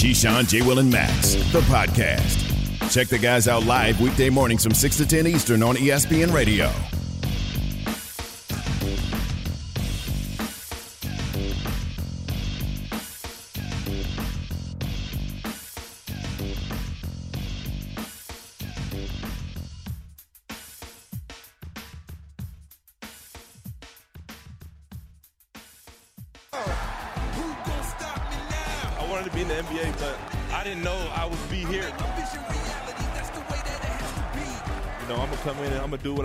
Keyshawn, 0.00 0.48
J. 0.48 0.62
Will, 0.62 0.78
and 0.78 0.90
Max, 0.90 1.34
the 1.52 1.60
podcast. 1.60 2.90
Check 2.90 3.08
the 3.08 3.18
guys 3.18 3.46
out 3.48 3.66
live 3.66 4.00
weekday 4.00 4.30
mornings 4.30 4.64
from 4.64 4.72
6 4.72 4.96
to 4.96 5.06
10 5.06 5.26
Eastern 5.26 5.62
on 5.62 5.76
ESPN 5.76 6.32
Radio. 6.32 6.72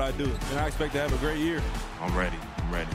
I 0.06 0.12
do, 0.12 0.26
and 0.26 0.60
I 0.60 0.68
expect 0.68 0.94
to 0.94 1.00
have 1.00 1.12
a 1.12 1.18
great 1.18 1.40
year. 1.40 1.60
I'm 2.00 2.16
ready. 2.16 2.38
I'm 2.60 2.72
ready. 2.72 2.92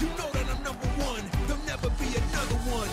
You 0.00 0.06
know 0.06 0.30
that 0.30 0.46
I'm 0.46 0.62
number 0.62 0.86
one. 0.96 1.20
There'll 1.46 1.62
never 1.66 1.90
be 1.90 2.06
another 2.06 2.56
one. 2.72 2.88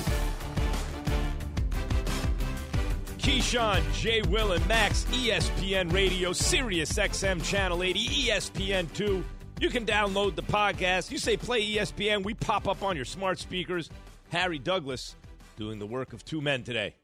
Keyshawn, 3.18 3.82
Jay 3.94 4.24
Will, 4.24 4.52
and 4.52 4.68
Max, 4.68 5.06
ESPN 5.06 5.94
Radio, 5.94 6.34
Sirius 6.34 6.92
XM 6.92 7.42
Channel 7.46 7.82
80, 7.82 8.08
ESPN 8.10 8.92
2. 8.94 9.24
You 9.62 9.70
can 9.70 9.86
download 9.86 10.36
the 10.36 10.44
podcast. 10.44 11.10
You 11.10 11.18
say 11.18 11.38
play 11.38 11.66
ESPN, 11.66 12.26
we 12.26 12.34
pop 12.34 12.68
up 12.68 12.84
on 12.84 12.98
your 12.98 13.06
smart 13.06 13.40
speakers. 13.40 13.90
Harry 14.32 14.60
Douglas 14.60 15.16
doing 15.56 15.80
the 15.80 15.88
work 15.88 16.12
of 16.12 16.26
two 16.26 16.42
men 16.42 16.64
today. 16.64 16.96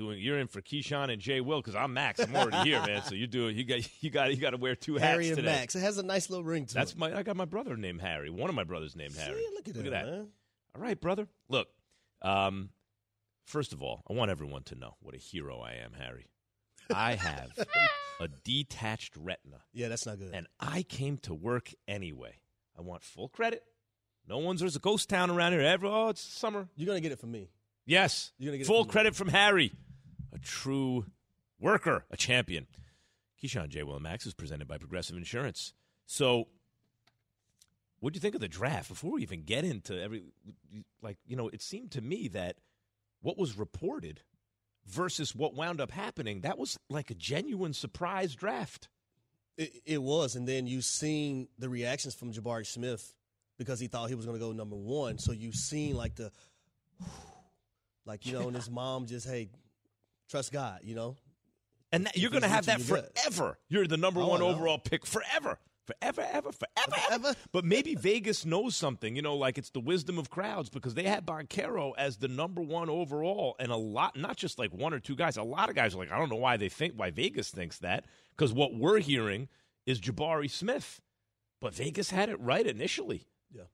Doing 0.00 0.18
you're 0.18 0.38
in 0.38 0.46
for 0.48 0.62
Keyshawn 0.62 1.12
and 1.12 1.20
Jay 1.20 1.40
Will 1.42 1.60
because 1.60 1.74
I'm 1.74 1.92
Max. 1.92 2.20
I'm 2.20 2.34
already 2.34 2.68
here, 2.70 2.80
man. 2.86 3.02
So 3.02 3.14
you 3.14 3.26
do 3.26 3.48
it. 3.48 3.56
You 3.56 3.64
got 3.64 4.02
you 4.02 4.10
got 4.10 4.30
you 4.30 4.36
got 4.38 4.50
to 4.50 4.56
wear 4.56 4.74
two 4.74 4.94
hats 4.94 5.04
Harry 5.04 5.28
and 5.28 5.36
today. 5.36 5.48
Max. 5.52 5.76
It 5.76 5.80
has 5.80 5.98
a 5.98 6.02
nice 6.02 6.30
little 6.30 6.44
ring 6.44 6.64
to 6.66 6.72
it. 6.72 6.74
That's 6.74 6.92
it. 6.92 6.98
my. 6.98 7.14
I 7.16 7.22
got 7.22 7.36
my 7.36 7.44
brother 7.44 7.76
named 7.76 8.00
Harry. 8.00 8.30
One 8.30 8.48
of 8.48 8.56
my 8.56 8.64
brothers 8.64 8.96
named 8.96 9.12
See, 9.12 9.20
Harry. 9.20 9.42
look 9.54 9.68
at 9.68 9.76
Look 9.76 9.84
that, 9.84 9.92
at 9.92 10.06
that. 10.06 10.10
man. 10.10 10.28
All 10.74 10.80
right, 10.82 10.98
brother. 11.00 11.28
Look, 11.48 11.68
um, 12.22 12.70
first 13.44 13.72
of 13.74 13.82
all, 13.82 14.02
I 14.08 14.14
want 14.14 14.30
everyone 14.30 14.62
to 14.64 14.74
know 14.74 14.94
what 15.00 15.14
a 15.14 15.18
hero 15.18 15.60
I 15.60 15.72
am, 15.84 15.92
Harry. 15.92 16.30
I 16.94 17.14
have 17.16 17.50
a 18.20 18.28
detached 18.42 19.16
retina, 19.16 19.58
Yeah, 19.72 19.88
that's 19.88 20.06
not 20.06 20.18
good. 20.18 20.30
and 20.32 20.46
I 20.58 20.82
came 20.82 21.18
to 21.18 21.34
work 21.34 21.72
anyway. 21.86 22.40
I 22.78 22.80
want 22.80 23.02
full 23.04 23.28
credit. 23.28 23.62
No 24.26 24.38
one's 24.38 24.60
there's 24.60 24.76
a 24.76 24.80
ghost 24.80 25.08
town 25.08 25.30
around 25.30 25.52
here. 25.52 25.60
Every, 25.60 25.88
oh, 25.88 26.08
it's 26.08 26.20
summer. 26.22 26.68
You're 26.76 26.86
gonna 26.86 27.00
get 27.00 27.12
it 27.12 27.18
from 27.20 27.32
me. 27.32 27.50
Yes, 27.86 28.32
You're 28.38 28.48
gonna 28.50 28.58
get 28.58 28.64
it 28.64 28.66
full 28.68 28.82
from 28.84 28.88
me. 28.88 28.92
credit 28.92 29.16
from 29.16 29.28
Harry, 29.28 29.72
a 30.32 30.38
true 30.38 31.06
worker, 31.58 32.04
a 32.10 32.16
champion. 32.16 32.66
Keyshawn 33.42 33.68
J. 33.68 33.82
Will 33.82 33.94
and 33.94 34.02
Max 34.02 34.26
is 34.26 34.34
presented 34.34 34.68
by 34.68 34.78
Progressive 34.78 35.16
Insurance. 35.16 35.72
So, 36.06 36.48
what 38.00 38.12
do 38.12 38.16
you 38.16 38.20
think 38.20 38.34
of 38.34 38.40
the 38.40 38.48
draft? 38.48 38.88
Before 38.88 39.12
we 39.12 39.22
even 39.22 39.42
get 39.42 39.64
into 39.64 40.00
every, 40.00 40.24
like 41.02 41.18
you 41.26 41.36
know, 41.36 41.48
it 41.48 41.62
seemed 41.62 41.90
to 41.92 42.00
me 42.00 42.28
that 42.28 42.56
what 43.22 43.38
was 43.38 43.56
reported 43.56 44.20
versus 44.86 45.34
what 45.34 45.54
wound 45.54 45.80
up 45.80 45.90
happening 45.90 46.40
that 46.40 46.58
was 46.58 46.78
like 46.88 47.10
a 47.10 47.14
genuine 47.14 47.72
surprise 47.72 48.34
draft. 48.34 48.88
It, 49.56 49.82
it 49.84 50.02
was, 50.02 50.36
and 50.36 50.48
then 50.48 50.66
you've 50.66 50.84
seen 50.84 51.48
the 51.58 51.68
reactions 51.68 52.14
from 52.14 52.32
Jabari 52.32 52.66
Smith 52.66 53.14
because 53.58 53.78
he 53.78 53.88
thought 53.88 54.08
he 54.08 54.14
was 54.14 54.26
gonna 54.26 54.38
go 54.38 54.52
number 54.52 54.76
one. 54.76 55.18
So 55.18 55.32
you've 55.32 55.54
seen 55.54 55.96
like 55.96 56.14
the, 56.14 56.32
like 58.06 58.26
you 58.26 58.32
know, 58.32 58.46
and 58.46 58.56
his 58.56 58.70
mom 58.70 59.06
just 59.06 59.28
hey, 59.28 59.50
trust 60.30 60.52
God, 60.52 60.80
you 60.82 60.94
know. 60.94 61.16
And 61.92 62.06
that, 62.06 62.16
you're 62.16 62.30
going 62.30 62.42
to 62.42 62.48
have 62.48 62.66
that 62.66 62.78
reaching 62.78 62.94
your 62.94 63.02
gut. 63.02 63.18
forever. 63.18 63.58
You're 63.68 63.86
the 63.86 63.96
number 63.96 64.20
Oh, 64.20 64.28
one 64.28 64.42
overall 64.42 64.78
pick 64.78 65.04
forever. 65.04 65.58
Forever, 65.86 66.24
ever, 66.30 66.52
forever, 66.52 66.66
ever. 66.86 67.18
Forever. 67.18 67.34
But 67.50 67.64
maybe 67.64 67.96
Vegas 67.96 68.46
knows 68.46 68.76
something, 68.76 69.16
you 69.16 69.22
know, 69.22 69.34
like 69.34 69.58
it's 69.58 69.70
the 69.70 69.80
wisdom 69.80 70.18
of 70.18 70.30
crowds 70.30 70.70
because 70.70 70.94
they 70.94 71.02
had 71.02 71.26
Banchero 71.26 71.92
as 71.98 72.18
the 72.18 72.28
number 72.28 72.62
one 72.62 72.88
overall, 72.88 73.56
and 73.58 73.72
a 73.72 73.76
lot, 73.76 74.16
not 74.16 74.36
just 74.36 74.56
like 74.56 74.72
one 74.72 74.94
or 74.94 75.00
two 75.00 75.16
guys, 75.16 75.36
a 75.36 75.42
lot 75.42 75.68
of 75.68 75.74
guys 75.74 75.94
are 75.94 75.98
like, 75.98 76.12
I 76.12 76.18
don't 76.18 76.30
know 76.30 76.36
why 76.36 76.56
they 76.56 76.68
think, 76.68 76.94
why 76.96 77.10
Vegas 77.10 77.50
thinks 77.50 77.78
that, 77.78 78.04
because 78.36 78.52
what 78.52 78.74
we're 78.74 79.00
hearing 79.00 79.48
is 79.84 80.00
Jabari 80.00 80.48
Smith. 80.48 81.00
But 81.60 81.74
Vegas 81.74 82.10
had 82.10 82.28
it 82.28 82.40
right 82.40 82.66
initially. 82.66 83.26
Yeah. 83.50 83.64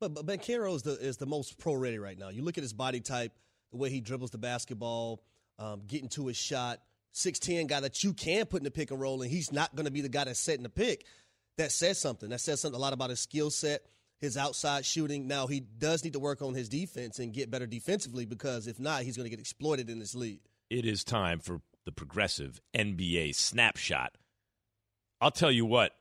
But 0.00 0.14
but 0.26 0.48
is 0.48 0.82
the 0.82 0.98
is 1.00 1.16
the 1.16 1.26
most 1.26 1.58
pro 1.58 1.74
ready 1.74 1.98
right 1.98 2.18
now. 2.18 2.28
You 2.28 2.42
look 2.42 2.58
at 2.58 2.62
his 2.62 2.72
body 2.72 3.00
type, 3.00 3.32
the 3.70 3.78
way 3.78 3.88
he 3.90 4.00
dribbles 4.00 4.30
the 4.30 4.38
basketball, 4.38 5.22
um, 5.58 5.82
getting 5.86 6.08
to 6.10 6.26
his 6.26 6.36
shot. 6.36 6.80
Six 7.12 7.38
ten 7.38 7.66
guy 7.66 7.80
that 7.80 8.04
you 8.04 8.12
can 8.12 8.46
put 8.46 8.60
in 8.60 8.64
the 8.64 8.70
pick 8.70 8.90
and 8.90 9.00
roll, 9.00 9.22
and 9.22 9.30
he's 9.30 9.50
not 9.52 9.74
going 9.74 9.86
to 9.86 9.90
be 9.90 10.02
the 10.02 10.08
guy 10.08 10.24
that's 10.24 10.38
setting 10.38 10.62
the 10.62 10.68
pick. 10.68 11.04
That 11.56 11.72
says 11.72 11.98
something. 11.98 12.28
That 12.30 12.40
says 12.40 12.60
something 12.60 12.78
a 12.78 12.80
lot 12.80 12.92
about 12.92 13.10
his 13.10 13.18
skill 13.18 13.50
set, 13.50 13.82
his 14.20 14.36
outside 14.36 14.84
shooting. 14.84 15.26
Now 15.26 15.48
he 15.48 15.58
does 15.58 16.04
need 16.04 16.12
to 16.12 16.20
work 16.20 16.42
on 16.42 16.54
his 16.54 16.68
defense 16.68 17.18
and 17.18 17.32
get 17.32 17.50
better 17.50 17.66
defensively 17.66 18.26
because 18.26 18.68
if 18.68 18.78
not, 18.78 19.02
he's 19.02 19.16
going 19.16 19.24
to 19.24 19.30
get 19.30 19.40
exploited 19.40 19.90
in 19.90 19.98
this 19.98 20.14
league. 20.14 20.40
it 20.70 20.84
is 20.86 21.02
time 21.02 21.40
for 21.40 21.60
the 21.84 21.90
progressive 21.92 22.60
NBA 22.76 23.34
snapshot. 23.34 24.16
I'll 25.20 25.30
tell 25.32 25.50
you 25.50 25.64
what. 25.64 25.92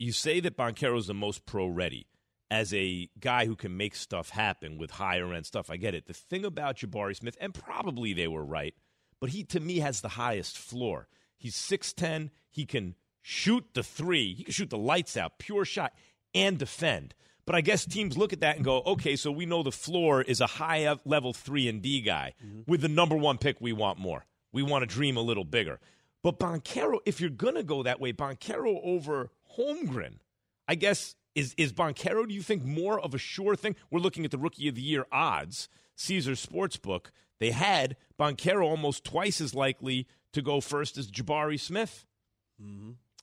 You 0.00 0.12
say 0.12 0.40
that 0.40 0.56
Banchero 0.56 0.96
is 0.96 1.06
the 1.06 1.14
most 1.14 1.44
pro 1.44 1.66
ready 1.66 2.06
as 2.50 2.72
a 2.72 3.08
guy 3.20 3.46
who 3.46 3.56
can 3.56 3.76
make 3.76 3.94
stuff 3.94 4.30
happen 4.30 4.78
with 4.78 4.92
higher 4.92 5.32
end 5.32 5.46
stuff. 5.46 5.70
I 5.70 5.76
get 5.76 5.94
it. 5.94 6.06
The 6.06 6.14
thing 6.14 6.44
about 6.44 6.76
Jabari 6.76 7.16
Smith, 7.16 7.36
and 7.40 7.52
probably 7.52 8.12
they 8.12 8.28
were 8.28 8.44
right, 8.44 8.74
but 9.20 9.30
he 9.30 9.44
to 9.44 9.60
me 9.60 9.78
has 9.78 10.00
the 10.00 10.08
highest 10.08 10.56
floor. 10.56 11.08
He's 11.36 11.56
6'10. 11.56 12.30
He 12.50 12.64
can 12.64 12.94
shoot 13.20 13.64
the 13.74 13.82
three, 13.82 14.34
he 14.34 14.44
can 14.44 14.52
shoot 14.52 14.70
the 14.70 14.78
lights 14.78 15.16
out, 15.16 15.38
pure 15.38 15.64
shot, 15.64 15.92
and 16.34 16.58
defend. 16.58 17.14
But 17.44 17.54
I 17.54 17.60
guess 17.62 17.86
teams 17.86 18.18
look 18.18 18.32
at 18.32 18.40
that 18.40 18.56
and 18.56 18.64
go, 18.64 18.82
okay, 18.84 19.16
so 19.16 19.30
we 19.30 19.46
know 19.46 19.62
the 19.62 19.72
floor 19.72 20.22
is 20.22 20.40
a 20.40 20.46
high 20.46 20.96
level 21.04 21.32
three 21.32 21.68
and 21.68 21.80
D 21.80 22.02
guy. 22.02 22.34
Mm-hmm. 22.44 22.70
With 22.70 22.82
the 22.82 22.88
number 22.88 23.16
one 23.16 23.38
pick, 23.38 23.58
we 23.60 23.72
want 23.72 23.98
more. 23.98 24.26
We 24.52 24.62
want 24.62 24.82
to 24.82 24.86
dream 24.86 25.16
a 25.16 25.22
little 25.22 25.44
bigger. 25.44 25.80
But 26.22 26.38
Banchero, 26.38 26.98
if 27.06 27.20
you're 27.20 27.30
gonna 27.30 27.62
go 27.62 27.82
that 27.82 28.00
way, 28.00 28.12
Banchero 28.12 28.80
over 28.82 29.30
Holmgren, 29.56 30.18
I 30.66 30.74
guess 30.74 31.14
is 31.38 31.54
is 31.56 31.72
Banchero. 31.72 32.26
Do 32.26 32.34
you 32.34 32.42
think 32.42 32.64
more 32.64 33.00
of 33.00 33.14
a 33.14 33.18
sure 33.18 33.54
thing? 33.56 33.76
We're 33.90 34.00
looking 34.00 34.24
at 34.24 34.30
the 34.30 34.38
Rookie 34.38 34.68
of 34.68 34.74
the 34.74 34.82
Year 34.82 35.06
odds. 35.12 35.68
Caesar 35.94 36.32
Sportsbook. 36.32 37.06
They 37.38 37.50
had 37.52 37.96
Banchero 38.18 38.64
almost 38.64 39.04
twice 39.04 39.40
as 39.40 39.54
likely 39.54 40.06
to 40.32 40.42
go 40.42 40.60
first 40.60 40.98
as 40.98 41.10
Jabari 41.10 41.58
Smith. 41.58 42.04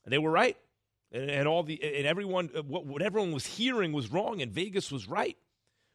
And 0.04 0.12
they 0.12 0.18
were 0.18 0.30
right. 0.30 0.56
And, 1.12 1.30
and 1.30 1.48
all 1.48 1.62
the 1.62 1.82
and 1.82 2.06
everyone 2.06 2.50
uh, 2.56 2.62
what, 2.62 2.86
what 2.86 3.02
everyone 3.02 3.32
was 3.32 3.46
hearing 3.46 3.92
was 3.92 4.10
wrong 4.10 4.40
and 4.40 4.50
Vegas 4.50 4.90
was 4.90 5.08
right. 5.08 5.36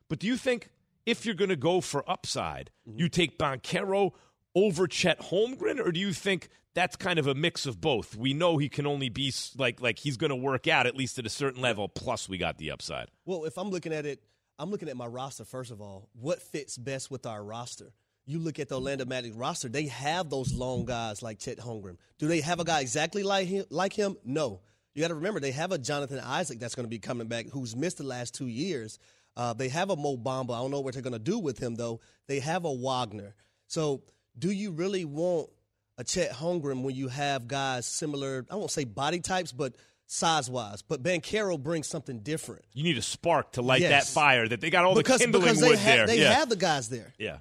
But 0.08 0.20
do 0.20 0.28
you 0.28 0.38
think 0.38 0.70
if 1.06 1.26
you're 1.26 1.36
going 1.36 1.50
to 1.50 1.56
go 1.56 1.82
for 1.82 2.10
upside, 2.10 2.70
you 2.86 3.10
take 3.10 3.38
Banchero 3.38 4.12
over 4.54 4.88
Chet 4.88 5.20
Holmgren 5.20 5.80
or 5.80 5.92
do 5.92 6.00
you 6.00 6.14
think 6.14 6.50
that's 6.74 6.96
kind 6.96 7.20
of 7.20 7.28
a 7.28 7.36
mix 7.36 7.66
of 7.66 7.82
both? 7.82 8.16
We 8.16 8.34
know 8.34 8.58
he 8.58 8.70
can 8.70 8.86
only 8.86 9.10
be 9.10 9.34
like 9.58 9.82
like 9.82 10.00
he's 10.00 10.18
going 10.18 10.30
to 10.30 10.36
work 10.36 10.68
out 10.68 10.88
at 10.88 10.96
least 10.96 11.20
at 11.20 11.26
a 11.26 11.30
certain 11.30 11.62
level 11.62 11.88
plus 11.88 12.30
we 12.30 12.38
got 12.38 12.58
the 12.58 12.72
upside. 12.72 13.08
Well, 13.26 13.46
if 13.46 13.58
I'm 13.58 13.70
looking 13.70 13.94
at 13.94 14.06
it, 14.06 14.24
I'm 14.60 14.70
looking 14.72 14.90
at 14.90 14.98
my 14.98 15.08
roster 15.08 15.46
first 15.46 15.72
of 15.72 15.82
all. 15.82 16.10
What 16.14 16.42
fits 16.42 16.78
best 16.78 17.12
with 17.12 17.26
our 17.26 17.44
roster? 17.44 17.94
You 18.26 18.40
look 18.40 18.60
at 18.60 18.70
the 18.70 18.76
Orlando 18.76 19.06
Magic 19.06 19.34
roster; 19.36 19.68
they 19.68 19.88
have 19.88 20.30
those 20.30 20.54
long 20.54 20.86
guys 20.86 21.22
like 21.22 21.40
Chet 21.40 21.58
Holmgren. 21.58 21.98
Do 22.20 22.28
they 22.28 22.42
have 22.42 22.60
a 22.60 22.64
guy 22.64 22.82
exactly 22.82 23.24
like 23.24 23.48
him? 23.48 23.66
Like 23.70 23.94
him? 23.94 24.16
No. 24.24 24.62
You 24.94 25.02
got 25.02 25.08
to 25.08 25.16
remember 25.16 25.40
they 25.40 25.52
have 25.52 25.72
a 25.72 25.78
Jonathan 25.78 26.20
Isaac 26.20 26.60
that's 26.60 26.76
going 26.76 26.86
to 26.86 26.90
be 26.90 27.00
coming 27.00 27.28
back, 27.28 27.48
who's 27.48 27.76
missed 27.76 27.98
the 27.98 28.04
last 28.04 28.36
two 28.36 28.48
years. 28.48 29.00
Uh, 29.38 29.54
they 29.54 29.70
have 29.70 29.90
a 29.90 29.96
Mo 29.96 30.18
Bamba. 30.18 30.54
I 30.54 30.62
don't 30.62 30.72
know 30.72 30.82
what 30.82 30.94
they're 30.94 31.02
going 31.02 31.14
to 31.14 31.20
do 31.20 31.40
with 31.40 31.58
him 31.58 31.76
though. 31.76 32.02
They 32.28 32.40
have 32.40 32.66
a 32.66 32.72
Wagner. 32.72 33.36
So, 33.68 34.04
do 34.38 34.52
you 34.52 34.72
really 34.72 35.06
want 35.06 35.50
a 35.98 36.04
Chet 36.04 36.32
Holmgren 36.32 36.84
when 36.84 36.96
you 36.96 37.08
have 37.08 37.48
guys 37.48 37.86
similar? 37.86 38.46
I 38.50 38.56
won't 38.56 38.72
say 38.72 38.84
body 38.84 39.20
types, 39.20 39.52
but 39.52 39.76
size 40.08 40.50
wise. 40.50 40.82
But 40.82 41.04
Banchero 41.04 41.62
brings 41.62 41.88
something 41.88 42.20
different. 42.20 42.66
You 42.74 42.84
need 42.84 42.98
a 42.98 43.02
spark 43.02 43.54
to 43.54 43.62
light 43.62 43.82
Yes. 43.82 44.08
that 44.08 44.14
fire 44.14 44.48
that 44.48 44.62
they 44.62 44.70
got 44.70 44.86
all 44.86 44.96
because 44.96 45.20
the 45.20 45.26
kindling 45.26 45.44
because 45.44 45.62
wood 45.62 45.78
have, 45.78 45.98
there. 45.98 46.08
they 46.08 46.22
yeah. 46.22 46.34
have 46.34 46.50
the 46.50 46.56
guys 46.56 46.90
there. 46.90 47.14
Yeah. 47.18 47.38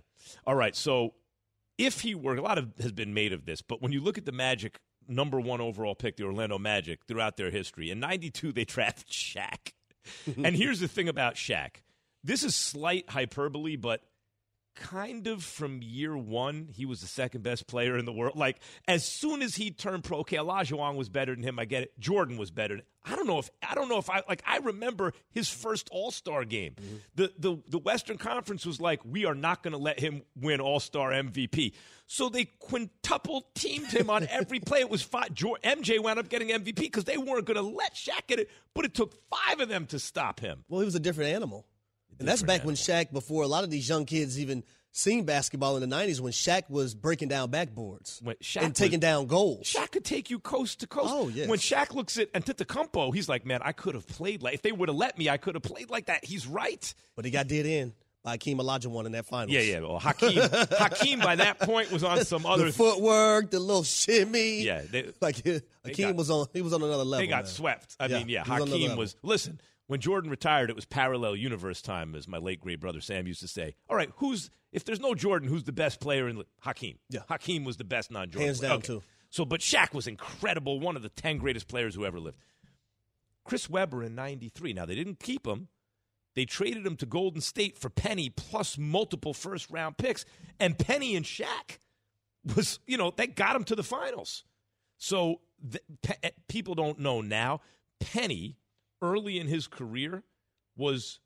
All 0.46 0.54
right. 0.54 0.74
So 0.74 1.14
if 1.78 2.00
he 2.00 2.14
were, 2.14 2.36
a 2.36 2.42
lot 2.42 2.58
of 2.58 2.72
has 2.80 2.92
been 2.92 3.14
made 3.14 3.32
of 3.32 3.44
this, 3.44 3.62
but 3.62 3.82
when 3.82 3.92
you 3.92 4.00
look 4.00 4.18
at 4.18 4.26
the 4.26 4.32
Magic 4.32 4.78
number 5.08 5.40
one 5.40 5.60
overall 5.60 5.94
pick, 5.94 6.16
the 6.16 6.24
Orlando 6.24 6.58
Magic, 6.58 7.00
throughout 7.06 7.36
their 7.36 7.50
history, 7.50 7.90
in 7.90 8.00
92, 8.00 8.52
they 8.52 8.64
drafted 8.66 9.08
Shaq. 9.08 9.72
and 10.44 10.56
here's 10.56 10.80
the 10.80 10.88
thing 10.88 11.08
about 11.08 11.34
Shaq 11.34 11.76
this 12.22 12.42
is 12.42 12.54
slight 12.54 13.08
hyperbole, 13.08 13.76
but 13.76 14.02
kind 14.80 15.26
of 15.26 15.44
from 15.44 15.82
year 15.82 16.16
one, 16.16 16.68
he 16.74 16.86
was 16.86 17.02
the 17.02 17.06
second 17.06 17.42
best 17.42 17.66
player 17.66 17.96
in 17.96 18.06
the 18.06 18.12
world. 18.12 18.36
Like 18.36 18.58
as 18.88 19.06
soon 19.06 19.42
as 19.42 19.54
he 19.54 19.70
turned 19.70 20.02
pro, 20.02 20.20
okay, 20.20 20.38
Olajuwon 20.38 20.96
was 20.96 21.08
better 21.08 21.34
than 21.34 21.44
him. 21.44 21.58
I 21.58 21.66
get 21.66 21.82
it. 21.84 22.00
Jordan 22.00 22.38
was 22.38 22.50
better. 22.50 22.80
I 23.04 23.14
don't 23.14 23.26
know 23.26 23.38
if 23.38 23.50
I 23.66 23.74
don't 23.74 23.88
know 23.88 23.98
if 23.98 24.10
I 24.10 24.22
like. 24.28 24.42
I 24.46 24.58
remember 24.58 25.12
his 25.30 25.48
first 25.48 25.88
All 25.92 26.10
Star 26.10 26.44
game. 26.44 26.74
Mm-hmm. 26.80 26.96
The 27.14 27.32
the 27.38 27.62
the 27.68 27.78
Western 27.78 28.18
Conference 28.18 28.66
was 28.66 28.80
like, 28.80 29.00
we 29.04 29.26
are 29.26 29.34
not 29.34 29.62
going 29.62 29.72
to 29.72 29.78
let 29.78 30.00
him 30.00 30.22
win 30.34 30.60
All 30.60 30.80
Star 30.80 31.10
MVP. 31.10 31.74
So 32.06 32.28
they 32.28 32.46
quintuple 32.58 33.46
teamed 33.54 33.86
him 33.86 34.10
on 34.10 34.26
every 34.28 34.60
play. 34.66 34.80
It 34.80 34.90
was 34.90 35.02
five. 35.02 35.28
MJ 35.28 36.02
wound 36.02 36.18
up 36.18 36.28
getting 36.28 36.48
MVP 36.48 36.76
because 36.76 37.04
they 37.04 37.18
weren't 37.18 37.46
going 37.46 37.56
to 37.56 37.62
let 37.62 37.94
Shaq 37.94 38.26
get 38.26 38.40
it, 38.40 38.50
but 38.74 38.84
it 38.84 38.94
took 38.94 39.14
five 39.30 39.60
of 39.60 39.68
them 39.68 39.86
to 39.86 39.98
stop 39.98 40.40
him. 40.40 40.64
Well, 40.68 40.80
he 40.80 40.84
was 40.86 40.94
a 40.94 41.00
different 41.00 41.30
animal. 41.30 41.66
And 42.20 42.28
that's 42.28 42.42
back 42.42 42.64
when 42.64 42.74
Shaq, 42.76 43.12
before 43.12 43.42
a 43.42 43.48
lot 43.48 43.64
of 43.64 43.70
these 43.70 43.88
young 43.88 44.04
kids 44.04 44.38
even 44.38 44.62
seen 44.92 45.24
basketball 45.24 45.76
in 45.76 45.88
the 45.88 45.96
90s, 45.96 46.20
when 46.20 46.32
Shaq 46.32 46.68
was 46.68 46.94
breaking 46.94 47.28
down 47.28 47.50
backboards 47.50 48.20
and 48.56 48.74
taking 48.74 48.98
was, 48.98 49.00
down 49.00 49.26
goals. 49.26 49.72
Shaq 49.72 49.90
could 49.90 50.04
take 50.04 50.30
you 50.30 50.38
coast 50.38 50.80
to 50.80 50.86
coast. 50.86 51.10
Oh, 51.10 51.28
yes. 51.28 51.48
When 51.48 51.58
Shaq 51.58 51.94
looks 51.94 52.18
at 52.18 52.32
Antetokounmpo, 52.34 53.14
he's 53.14 53.28
like, 53.28 53.46
man, 53.46 53.60
I 53.64 53.72
could 53.72 53.94
have 53.94 54.06
played 54.06 54.42
like, 54.42 54.54
if 54.54 54.62
they 54.62 54.72
would 54.72 54.88
have 54.88 54.96
let 54.96 55.18
me, 55.18 55.28
I 55.28 55.38
could 55.38 55.54
have 55.54 55.62
played 55.62 55.90
like 55.90 56.06
that. 56.06 56.24
He's 56.24 56.46
right. 56.46 56.94
But 57.16 57.24
he 57.24 57.30
got 57.30 57.48
did 57.48 57.66
in 57.66 57.94
by 58.22 58.32
Hakeem 58.32 58.58
Olajuwon 58.58 59.06
in 59.06 59.12
that 59.12 59.26
finals. 59.26 59.50
Yeah, 59.50 59.60
yeah. 59.60 59.80
Well, 59.80 59.98
Hakeem, 59.98 60.38
Hakeem 60.78 61.20
by 61.20 61.36
that 61.36 61.58
point 61.60 61.90
was 61.90 62.04
on 62.04 62.24
some 62.24 62.44
other 62.44 62.66
the 62.66 62.72
footwork, 62.72 63.50
the 63.50 63.60
little 63.60 63.82
shimmy. 63.82 64.62
Yeah, 64.62 64.82
they, 64.90 65.10
like 65.20 65.36
Hakeem 65.84 66.08
got, 66.08 66.16
was 66.16 66.30
on. 66.30 66.46
He 66.52 66.62
was 66.62 66.72
on 66.72 66.82
another 66.82 67.04
level. 67.04 67.24
They 67.24 67.28
got 67.28 67.44
man. 67.44 67.46
swept. 67.46 67.96
I 67.98 68.06
yeah, 68.06 68.18
mean, 68.18 68.28
yeah. 68.28 68.44
Hakeem 68.44 68.96
was. 68.96 69.16
Listen, 69.22 69.60
when 69.90 69.98
Jordan 69.98 70.30
retired, 70.30 70.70
it 70.70 70.76
was 70.76 70.84
parallel 70.84 71.34
universe 71.34 71.82
time, 71.82 72.14
as 72.14 72.28
my 72.28 72.38
late 72.38 72.60
great 72.60 72.78
brother 72.78 73.00
Sam 73.00 73.26
used 73.26 73.40
to 73.40 73.48
say. 73.48 73.74
All 73.88 73.96
right, 73.96 74.08
who's 74.18 74.48
if 74.70 74.84
there's 74.84 75.00
no 75.00 75.16
Jordan, 75.16 75.48
who's 75.48 75.64
the 75.64 75.72
best 75.72 75.98
player 75.98 76.28
in 76.28 76.44
Hakeem? 76.60 77.00
Yeah, 77.08 77.22
Hakeem 77.28 77.64
was 77.64 77.76
the 77.76 77.82
best 77.82 78.08
non-Jordan. 78.08 78.46
Hands 78.46 78.60
down 78.60 78.76
okay. 78.76 78.86
too. 78.86 79.02
So, 79.30 79.44
but 79.44 79.58
Shaq 79.58 79.92
was 79.92 80.06
incredible, 80.06 80.78
one 80.78 80.94
of 80.94 81.02
the 81.02 81.08
ten 81.08 81.38
greatest 81.38 81.66
players 81.66 81.96
who 81.96 82.06
ever 82.06 82.20
lived. 82.20 82.38
Chris 83.42 83.68
Webber 83.68 84.04
in 84.04 84.14
'93. 84.14 84.74
Now 84.74 84.86
they 84.86 84.94
didn't 84.94 85.18
keep 85.18 85.44
him. 85.44 85.66
They 86.36 86.44
traded 86.44 86.86
him 86.86 86.94
to 86.98 87.06
Golden 87.06 87.40
State 87.40 87.76
for 87.76 87.90
Penny 87.90 88.30
plus 88.30 88.78
multiple 88.78 89.34
first 89.34 89.72
round 89.72 89.96
picks, 89.96 90.24
and 90.60 90.78
Penny 90.78 91.16
and 91.16 91.26
Shaq 91.26 91.78
was, 92.54 92.78
you 92.86 92.96
know, 92.96 93.12
that 93.16 93.34
got 93.34 93.56
him 93.56 93.64
to 93.64 93.74
the 93.74 93.82
finals. 93.82 94.44
So 94.98 95.40
the, 95.60 95.80
pe- 96.00 96.14
eh, 96.22 96.30
people 96.46 96.76
don't 96.76 97.00
know 97.00 97.22
now. 97.22 97.60
Penny 97.98 98.56
early 99.02 99.38
in 99.38 99.46
his 99.46 99.66
career 99.66 100.22
was 100.76 101.20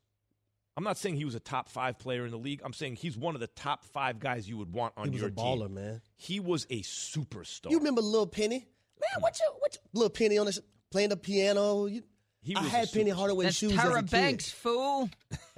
I'm 0.77 0.83
not 0.83 0.97
saying 0.97 1.15
he 1.15 1.25
was 1.25 1.35
a 1.35 1.39
top 1.39 1.69
five 1.69 1.97
player 1.97 2.25
in 2.25 2.31
the 2.31 2.37
league. 2.37 2.61
I'm 2.63 2.73
saying 2.73 2.95
he's 2.97 3.17
one 3.17 3.33
of 3.35 3.41
the 3.41 3.47
top 3.47 3.85
five 3.85 4.19
guys 4.19 4.49
you 4.49 4.57
would 4.57 4.73
want 4.73 4.93
on 4.97 5.13
your 5.13 5.29
team. 5.29 5.37
He 5.37 5.43
was 5.43 5.61
a 5.61 5.63
baller, 5.63 5.69
man. 5.69 6.01
He 6.17 6.39
was 6.39 6.67
a 6.69 6.81
superstar. 6.81 7.71
You 7.71 7.77
remember 7.77 8.01
Little 8.01 8.27
Penny? 8.27 8.67
Man, 8.99 9.21
what 9.21 9.39
you 9.39 9.51
what 9.59 9.73
you, 9.75 9.79
Little 9.93 10.09
Penny 10.09 10.37
on 10.37 10.45
this 10.47 10.59
playing 10.91 11.09
the 11.09 11.17
piano? 11.17 11.85
You, 11.85 12.03
I 12.55 12.63
had 12.63 12.91
Penny 12.91 13.09
Hardaway 13.09 13.45
That's 13.45 13.57
shoes. 13.57 13.71
Tyra 13.71 13.97
as 13.97 13.99
a 13.99 14.03
Banks, 14.03 14.51
fool. 14.51 15.09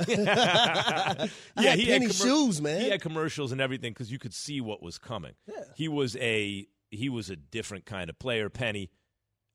yeah, 0.08 1.26
he 1.56 1.66
had 1.66 1.78
Penny 1.78 2.06
had 2.06 2.14
shoes, 2.14 2.62
man. 2.62 2.82
He 2.82 2.90
had 2.90 3.02
commercials 3.02 3.52
and 3.52 3.60
everything 3.60 3.92
because 3.92 4.12
you 4.12 4.20
could 4.20 4.34
see 4.34 4.62
what 4.62 4.82
was 4.82 4.98
coming. 4.98 5.34
Yeah. 5.48 5.64
He 5.76 5.88
was 5.88 6.16
a 6.18 6.68
he 6.90 7.10
was 7.10 7.30
a 7.30 7.36
different 7.36 7.86
kind 7.86 8.10
of 8.10 8.18
player. 8.20 8.50
Penny. 8.50 8.90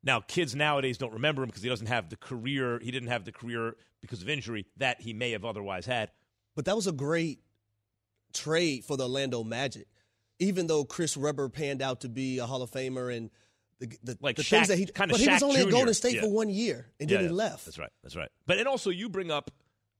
Now, 0.04 0.20
kids 0.20 0.54
nowadays 0.54 0.99
don't 0.99 1.12
remember 1.12 1.43
him 1.43 1.49
because 1.49 1.62
he 1.62 1.69
doesn't 1.69 1.87
have 1.87 2.08
the 2.08 2.16
career. 2.16 2.81
He 2.82 2.90
didn't 2.90 3.08
have 3.08 3.25
the 3.25 3.32
career 3.32 3.76
because 4.00 4.20
of 4.20 4.28
injury 4.28 4.66
that 4.78 5.00
he 5.00 5.12
may 5.12 5.31
have 5.31 5.44
otherwise 5.44 5.87
had. 5.87 6.10
But 6.56 6.64
that 6.64 6.75
was 6.75 6.87
a 6.87 6.93
great 6.93 7.40
trade 8.32 8.84
for 8.84 8.96
the 8.96 9.04
Orlando 9.04 9.44
Magic. 9.44 9.87
Even 10.38 10.66
though 10.66 10.84
Chris 10.84 11.16
Webber 11.16 11.49
panned 11.49 11.82
out 11.82 12.00
to 12.00 12.08
be 12.08 12.38
a 12.38 12.46
Hall 12.46 12.62
of 12.62 12.70
Famer 12.70 13.16
and 13.16 13.31
the, 13.78 13.96
the, 14.02 14.19
like 14.20 14.37
the 14.37 14.43
Shaq, 14.43 14.50
things 14.50 14.69
that 14.69 14.78
he 14.78 14.87
kind 14.87 15.10
of 15.10 15.16
but 15.16 15.20
he 15.20 15.28
was 15.28 15.43
only 15.43 15.60
Jr. 15.60 15.69
at 15.69 15.72
Golden 15.72 15.94
State 15.94 16.14
yeah. 16.16 16.20
for 16.22 16.31
one 16.31 16.49
year 16.49 16.88
and 16.99 17.08
yeah, 17.08 17.19
then 17.19 17.25
yeah. 17.25 17.31
he 17.31 17.34
left. 17.34 17.64
That's 17.64 17.78
right. 17.78 17.90
That's 18.02 18.16
right. 18.16 18.28
But 18.46 18.58
and 18.58 18.66
also 18.66 18.90
you 18.90 19.08
bring 19.08 19.31
up 19.31 19.50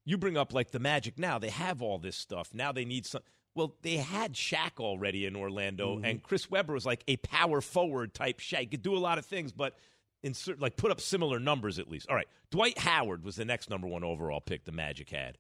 you 0.05 0.19
bring 0.19 0.37
up 0.37 0.53
like 0.53 0.73
the 0.73 0.81
Magic 0.81 1.19
now. 1.19 1.39
They 1.39 1.51
have 1.51 1.81
all 1.81 1.99
this 1.99 2.17
stuff. 2.17 2.51
Now 2.53 2.73
they 2.73 2.85
need 2.85 3.07
some 3.07 3.23
well, 3.55 3.77
they 3.83 3.97
had 3.99 4.33
Shaq 4.33 4.81
already 4.81 5.27
in 5.27 5.37
Orlando, 5.37 5.97
Mm-hmm. 5.97 6.05
and 6.07 6.23
Chris 6.23 6.51
Webber 6.51 6.73
was 6.73 6.87
like 6.87 7.05
a 7.07 7.17
power 7.19 7.61
forward 7.61 8.15
type 8.15 8.39
Shaq. 8.39 8.61
He 8.61 8.67
could 8.67 8.83
do 8.83 8.97
a 8.97 8.99
lot 8.99 9.19
of 9.19 9.27
things, 9.27 9.53
but 9.53 9.77
insert 10.23 10.61
like 10.61 10.77
put 10.77 10.91
up 10.91 11.01
similar 11.01 11.39
numbers 11.39 11.79
at 11.79 11.89
least. 11.89 12.09
All 12.09 12.17
right, 12.17 12.29
Dwight 12.51 12.79
Howard 12.79 13.25
was 13.25 13.37
the 13.37 13.45
next 13.45 13.71
number 13.71 13.87
one 13.87 14.05
overall 14.05 14.41
pick 14.41 14.65
the 14.65 14.73
Magic 14.73 15.11
had, 15.11 15.39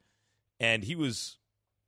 and 0.60 0.84
he 0.84 0.94
was 0.94 1.38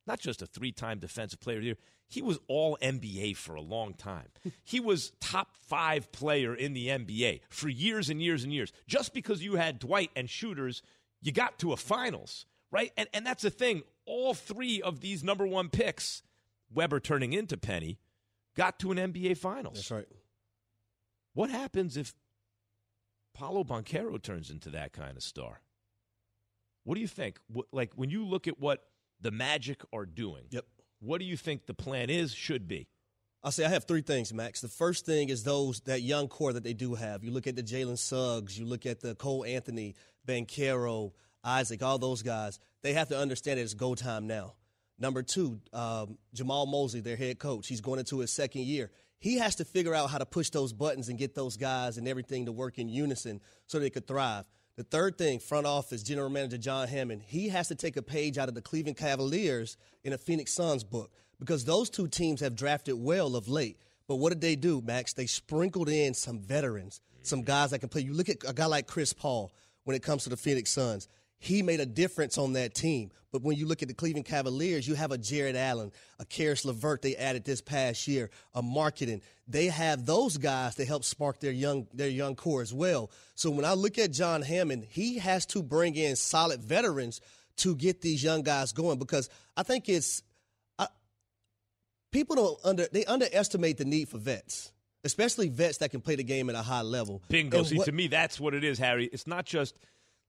not 0.07 0.21
just 0.21 0.43
a 0.43 0.47
three 0.47 0.73
time 0.73 0.99
defensive 0.99 1.41
player 1.41 1.57
of 1.57 1.63
the 1.63 1.67
year. 1.67 1.77
He 2.07 2.23
was 2.23 2.39
all 2.49 2.79
NBA 2.83 3.37
for 3.37 3.55
a 3.55 3.61
long 3.63 3.95
time. 3.95 4.29
he 4.65 4.79
was 4.79 5.13
top 5.21 5.57
five 5.57 6.13
player 6.13 6.55
in 6.55 6.75
the 6.75 6.89
NBA 6.89 7.41
for 7.49 7.69
years 7.69 8.11
and 8.11 8.23
years 8.23 8.45
and 8.45 8.53
years. 8.53 8.73
Just 8.87 9.15
because 9.15 9.43
you 9.43 9.57
had 9.57 9.79
Dwight 9.79 10.11
and 10.15 10.29
shooters, 10.29 10.83
you 11.23 11.33
got 11.33 11.59
to 11.61 11.73
a 11.73 11.77
finals, 11.77 12.47
right? 12.71 12.93
And 12.97 13.09
and 13.13 13.27
that's 13.27 13.43
the 13.43 13.51
thing. 13.51 13.83
All 14.07 14.35
three 14.35 14.83
of 14.83 15.01
these 15.01 15.25
number 15.25 15.47
one 15.47 15.71
picks, 15.71 16.23
Webber 16.73 17.01
turning 17.01 17.33
into 17.33 17.57
Penny, 17.57 17.99
got 18.55 18.79
to 18.81 18.93
an 18.93 18.99
NBA 18.99 19.39
finals. 19.39 19.77
That's 19.77 19.91
right. 19.91 20.09
What 21.33 21.51
happens 21.51 21.97
if 21.97 22.15
Paolo 23.35 23.65
Banchero 23.65 24.21
turns 24.23 24.51
into 24.51 24.71
that 24.71 24.93
kind 24.93 25.17
of 25.17 25.23
star? 25.23 25.61
What 26.85 26.95
do 26.95 27.01
you 27.01 27.09
think? 27.09 27.39
What, 27.49 27.67
like 27.73 27.93
when 27.95 28.11
you 28.11 28.25
look 28.27 28.47
at 28.49 28.59
what 28.59 28.85
the 29.21 29.31
Magic 29.31 29.83
are 29.93 30.07
doing, 30.07 30.45
Yep. 30.51 30.65
what 31.01 31.19
do 31.19 31.25
you 31.25 31.37
think 31.37 31.67
the 31.67 31.75
plan 31.75 32.11
is, 32.11 32.33
should 32.35 32.69
be? 32.69 32.89
I'll 33.43 33.53
say 33.53 33.65
I 33.65 33.69
have 33.69 33.85
three 33.85 34.01
things, 34.03 34.33
Max. 34.33 34.61
The 34.63 34.69
first 34.69 35.05
thing 35.05 35.29
is 35.29 35.45
those 35.45 35.81
that 35.81 36.01
young 36.01 36.29
core 36.29 36.53
that 36.55 36.65
they 36.65 36.73
do 36.73 36.95
have. 36.95 37.23
You 37.23 37.31
look 37.31 37.47
at 37.47 37.57
the 37.57 37.63
Jalen 37.63 37.99
Suggs, 37.99 38.59
you 38.59 38.65
look 38.65 38.87
at 38.87 39.01
the 39.01 39.15
Cole 39.15 39.45
Anthony, 39.45 39.97
Banchero, 40.27 41.13
Isaac, 41.43 41.83
all 41.83 41.99
those 41.99 42.23
guys. 42.23 42.59
They 42.83 42.95
have 42.95 43.09
to 43.09 43.19
understand 43.19 43.59
that 43.59 43.63
it's 43.65 43.75
go 43.75 43.95
time 43.95 44.27
now. 44.27 44.55
Number 44.99 45.23
two, 45.23 45.61
um, 45.75 46.17
Jamahl 46.35 46.67
Mosley, 46.69 47.01
their 47.01 47.17
head 47.17 47.39
coach, 47.39 47.67
he's 47.67 47.81
going 47.83 47.99
into 47.99 48.21
his 48.21 48.33
second 48.33 48.63
year. 48.63 48.91
He 49.25 49.39
has 49.39 49.55
to 49.55 49.65
figure 49.65 49.95
out 49.95 50.11
how 50.11 50.19
to 50.19 50.27
push 50.27 50.51
those 50.51 50.75
buttons 50.75 51.09
and 51.09 51.19
get 51.19 51.35
those 51.35 51.57
guys 51.57 51.97
and 51.97 52.07
everything 52.07 52.45
to 52.45 52.53
work 52.53 52.79
in 52.79 52.91
unison 52.91 53.41
so 53.67 53.79
they 53.79 53.89
could 53.89 54.07
thrive. 54.07 54.45
The 54.77 54.83
third 54.83 55.17
thing, 55.17 55.39
front 55.39 55.67
office, 55.67 56.03
general 56.03 56.29
manager 56.29 56.59
John 56.59 56.89
Hammond, 56.89 57.23
he 57.23 57.49
has 57.49 57.69
to 57.69 57.75
take 57.75 57.97
a 57.97 58.03
page 58.03 58.37
out 58.37 58.51
of 58.51 58.55
the 58.55 58.61
Cleveland 58.61 58.99
Cavaliers 58.99 59.79
in 60.03 60.13
a 60.13 60.19
Phoenix 60.19 60.53
Suns 60.53 60.85
book 60.85 61.11
because 61.39 61.65
those 61.65 61.89
two 61.89 62.07
teams 62.07 62.43
have 62.43 62.55
drafted 62.55 63.03
well 63.03 63.35
of 63.35 63.49
late. 63.49 63.79
But 64.07 64.17
what 64.17 64.29
did 64.29 64.43
they 64.43 64.57
do, 64.57 64.83
Max? 64.83 65.15
They 65.15 65.25
sprinkled 65.25 65.89
in 65.89 66.13
some 66.13 66.39
veterans, 66.39 67.01
some 67.23 67.41
mm. 67.41 67.47
guys 67.47 67.71
that 67.71 67.79
can 67.79 67.89
play. 67.89 68.03
You 68.03 68.13
look 68.13 68.29
at 68.29 68.45
a 68.47 68.53
guy 68.53 68.67
like 68.67 68.87
Chris 68.87 69.15
Paul 69.15 69.55
when 69.85 69.97
it 69.97 70.03
comes 70.03 70.25
to 70.25 70.29
the 70.29 70.37
Phoenix 70.37 70.71
Suns. 70.71 71.09
He 71.39 71.63
made 71.63 71.81
a 71.81 71.87
difference 71.87 72.39
on 72.39 72.55
that 72.55 72.75
team. 72.75 73.11
But 73.35 73.43
when 73.43 73.57
you 73.57 73.67
look 73.67 73.83
at 73.83 73.89
the 73.89 73.95
Cleveland 73.95 74.27
Cavaliers, 74.27 74.87
you 74.87 74.95
have 74.95 75.11
a 75.11 75.19
Jarrett 75.19 75.57
Allen, 75.57 75.91
a 76.21 76.25
Caris 76.25 76.65
LeVert 76.65 77.03
they 77.03 77.17
added 77.17 77.45
this 77.45 77.61
past 77.61 78.07
year, 78.07 78.31
a 78.55 78.63
marketing. 78.63 79.23
They 79.49 79.67
have 79.67 80.07
those 80.07 80.37
guys 80.37 80.77
to 80.77 80.85
help 80.85 81.03
spark 81.03 81.41
their 81.41 81.51
young 81.51 81.89
their 81.93 82.09
young 82.09 82.37
core 82.37 82.63
as 82.63 82.73
well. 82.73 83.11
So 83.35 83.51
when 83.51 83.65
I 83.65 83.75
look 83.75 83.99
at 83.99 84.13
John 84.13 84.41
Hammond, 84.43 84.87
he 84.89 85.19
has 85.19 85.47
to 85.47 85.65
bring 85.65 85.97
in 85.97 86.15
solid 86.15 86.61
veterans 86.61 87.21
to 87.57 87.75
get 87.75 88.03
these 88.03 88.23
young 88.23 88.43
guys 88.43 88.73
going 88.73 89.01
because 89.01 89.29
I 89.57 89.65
think 89.65 89.89
it's 89.89 90.23
I, 90.79 90.87
people 92.13 92.37
don't 92.37 92.59
under 92.63 92.87
they 92.93 93.05
underestimate 93.05 93.79
the 93.79 93.85
need 93.85 94.09
for 94.09 94.19
vets, 94.19 94.73
especially 95.03 95.49
vets 95.49 95.79
that 95.79 95.91
can 95.91 96.01
play 96.01 96.15
the 96.15 96.23
game 96.23 96.49
at 96.51 96.55
a 96.55 96.63
high 96.63 96.83
level. 96.83 97.21
Bingo. 97.29 97.59
And 97.59 97.67
See, 97.67 97.79
to 97.79 97.91
me, 97.91 98.07
that's 98.07 98.39
what 98.39 98.55
it 98.55 98.63
is, 98.63 98.79
Harry. 98.79 99.07
It's 99.13 99.27
not 99.27 99.45
just 99.45 99.77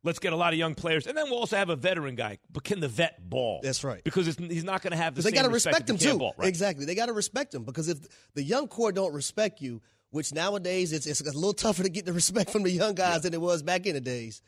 let's 0.05 0.19
get 0.19 0.31
a 0.31 0.35
lot 0.35 0.53
of 0.53 0.59
young 0.59 0.75
players, 0.75 1.07
and 1.07 1.17
then 1.17 1.25
we'll 1.29 1.39
also 1.39 1.57
have 1.57 1.69
a 1.69 1.75
veteran 1.75 2.15
guy. 2.15 2.37
But 2.51 2.63
can 2.63 2.79
the 2.79 2.87
vet 2.87 3.29
ball? 3.29 3.59
That's 3.63 3.83
right. 3.83 4.03
Because 4.03 4.27
it's, 4.27 4.37
he's 4.37 4.63
not 4.63 4.81
going 4.81 4.91
to 4.91 4.97
have 4.97 5.15
the 5.15 5.21
they 5.21 5.31
got 5.31 5.43
to 5.43 5.49
respect, 5.49 5.89
him 5.89 5.97
too. 5.97 6.17
Ball. 6.17 6.33
Right. 6.37 6.47
Exactly, 6.47 6.85
they 6.85 6.95
got 6.95 7.07
to 7.07 7.13
respect 7.13 7.53
him 7.53 7.63
because 7.63 7.89
if 7.89 7.97
the 8.35 8.43
young 8.43 8.67
core 8.67 8.91
don't 8.91 9.13
respect 9.13 9.61
you, 9.61 9.81
which 10.11 10.33
nowadays 10.33 10.93
it's, 10.93 11.05
it's 11.07 11.19
a 11.19 11.25
little 11.25 11.53
tougher 11.53 11.83
to 11.83 11.89
get 11.89 12.05
the 12.05 12.13
respect 12.13 12.51
from 12.51 12.63
the 12.63 12.71
young 12.71 12.95
guys 12.95 13.23
than 13.23 13.33
it 13.33 13.41
was 13.41 13.63
back 13.63 13.85
in 13.85 13.95
the 13.95 14.01
days. 14.01 14.41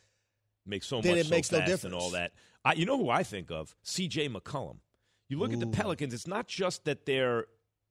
Makes 0.66 0.88
so 0.88 1.02
Then 1.02 1.14
much 1.14 1.20
it 1.22 1.26
so 1.26 1.30
makes 1.32 1.52
no 1.52 1.60
difference. 1.60 1.84
and 1.86 1.94
all 1.94 2.12
that. 2.12 2.32
I, 2.64 2.74
you 2.74 2.86
know 2.86 2.98
who 2.98 3.10
I 3.10 3.24
think 3.24 3.52
of? 3.52 3.76
C.J. 3.84 4.30
McCollum. 4.30 4.78
You 5.30 5.40
look 5.40 5.52
at 5.52 5.60
the 5.60 5.68
Pelicans. 5.68 6.14
It's 6.14 6.28
not 6.28 6.48
just 6.48 6.86
that 6.86 7.06
they're 7.06 7.48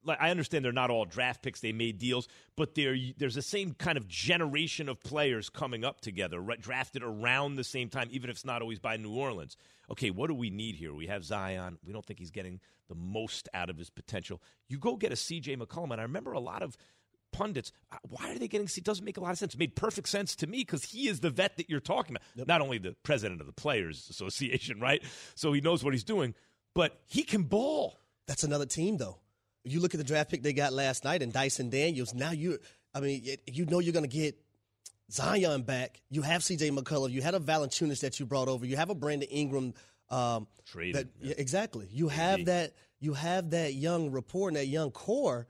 like 0.07 0.19
I 0.21 0.31
understand 0.31 0.65
they're 0.65 0.73
not 0.73 0.91
all 0.91 1.05
draft 1.05 1.43
picks. 1.43 1.61
They 1.61 1.73
made 1.73 1.99
deals, 1.99 2.29
but 2.57 2.75
they're, 2.75 2.97
there's 3.19 3.35
the 3.35 3.43
same 3.43 3.75
kind 3.75 3.99
of 3.99 4.09
generation 4.09 4.89
of 4.89 5.01
players 5.03 5.51
coming 5.51 5.85
up 5.85 6.01
together, 6.01 6.41
right, 6.41 6.61
drafted 6.61 7.03
around 7.03 7.57
the 7.57 7.65
same 7.65 7.89
time, 7.89 8.09
even 8.11 8.31
if 8.31 8.37
it's 8.37 8.45
not 8.45 8.63
always 8.63 8.79
by 8.79 8.97
New 8.97 9.15
Orleans. 9.15 9.57
Okay, 9.91 10.11
what 10.11 10.29
do 10.29 10.35
we 10.35 10.51
need 10.51 10.75
here? 10.77 10.95
We 10.95 11.07
have 11.07 11.25
Zion. 11.25 11.79
We 11.85 11.93
don't 11.93 12.05
think 12.05 12.19
he's 12.19 12.31
getting 12.31 12.61
the 12.89 12.95
most 12.95 13.49
out 13.53 13.69
of 13.71 13.77
his 13.77 13.91
potential. 13.91 14.41
You 14.69 14.79
go 14.79 14.97
get 14.97 15.13
a 15.13 15.17
C.J. 15.17 15.57
McCollum, 15.57 15.91
and 15.93 16.01
I 16.01 16.05
remember 16.05 16.33
a 16.33 16.41
lot 16.41 16.63
of 16.63 16.77
pundits. 17.33 17.71
uh, 17.93 17.97
Why 18.09 18.31
are 18.33 18.39
they 18.39 18.49
getting? 18.49 18.67
It 18.67 18.85
doesn't 18.85 19.05
make 19.05 19.17
a 19.17 19.21
lot 19.21 19.33
of 19.33 19.39
sense. 19.39 19.55
It 19.55 19.59
made 19.59 19.77
perfect 19.77 20.09
sense 20.09 20.35
to 20.37 20.47
me 20.47 20.59
because 20.59 20.85
he 20.85 21.09
is 21.09 21.21
the 21.21 21.31
vet 21.31 21.57
that 21.59 21.69
you're 21.69 21.81
talking 21.81 22.17
about. 22.17 22.49
Not 22.49 22.61
only 22.61 22.79
the 22.79 22.97
president 23.03 23.41
of 23.41 23.47
the 23.47 23.53
Players 23.53 24.09
Association, 24.11 24.81
right? 24.89 25.03
So 25.35 25.53
he 25.53 25.61
knows 25.61 25.85
what 25.85 25.93
he's 25.95 26.05
doing, 26.05 26.35
but 26.75 26.99
he 27.07 27.23
can 27.23 27.43
ball. 27.43 27.99
That's 28.27 28.43
another 28.45 28.67
team, 28.67 28.97
though. 28.97 29.19
You 29.67 29.81
look 29.81 29.95
at 29.95 29.99
the 29.99 30.05
draft 30.05 30.31
pick 30.31 30.43
they 30.43 30.53
got 30.53 30.73
last 30.73 31.05
night 31.05 31.23
and 31.23 31.33
Dyson 31.33 31.71
Daniels. 31.71 32.15
Now 32.15 32.31
you, 32.31 32.59
I 32.95 33.01
mean, 33.01 33.25
you 33.47 33.67
know 33.67 33.79
you're 33.81 33.93
going 33.93 34.09
to 34.09 34.17
get 34.17 34.39
Zion 35.11 35.63
back. 35.63 36.01
You 36.11 36.23
have 36.23 36.43
C.J. 36.43 36.71
McCollum. 36.71 37.11
You 37.11 37.23
had 37.23 37.35
a 37.35 37.41
Valanciunas 37.41 38.01
that 38.01 38.19
you 38.19 38.27
brought 38.27 38.49
over. 38.49 38.67
You 38.67 38.77
have 38.77 38.91
a 38.91 38.95
Brandon 38.95 39.29
Ingram. 39.29 39.75
Um, 40.11 40.47
Traded, 40.67 40.95
that- 40.95 41.09
yeah. 41.21 41.35
exactly. 41.39 41.89
You 41.91 42.09
have 42.09 42.47
that. 42.47 42.75
You 42.99 43.13
have 43.15 43.51
that 43.51 43.75
young 43.75 44.11
rapport 44.11 44.49
and 44.49 44.57
that 44.57 44.67
young 44.69 44.91
core 44.91 45.47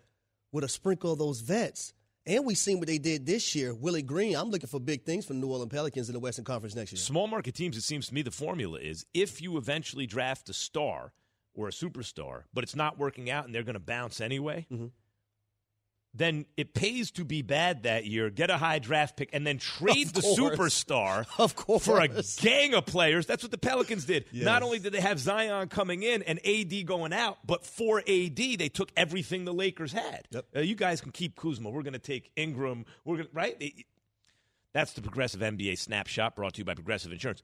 with 0.50 0.64
a 0.64 0.68
sprinkle 0.68 1.12
of 1.12 1.18
those 1.18 1.40
vets. 1.40 1.92
And 2.26 2.44
we've 2.44 2.58
seen 2.58 2.78
what 2.78 2.88
they 2.88 2.98
did 2.98 3.24
this 3.24 3.54
year. 3.54 3.72
Willie 3.72 4.02
Green. 4.02 4.34
I'm 4.34 4.50
looking 4.50 4.66
for 4.66 4.80
big 4.80 5.04
things 5.04 5.24
from 5.24 5.40
the 5.40 5.46
New 5.46 5.52
Orleans 5.52 5.70
Pelicans 5.70 6.08
in 6.08 6.12
the 6.12 6.18
Western 6.18 6.44
Conference 6.44 6.74
next 6.74 6.90
year. 6.90 6.98
Small 6.98 7.28
market 7.28 7.54
teams, 7.54 7.76
it 7.76 7.82
seems 7.82 8.08
to 8.08 8.14
me 8.14 8.22
the 8.22 8.32
formula 8.32 8.80
is 8.80 9.06
if 9.14 9.40
you 9.40 9.56
eventually 9.58 10.06
draft 10.06 10.48
a 10.48 10.52
star 10.52 11.12
or 11.56 11.68
a 11.68 11.72
superstar, 11.72 12.42
but 12.54 12.62
it's 12.64 12.76
not 12.76 12.98
working 12.98 13.30
out 13.30 13.46
and 13.46 13.54
they're 13.54 13.62
going 13.64 13.74
to 13.74 13.80
bounce 13.80 14.20
anyway, 14.20 14.66
Mm-hmm. 14.72 14.86
then 16.14 16.46
it 16.56 16.72
pays 16.72 17.10
to 17.12 17.24
be 17.24 17.42
bad 17.42 17.82
that 17.82 18.06
year, 18.06 18.30
get 18.30 18.48
a 18.48 18.56
high 18.56 18.78
draft 18.78 19.16
pick, 19.18 19.28
and 19.34 19.46
then 19.46 19.58
trade 19.58 20.08
the 20.14 20.22
superstar 20.22 21.26
Of 21.38 21.54
course. 21.56 21.84
for 21.84 22.00
a 22.00 22.08
gang 22.40 22.72
of 22.74 22.86
players. 22.86 23.26
That's 23.26 23.42
what 23.42 23.50
the 23.50 23.58
Pelicans 23.58 24.06
did. 24.06 24.24
Not 24.32 24.62
only 24.62 24.78
did 24.78 24.92
they 24.94 25.00
have 25.00 25.18
Zion 25.18 25.68
coming 25.68 26.02
in 26.02 26.22
and 26.22 26.38
AD 26.46 26.86
going 26.86 27.12
out, 27.12 27.38
but 27.46 27.66
for 27.66 27.98
AD, 28.00 28.36
they 28.36 28.70
took 28.72 28.90
everything 28.96 29.44
the 29.44 29.52
Lakers 29.52 29.92
had. 29.92 30.26
Yep. 30.30 30.46
Uh, 30.56 30.60
you 30.60 30.74
guys 30.74 31.00
can 31.02 31.12
keep 31.12 31.36
Kuzma. 31.36 31.68
We're 31.68 31.82
going 31.82 31.92
to 31.92 31.98
take 31.98 32.30
Ingram. 32.36 32.86
We're 33.04 33.16
going 33.16 33.28
right? 33.34 33.56
It- 33.60 33.84
that's 34.72 34.92
the 34.92 35.00
Progressive 35.00 35.40
NBA 35.40 35.78
snapshot 35.78 36.36
brought 36.36 36.52
to 36.54 36.58
you 36.58 36.64
by 36.66 36.74
Progressive 36.74 37.10
Insurance. 37.10 37.42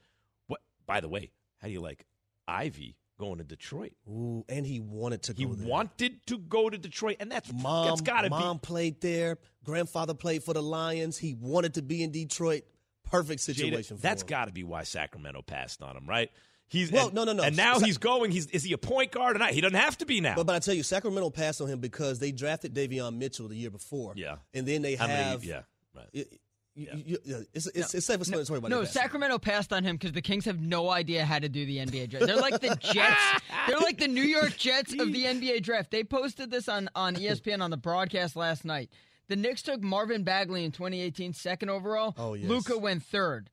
What? 0.49 0.61
By 0.87 1.01
the 1.01 1.09
way, 1.09 1.31
how 1.63 1.67
do 1.69 1.73
you 1.73 1.81
like 1.81 2.05
Ivy 2.47 2.97
going 3.19 3.39
to 3.39 3.45
Detroit? 3.45 3.93
Ooh, 4.09 4.45
and 4.49 4.67
he 4.67 4.81
wanted 4.81 5.23
to 5.25 5.33
He 5.35 5.45
go 5.45 5.55
there. 5.55 5.69
wanted 5.69 6.27
to 6.27 6.39
go 6.39 6.69
to 6.71 6.79
Detroit, 6.79 7.17
and 7.21 7.31
that's 7.31 7.53
Mom, 7.53 7.87
that's 7.87 8.01
got 8.01 8.23
to 8.23 8.31
mom 8.31 8.57
be. 8.57 8.61
played 8.67 9.01
there. 9.01 9.39
Grandfather 9.65 10.15
played 10.15 10.43
for 10.43 10.55
the 10.55 10.63
Lions. 10.63 11.17
He 11.19 11.35
wanted 11.35 11.75
to 11.75 11.83
be 11.83 12.03
in 12.03 12.11
Detroit. 12.11 12.63
Perfect 13.05 13.41
Jada, 13.41 13.45
situation 13.57 13.97
for 13.99 14.03
that's 14.03 14.23
got 14.23 14.47
to 14.47 14.53
be 14.53 14.65
why 14.65 14.85
Sacramento 14.85 15.43
passed 15.43 15.83
on 15.83 15.97
him, 15.97 16.09
right? 16.09 16.31
He's 16.69 16.91
Well, 16.91 17.07
and, 17.09 17.15
no, 17.15 17.25
no, 17.25 17.35
no. 17.35 17.43
And 17.43 17.55
now 17.55 17.75
Sa- 17.77 17.85
he's 17.85 17.99
going. 17.99 18.31
He's 18.31 18.47
is 18.47 18.63
he 18.65 18.73
a 18.73 18.79
point 18.79 19.11
guard 19.13 19.37
or 19.37 19.39
not? 19.39 19.51
He 19.51 19.61
doesn't 19.61 19.77
have 19.79 19.99
to 19.99 20.07
be 20.07 20.23
now. 20.23 20.35
But, 20.35 20.47
but 20.47 20.57
I 20.57 20.61
tell 20.61 20.73
you, 20.73 20.83
Sacramento 20.83 21.29
passed 21.29 21.61
on 21.61 21.69
him 21.69 21.79
because 21.81 22.19
they 22.21 22.33
drafted 22.33 22.73
Davion 22.75 23.19
Mitchell 23.19 23.49
the 23.49 23.57
year 23.57 23.69
before. 23.71 24.15
Yeah. 24.17 24.37
And 24.55 24.67
then 24.67 24.81
they 24.81 24.95
How 24.95 25.07
many- 25.07 25.23
have. 25.23 25.45
yeah, 25.45 25.63
right. 25.95 26.27
Y- 26.75 26.87
y- 26.91 27.03
y- 27.07 27.17
yeah, 27.25 27.37
it's 27.53 27.67
it's, 27.67 27.95
it's 27.95 28.07
self-explanatory. 28.07 28.59
why 28.61 28.69
they 28.71 28.75
No. 28.75 28.85
Sacramento 28.85 29.39
passed 29.39 29.73
on 29.75 29.85
him 29.85 29.97
because 29.97 30.13
the 30.13 30.23
Kings 30.23 30.47
have 30.47 30.59
no 30.61 30.89
idea 30.89 31.25
how 31.25 31.39
to 31.39 31.49
do 31.49 31.67
the 31.67 31.77
NBA 31.79 32.09
draft. 32.09 32.27
They're 32.27 32.37
like 32.37 32.61
the 32.63 32.75
Jets. 32.81 33.43
They're 33.69 33.79
like 33.79 33.99
the 33.99 34.09
New 34.09 34.23
York 34.23 34.57
Jets 34.57 34.93
of 34.95 35.13
the 35.13 35.25
NBA 35.27 35.63
draft. 35.63 35.91
They 35.91 36.03
posted 36.03 36.51
this 36.51 36.69
on, 36.71 36.89
on 36.95 37.17
ESPN 37.17 37.61
on 37.63 37.71
the 37.71 37.77
broadcast 37.77 38.37
last 38.37 38.65
night. 38.65 38.91
The 39.29 39.37
Knicks 39.37 39.61
took 39.63 39.83
Marvin 39.83 40.25
Bagley 40.25 40.65
in 40.65 40.73
2018, 40.73 41.35
second 41.35 41.69
overall. 41.69 42.15
Oh, 42.17 42.35
yes. 42.35 42.49
Luka 42.49 42.79
went 42.79 43.03
third. 43.03 43.51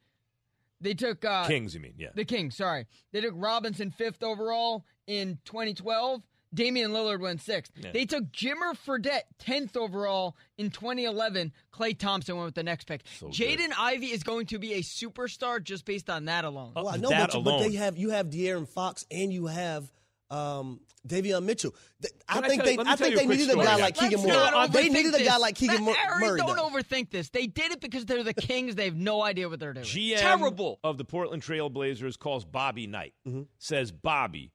They 0.82 0.94
took 0.94 1.26
uh, 1.26 1.46
Kings, 1.46 1.74
you 1.74 1.82
mean? 1.82 1.96
Yeah. 1.98 2.10
the 2.16 2.24
Kings. 2.24 2.56
Sorry, 2.56 2.88
they 3.12 3.20
took 3.20 3.34
Robinson 3.36 3.92
fifth 3.92 4.24
overall 4.24 4.86
in 5.08 5.40
2012. 5.44 6.22
Damian 6.54 6.92
Lillard 6.92 7.20
went 7.20 7.42
sixth. 7.42 7.72
Yeah. 7.76 7.92
They 7.92 8.06
took 8.06 8.26
Jimmer 8.32 8.76
Fredette 8.76 9.22
10th 9.44 9.78
overall 9.78 10.36
in 10.58 10.70
2011. 10.72 11.54
Klay 11.74 11.98
Thompson 11.98 12.36
went 12.36 12.46
with 12.46 12.56
the 12.56 12.64
next 12.64 12.86
pick. 12.86 13.02
So. 13.20 13.28
Jaden 13.28 13.72
Ivey 13.78 14.08
is 14.08 14.24
going 14.24 14.48
to 14.48 14.60
be 14.60 14.74
a 14.74 14.82
superstar 14.82 15.62
just 15.64 15.86
based 15.86 16.10
on 16.10 16.26
that 16.26 16.46
alone. 16.46 16.74
Well, 16.76 16.88
I 16.90 16.98
know, 16.98 17.10
that 17.10 17.32
but, 17.32 17.38
you- 17.38 17.44
but 17.44 17.60
they 17.60 17.74
have 17.76 17.98
you 17.98 18.10
have 18.12 18.28
De'Aaron 18.30 18.68
Fox 18.68 19.06
and 19.12 19.32
you 19.32 19.46
have 19.48 19.92
um, 20.32 20.80
Davion 21.08 21.44
Mitchell. 21.44 21.74
Th- 22.02 22.14
I 22.28 22.42
think 22.48 22.64
you- 22.66 22.78
they 22.78 22.84
I 22.84 22.96
think 22.96 23.16
they 23.16 23.26
needed 23.26 23.50
a 23.50 23.56
guy 23.56 23.76
like 23.78 23.96
Keegan 23.96 24.20
Moore. 24.22 24.28
not 24.34 24.72
They 24.72 24.90
needed 24.90 25.14
a 25.16 25.24
guy 25.24 25.38
like 25.38 25.56
Keegan 25.56 25.84
Matt, 25.86 25.96
Mur- 26.10 26.20
Murray. 26.20 26.40
Don't 26.40 26.58
overthink 26.60 27.10
this. 27.10 27.30
They 27.30 27.48
did 27.48 27.72
it 27.72 27.82
because 27.82 28.06
they're 28.06 28.24
the 28.24 28.34
Kings. 28.36 28.76
They 28.76 28.86
have 28.86 28.96
no 28.96 29.22
idea 29.24 29.50
what 29.50 29.60
they're 29.60 29.74
doing. 29.74 29.86
GM 29.86 30.18
Terrible. 30.20 30.80
of 30.84 30.98
the 30.98 31.06
Portland 31.06 31.42
Trailblazers 31.44 32.18
calls 32.20 32.46
Bobby 32.46 32.86
Knight. 32.88 33.14
Mm-hmm. 33.28 33.44
Says 33.58 33.92
Bobby, 33.92 34.52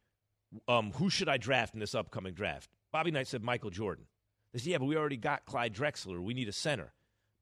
um, 0.68 0.92
who 0.92 1.10
should 1.10 1.28
I 1.28 1.36
draft 1.36 1.74
in 1.74 1.80
this 1.80 1.94
upcoming 1.94 2.34
draft? 2.34 2.70
Bobby 2.92 3.10
Knight 3.10 3.26
said 3.28 3.42
Michael 3.42 3.70
Jordan. 3.70 4.06
They 4.52 4.58
said, 4.60 4.68
yeah, 4.68 4.78
but 4.78 4.86
we 4.86 4.96
already 4.96 5.16
got 5.16 5.46
Clyde 5.46 5.74
Drexler. 5.74 6.20
We 6.20 6.34
need 6.34 6.48
a 6.48 6.52
center. 6.52 6.92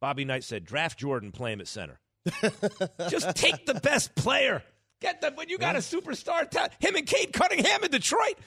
Bobby 0.00 0.24
Knight 0.24 0.44
said, 0.44 0.64
draft 0.64 0.98
Jordan, 0.98 1.30
play 1.30 1.52
him 1.52 1.60
at 1.60 1.68
center. 1.68 2.00
Just 3.08 3.36
take 3.36 3.66
the 3.66 3.74
best 3.74 4.14
player. 4.14 4.62
Get 5.00 5.20
them 5.20 5.34
when 5.36 5.48
you 5.48 5.58
got 5.58 5.76
a 5.76 5.80
superstar. 5.80 6.48
ta- 6.48 6.68
him 6.78 6.96
and 6.96 7.06
Cade 7.06 7.32
Cunningham 7.32 7.84
in 7.84 7.90
Detroit. 7.90 8.38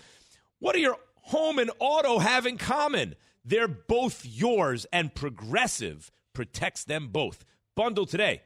What 0.60 0.74
do 0.74 0.80
your 0.80 0.98
home 1.22 1.60
and 1.60 1.70
auto 1.80 2.20
have 2.20 2.46
in 2.46 2.58
common? 2.58 3.16
They're 3.44 3.68
both 3.68 4.26
yours, 4.26 4.88
and 4.92 5.14
Progressive 5.14 6.12
protects 6.34 6.84
them 6.84 7.10
both. 7.10 7.46
Bundle 7.76 8.06
today 8.06 8.42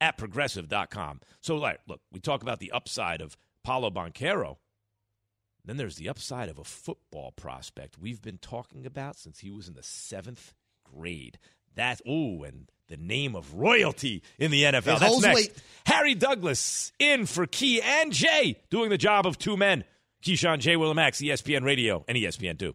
at 0.00 0.18
progressive.com. 0.18 1.20
So, 1.40 1.56
like, 1.56 1.80
look, 1.88 2.00
we 2.12 2.20
talk 2.20 2.42
about 2.42 2.58
the 2.58 2.72
upside 2.72 3.22
of 3.22 3.36
Paolo 3.62 3.90
Banchero. 3.90 4.56
Then 5.64 5.76
there's 5.78 5.96
the 5.96 6.08
upside 6.08 6.48
of 6.48 6.58
a 6.58 6.64
football 6.64 7.32
prospect 7.32 7.98
we've 7.98 8.20
been 8.20 8.38
talking 8.38 8.84
about 8.84 9.16
since 9.16 9.40
he 9.40 9.50
was 9.50 9.66
in 9.66 9.74
the 9.74 9.82
seventh 9.82 10.52
grade. 10.84 11.38
That, 11.74 12.00
oh, 12.06 12.42
and 12.42 12.70
the 12.88 12.96
name 12.96 13.34
of 13.34 13.54
royalty 13.54 14.22
in 14.38 14.50
the 14.50 14.64
NFL. 14.64 15.00
That's 15.00 15.22
next. 15.22 15.34
weight. 15.34 15.52
Harry 15.86 16.14
Douglas 16.14 16.92
in 16.98 17.26
for 17.26 17.46
Key 17.46 17.80
and 17.80 18.12
Jay, 18.12 18.60
doing 18.70 18.90
the 18.90 18.98
job 18.98 19.26
of 19.26 19.38
two 19.38 19.56
men. 19.56 19.84
Keyshawn 20.22 20.58
J. 20.58 20.76
Willimax, 20.76 21.26
ESPN 21.26 21.64
Radio, 21.64 22.04
and 22.08 22.16
ESPN 22.16 22.58
2. 22.58 22.74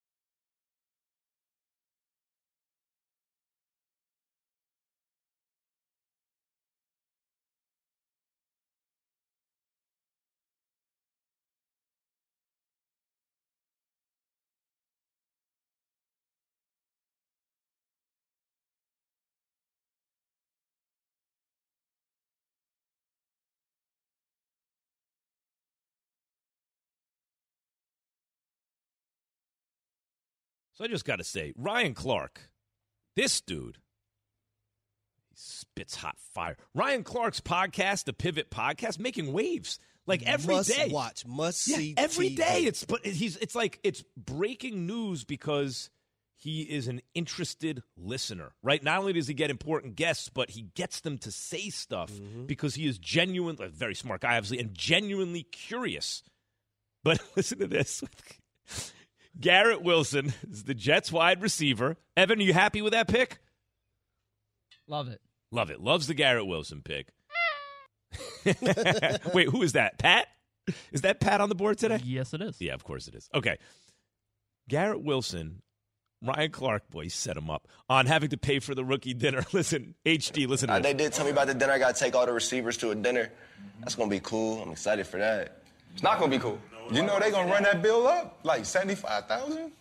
So 30.81 30.85
I 30.85 30.87
just 30.87 31.05
got 31.05 31.17
to 31.17 31.23
say, 31.23 31.53
Ryan 31.55 31.93
Clark, 31.93 32.49
this 33.15 33.39
dude, 33.39 33.77
He 35.29 35.35
spits 35.35 35.93
hot 35.95 36.17
fire. 36.33 36.57
Ryan 36.73 37.03
Clark's 37.03 37.39
podcast, 37.39 38.05
the 38.05 38.13
Pivot 38.13 38.49
Podcast, 38.49 38.97
making 38.97 39.31
waves 39.31 39.77
like 40.07 40.23
every 40.23 40.55
must 40.55 40.69
day. 40.75 40.87
watch, 40.89 41.23
must 41.27 41.67
Yeah, 41.67 41.77
see. 41.77 41.93
every 41.97 42.31
TV. 42.31 42.35
day. 42.37 42.63
It's 42.63 42.83
but 42.83 43.05
he's 43.05 43.37
it's 43.37 43.53
like 43.53 43.79
it's 43.83 44.03
breaking 44.17 44.87
news 44.87 45.23
because 45.23 45.91
he 46.35 46.63
is 46.63 46.87
an 46.87 47.01
interested 47.13 47.83
listener, 47.95 48.53
right? 48.63 48.81
Not 48.83 48.97
only 48.97 49.13
does 49.13 49.27
he 49.27 49.35
get 49.35 49.51
important 49.51 49.95
guests, 49.95 50.29
but 50.29 50.49
he 50.49 50.63
gets 50.73 51.01
them 51.01 51.19
to 51.19 51.31
say 51.31 51.69
stuff 51.69 52.11
Mm-hmm. 52.11 52.47
because 52.47 52.73
he 52.73 52.87
is 52.87 52.97
genuine, 52.97 53.55
a 53.59 53.67
very 53.67 53.93
smart 53.93 54.21
guy, 54.21 54.35
obviously, 54.35 54.57
and 54.57 54.73
genuinely 54.73 55.43
curious. 55.43 56.23
But 57.03 57.21
listen 57.35 57.59
to 57.59 57.67
this. 57.67 58.03
Garrett 59.39 59.81
Wilson 59.81 60.33
is 60.49 60.63
the 60.65 60.73
Jets 60.73 61.11
wide 61.11 61.41
receiver. 61.41 61.97
Evan, 62.17 62.39
are 62.39 62.43
you 62.43 62.53
happy 62.53 62.81
with 62.81 62.93
that 62.93 63.07
pick? 63.07 63.39
Love 64.87 65.07
it. 65.07 65.21
Love 65.51 65.69
it. 65.69 65.81
Loves 65.81 66.07
the 66.07 66.13
Garrett 66.13 66.45
Wilson 66.47 66.81
pick. 66.83 67.07
Wait, 69.33 69.47
who 69.49 69.61
is 69.61 69.73
that? 69.73 69.97
Pat? 69.97 70.27
Is 70.91 71.01
that 71.01 71.19
Pat 71.19 71.41
on 71.41 71.49
the 71.49 71.55
board 71.55 71.77
today? 71.77 71.99
Yes, 72.03 72.33
it 72.33 72.41
is. 72.41 72.59
Yeah, 72.59 72.73
of 72.73 72.83
course 72.83 73.07
it 73.07 73.15
is. 73.15 73.29
Okay. 73.33 73.57
Garrett 74.69 75.01
Wilson, 75.01 75.61
Ryan 76.21 76.51
Clark, 76.51 76.89
boy, 76.89 77.03
he 77.03 77.09
set 77.09 77.35
him 77.35 77.49
up 77.49 77.67
on 77.89 78.05
having 78.05 78.29
to 78.29 78.37
pay 78.37 78.59
for 78.59 78.75
the 78.75 78.85
rookie 78.85 79.13
dinner. 79.13 79.43
Listen, 79.53 79.95
HD, 80.05 80.47
listen 80.47 80.67
to 80.67 80.73
Uh, 80.75 80.77
this. 80.79 80.83
they 80.87 80.93
did 80.93 81.13
tell 81.13 81.25
me 81.25 81.31
about 81.31 81.47
the 81.47 81.53
dinner. 81.53 81.73
I 81.73 81.79
got 81.79 81.95
to 81.95 81.99
take 81.99 82.15
all 82.15 82.25
the 82.25 82.33
receivers 82.33 82.77
to 82.77 82.91
a 82.91 82.95
dinner. 82.95 83.31
That's 83.79 83.95
gonna 83.95 84.09
be 84.09 84.19
cool. 84.19 84.61
I'm 84.61 84.71
excited 84.71 85.07
for 85.07 85.17
that. 85.17 85.61
It's 85.93 86.03
not 86.03 86.19
gonna 86.19 86.31
be 86.31 86.39
cool. 86.39 86.59
You 86.91 87.03
know 87.03 87.19
they 87.19 87.31
gonna 87.31 87.51
run 87.51 87.63
that 87.63 87.81
bill 87.81 88.07
up 88.07 88.39
like 88.43 88.65
seventy-five 88.65 89.25
thousand. 89.27 89.71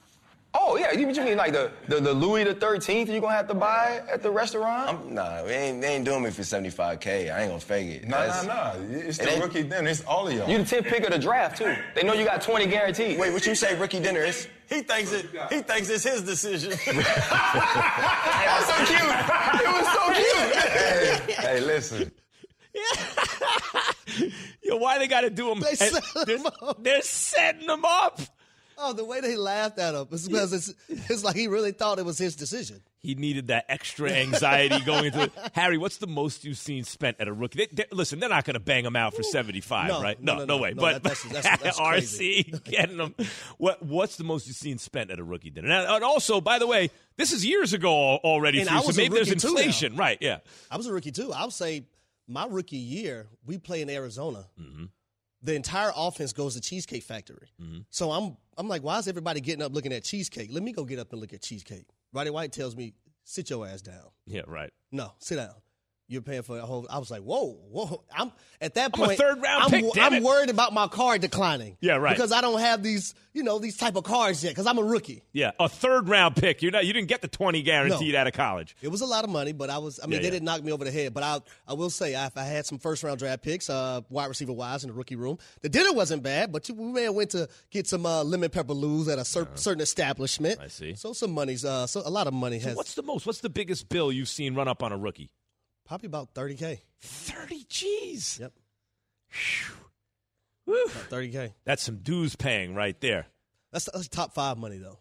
Oh 0.53 0.77
yeah, 0.77 0.91
you, 0.93 1.09
you 1.09 1.23
mean 1.25 1.37
like 1.37 1.53
the, 1.53 1.71
the, 1.87 2.01
the 2.01 2.13
Louis 2.13 2.43
the 2.43 2.55
Thirteenth 2.55 3.09
you 3.09 3.21
gonna 3.21 3.35
have 3.35 3.47
to 3.47 3.55
buy 3.55 4.03
at 4.13 4.21
the 4.21 4.33
restaurant? 4.33 4.89
I'm, 4.89 5.15
nah, 5.15 5.45
they 5.45 5.69
ain't, 5.69 5.81
they 5.81 5.95
ain't 5.95 6.05
doing 6.05 6.25
me 6.25 6.31
for 6.31 6.43
75k. 6.43 7.33
I 7.33 7.43
ain't 7.43 7.51
gonna 7.51 7.61
fake 7.61 8.03
it. 8.03 8.09
Nah, 8.09 8.19
That's- 8.27 8.47
nah, 8.47 8.73
nah. 8.75 8.99
It's 8.99 9.19
the 9.19 9.39
rookie 9.41 9.63
dinner. 9.63 9.89
It's 9.89 10.03
all 10.05 10.27
of 10.27 10.35
y'all. 10.35 10.49
You 10.49 10.59
the 10.59 10.65
10th 10.65 10.87
pick 10.89 11.05
of 11.05 11.13
the 11.13 11.21
draft 11.21 11.59
too. 11.59 11.73
They 11.95 12.03
know 12.03 12.15
you 12.15 12.25
got 12.25 12.43
20 12.43 12.67
guaranteed. 12.67 13.17
Wait, 13.17 13.33
what 13.33 13.47
you 13.47 13.55
say, 13.55 13.79
rookie 13.79 14.01
dinner? 14.01 14.23
It's, 14.23 14.49
He 14.69 14.83
thinks 14.83 15.13
it. 15.13 15.27
He 15.51 15.61
thinks 15.63 15.89
it's 15.89 16.03
his 16.03 16.23
decision. 16.23 16.73
It 16.83 16.97
was 16.97 18.67
so 18.67 18.85
cute. 18.87 19.01
It 19.63 19.71
was 19.73 19.87
so 19.95 20.03
cute. 20.15 20.55
hey, 20.67 21.35
hey, 21.43 21.61
listen. 21.61 22.11
Yo, 24.63 24.77
why 24.77 24.99
they 24.99 25.09
got 25.09 25.23
to 25.23 25.31
do 25.31 25.49
them? 25.49 25.61
They 25.61 25.75
set 25.75 26.03
they're, 26.27 26.37
him 26.39 26.47
up. 26.63 26.83
they're 26.83 27.03
setting 27.03 27.67
them 27.67 27.85
up. 27.85 28.21
Oh, 28.83 28.95
the 28.95 29.05
way 29.05 29.21
they 29.21 29.37
laughed 29.37 29.79
at 29.79 29.95
him 29.95 30.07
is 30.11 30.27
because 30.27 30.55
it's, 30.55 30.73
it's 31.11 31.23
like 31.23 31.37
he 31.37 31.49
really 31.49 31.73
thought 31.73 31.99
it 31.99 32.05
was 32.07 32.17
his 32.17 32.35
decision. 32.35 32.81
He 33.03 33.15
needed 33.15 33.49
that 33.49 33.67
extra 33.69 34.11
anxiety 34.11 34.81
going 34.81 35.05
into 35.07 35.25
it. 35.25 35.33
Harry, 35.53 35.77
what's 35.77 35.99
the 35.99 36.07
most 36.07 36.45
you've 36.47 36.57
seen 36.57 36.85
spent 36.85 37.19
at 37.21 37.29
a 37.29 37.33
rookie? 37.33 37.59
They, 37.59 37.67
they- 37.85 37.95
listen, 37.95 38.21
they're 38.21 38.31
not 38.31 38.47
going 38.47 38.55
to 38.55 38.61
bang 38.61 38.87
him 38.87 38.97
out 38.97 39.13
for 39.13 39.23
75, 39.23 39.89
No, 39.89 40.03
right? 40.03 40.23
no, 40.23 40.33
No, 40.33 40.39
no, 40.47 40.57
no, 40.57 40.63
way. 40.63 40.73
But 40.73 41.03
that- 41.03 41.03
that's- 41.03 41.23
that's- 41.43 41.61
that's. 41.63 41.79
RC 41.79 42.65
getting 42.65 42.97
them. 42.97 43.15
What, 43.59 43.83
what's 43.83 44.17
the 44.17 44.25
most 44.25 44.47
you've 44.47 44.57
seen 44.57 44.79
spent 44.79 45.11
at 45.11 45.19
a 45.19 45.25
rookie 45.25 45.51
dinner? 45.51 45.71
And, 45.71 45.87
and 45.87 46.03
also, 46.05 46.41
by 46.41 46.59
the 46.59 46.67
way, 46.67 46.91
this 47.19 47.33
is 47.33 47.45
years 47.45 47.75
ago 47.75 47.91
already, 47.93 48.61
And 48.61 48.69
too, 48.71 48.75
I 48.77 48.81
so 48.81 48.87
was 48.87 48.97
a 48.97 49.01
maybe 49.03 49.15
there's 49.15 49.29
rookie 49.29 49.41
too 49.41 49.49
now. 49.53 49.59
inflation. 49.61 49.97
Right, 49.97 50.17
yeah. 50.23 50.39
I 50.71 50.79
was 50.79 50.87
a 50.87 50.93
rookie 50.95 51.13
too. 51.13 51.35
I 51.35 51.45
would 51.45 51.53
say 51.53 51.85
my 52.31 52.47
rookie 52.47 52.77
year, 52.77 53.29
we 53.45 53.59
play 53.59 53.83
in 53.83 53.91
Arizona. 53.91 54.47
Mm-hmm. 54.61 54.85
The 55.43 55.55
entire 55.55 55.91
offense 55.97 56.33
goes 56.33 56.55
to 56.55 56.61
Cheesecake 56.61 57.03
Factory. 57.03 57.49
Mm-hmm. 57.61 57.81
So 57.91 58.11
I'm 58.11 58.37
I'm 58.57 58.69
like, 58.69 58.83
why 58.83 58.99
is 58.99 59.09
everybody 59.09 59.41
getting 59.41 59.63
up 59.63 59.73
looking 59.73 59.93
at 59.93 60.05
cheesecake? 60.05 60.51
Let 60.53 60.63
me 60.63 60.73
go 60.73 60.85
get 60.85 60.99
up 60.99 61.13
and 61.13 61.21
look 61.21 61.33
at 61.33 61.43
cheesecake. 61.43 61.87
Roddy 62.13 62.31
White 62.31 62.53
tells 62.53 62.77
me, 62.77 62.95
sit 63.25 63.51
your 63.51 63.67
ass 63.67 63.83
down. 63.83 64.11
Yeah, 64.27 64.43
right. 64.47 64.71
No, 64.93 65.13
sit 65.19 65.37
down. 65.37 65.55
You're 66.11 66.23
paying 66.23 66.43
for 66.43 66.59
a 66.59 66.63
whole. 66.63 66.89
I 66.91 66.99
was 66.99 67.09
like, 67.09 67.23
whoa, 67.23 67.57
whoa. 67.71 68.03
I'm 68.13 68.33
at 68.61 68.75
that 68.75 68.91
I'm 68.95 69.01
a 69.01 69.07
point. 69.07 69.19
third 69.19 69.41
round 69.41 69.63
I'm, 69.63 69.71
pick, 69.71 69.93
damn 69.95 70.13
I'm 70.13 70.23
worried 70.25 70.51
about 70.51 70.73
my 70.73 70.89
card 70.89 71.21
declining. 71.21 71.77
Yeah, 71.81 71.95
right. 71.99 72.17
Because 72.17 72.33
I 72.33 72.41
don't 72.41 72.59
have 72.59 72.83
these, 72.83 73.15
you 73.33 73.45
know, 73.45 73.61
these 73.61 73.77
type 73.77 73.95
of 73.95 74.03
cards 74.03 74.43
yet. 74.43 74.51
Because 74.51 74.67
I'm 74.67 74.79
a 74.79 74.83
rookie. 74.83 75.23
Yeah, 75.33 75.53
a 75.61 75.69
third 75.69 76.09
round 76.09 76.35
pick. 76.35 76.63
You're 76.63 76.73
not, 76.73 76.85
you 76.85 76.93
didn't 76.93 77.07
get 77.07 77.23
the 77.23 77.29
20 77.29 77.63
guaranteed 77.63 78.17
out 78.17 78.27
of 78.27 78.33
college. 78.33 78.75
It 78.83 78.89
was 78.89 79.03
a 79.03 79.07
lot 79.07 79.23
of 79.23 79.31
money, 79.31 79.53
but 79.53 79.71
I 79.71 79.79
was. 79.79 80.01
I 80.03 80.07
mean, 80.07 80.15
Yeah, 80.15 80.19
they 80.19 80.25
yeah. 80.25 80.31
didn't 80.33 80.47
knock 80.47 80.65
me 80.65 80.73
over 80.73 80.85
the 80.85 80.91
head. 80.91 81.15
But 81.15 81.23
I, 81.23 81.41
I 81.69 81.75
will 81.75 81.91
say, 81.91 82.17
I, 82.17 82.29
I 82.35 82.43
had 82.43 82.67
some 82.67 82.79
first 82.79 83.05
round 83.05 83.21
draft 83.21 83.43
picks, 83.45 83.71
uh, 83.71 84.01
wide 84.11 84.27
receiver 84.27 84.53
wise, 84.53 84.83
in 84.83 84.91
the 84.91 84.95
rookie 84.97 85.15
room. 85.15 85.39
The 85.63 85.69
dinner 85.69 85.93
wasn't 85.93 86.25
bad, 86.25 86.51
but 86.51 86.69
we 86.69 86.87
may 86.87 87.05
have 87.05 87.15
went 87.15 87.31
to 87.31 87.49
get 87.71 87.87
some 87.87 88.05
uh, 88.05 88.25
lemon 88.25 88.51
pepper 88.51 88.73
loos 88.75 89.07
at 89.07 89.21
a 89.21 89.25
cer- 89.25 89.47
certain 89.55 89.81
establishment. 89.81 90.59
I 90.61 90.67
see. 90.67 90.97
So 90.97 91.13
some 91.13 91.31
money's, 91.31 91.65
uh, 91.65 91.87
so 91.87 92.03
a 92.05 92.11
lot 92.11 92.27
of 92.27 92.35
money 92.35 92.59
So 92.59 92.71
has 92.71 92.77
what's 92.77 92.95
the 92.95 93.05
most? 93.05 93.27
What's 93.27 93.41
the 93.43 93.49
biggest 93.49 93.89
bill 93.89 94.11
you've 94.11 94.29
seen 94.29 94.57
run 94.57 94.67
up 94.67 94.83
on 94.83 94.91
a 94.91 94.97
rookie? 94.99 95.31
Probably 95.91 96.07
about 96.07 96.29
thirty 96.35 96.55
k. 96.55 96.81
30 97.01 97.65
G's. 97.69 98.39
Yep, 98.41 98.53
Whew. 99.33 100.75
Woo. 100.75 100.87
thirty 100.87 101.33
k. 101.33 101.53
That's 101.65 101.83
some 101.83 101.97
dues 101.97 102.37
paying 102.37 102.77
right 102.77 102.99
there. 103.01 103.27
That's, 103.73 103.89
that's 103.93 104.07
top 104.07 104.33
five 104.33 104.57
money 104.57 104.79
though. 104.79 105.01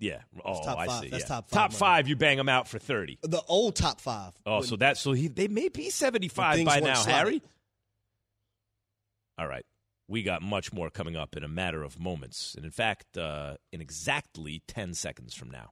Yeah. 0.00 0.22
Oh, 0.44 0.64
top 0.64 0.76
I 0.76 0.86
five. 0.86 1.02
see. 1.02 1.08
That's 1.10 1.22
yeah. 1.22 1.28
top 1.28 1.50
five 1.50 1.52
Top 1.52 1.70
money. 1.70 1.78
five, 1.78 2.08
you 2.08 2.16
bang 2.16 2.36
them 2.36 2.48
out 2.48 2.66
for 2.66 2.80
30. 2.80 3.20
The 3.22 3.42
old 3.46 3.76
top 3.76 4.00
five. 4.00 4.32
Oh, 4.44 4.62
so 4.62 4.74
that 4.76 4.98
so 4.98 5.12
he 5.12 5.28
they 5.28 5.46
may 5.46 5.68
be 5.68 5.88
75 5.90 6.64
by 6.64 6.80
now, 6.80 6.94
slotted. 6.94 7.12
Harry. 7.12 7.42
All 9.38 9.46
right. 9.46 9.64
We 10.08 10.24
got 10.24 10.42
much 10.42 10.72
more 10.72 10.90
coming 10.90 11.14
up 11.14 11.36
in 11.36 11.44
a 11.44 11.48
matter 11.48 11.84
of 11.84 12.00
moments. 12.00 12.54
And 12.56 12.64
in 12.64 12.72
fact, 12.72 13.16
uh, 13.16 13.54
in 13.72 13.80
exactly 13.80 14.62
10 14.66 14.94
seconds 14.94 15.32
from 15.32 15.50
now. 15.50 15.70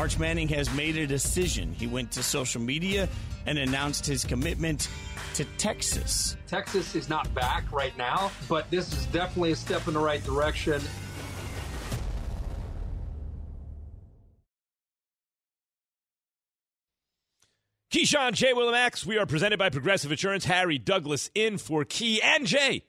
Arch 0.00 0.18
Manning 0.18 0.48
has 0.48 0.72
made 0.74 0.96
a 0.96 1.06
decision. 1.06 1.74
He 1.74 1.86
went 1.86 2.10
to 2.12 2.22
social 2.22 2.62
media 2.62 3.06
and 3.44 3.58
announced 3.58 4.06
his 4.06 4.24
commitment 4.24 4.88
to 5.34 5.44
Texas. 5.58 6.38
Texas 6.46 6.94
is 6.94 7.10
not 7.10 7.32
back 7.34 7.70
right 7.70 7.94
now, 7.98 8.32
but 8.48 8.70
this 8.70 8.90
is 8.94 9.04
definitely 9.06 9.52
a 9.52 9.56
step 9.56 9.86
in 9.88 9.92
the 9.92 10.00
right 10.00 10.24
direction. 10.24 10.80
Keyshawn, 17.92 18.32
J. 18.32 18.54
Willimax, 18.54 19.04
we 19.04 19.18
are 19.18 19.26
presented 19.26 19.58
by 19.58 19.68
Progressive 19.68 20.10
Insurance. 20.10 20.46
Harry 20.46 20.78
Douglas 20.78 21.30
in 21.34 21.58
for 21.58 21.84
Key 21.84 22.22
and 22.22 22.46
Jay. 22.46 22.86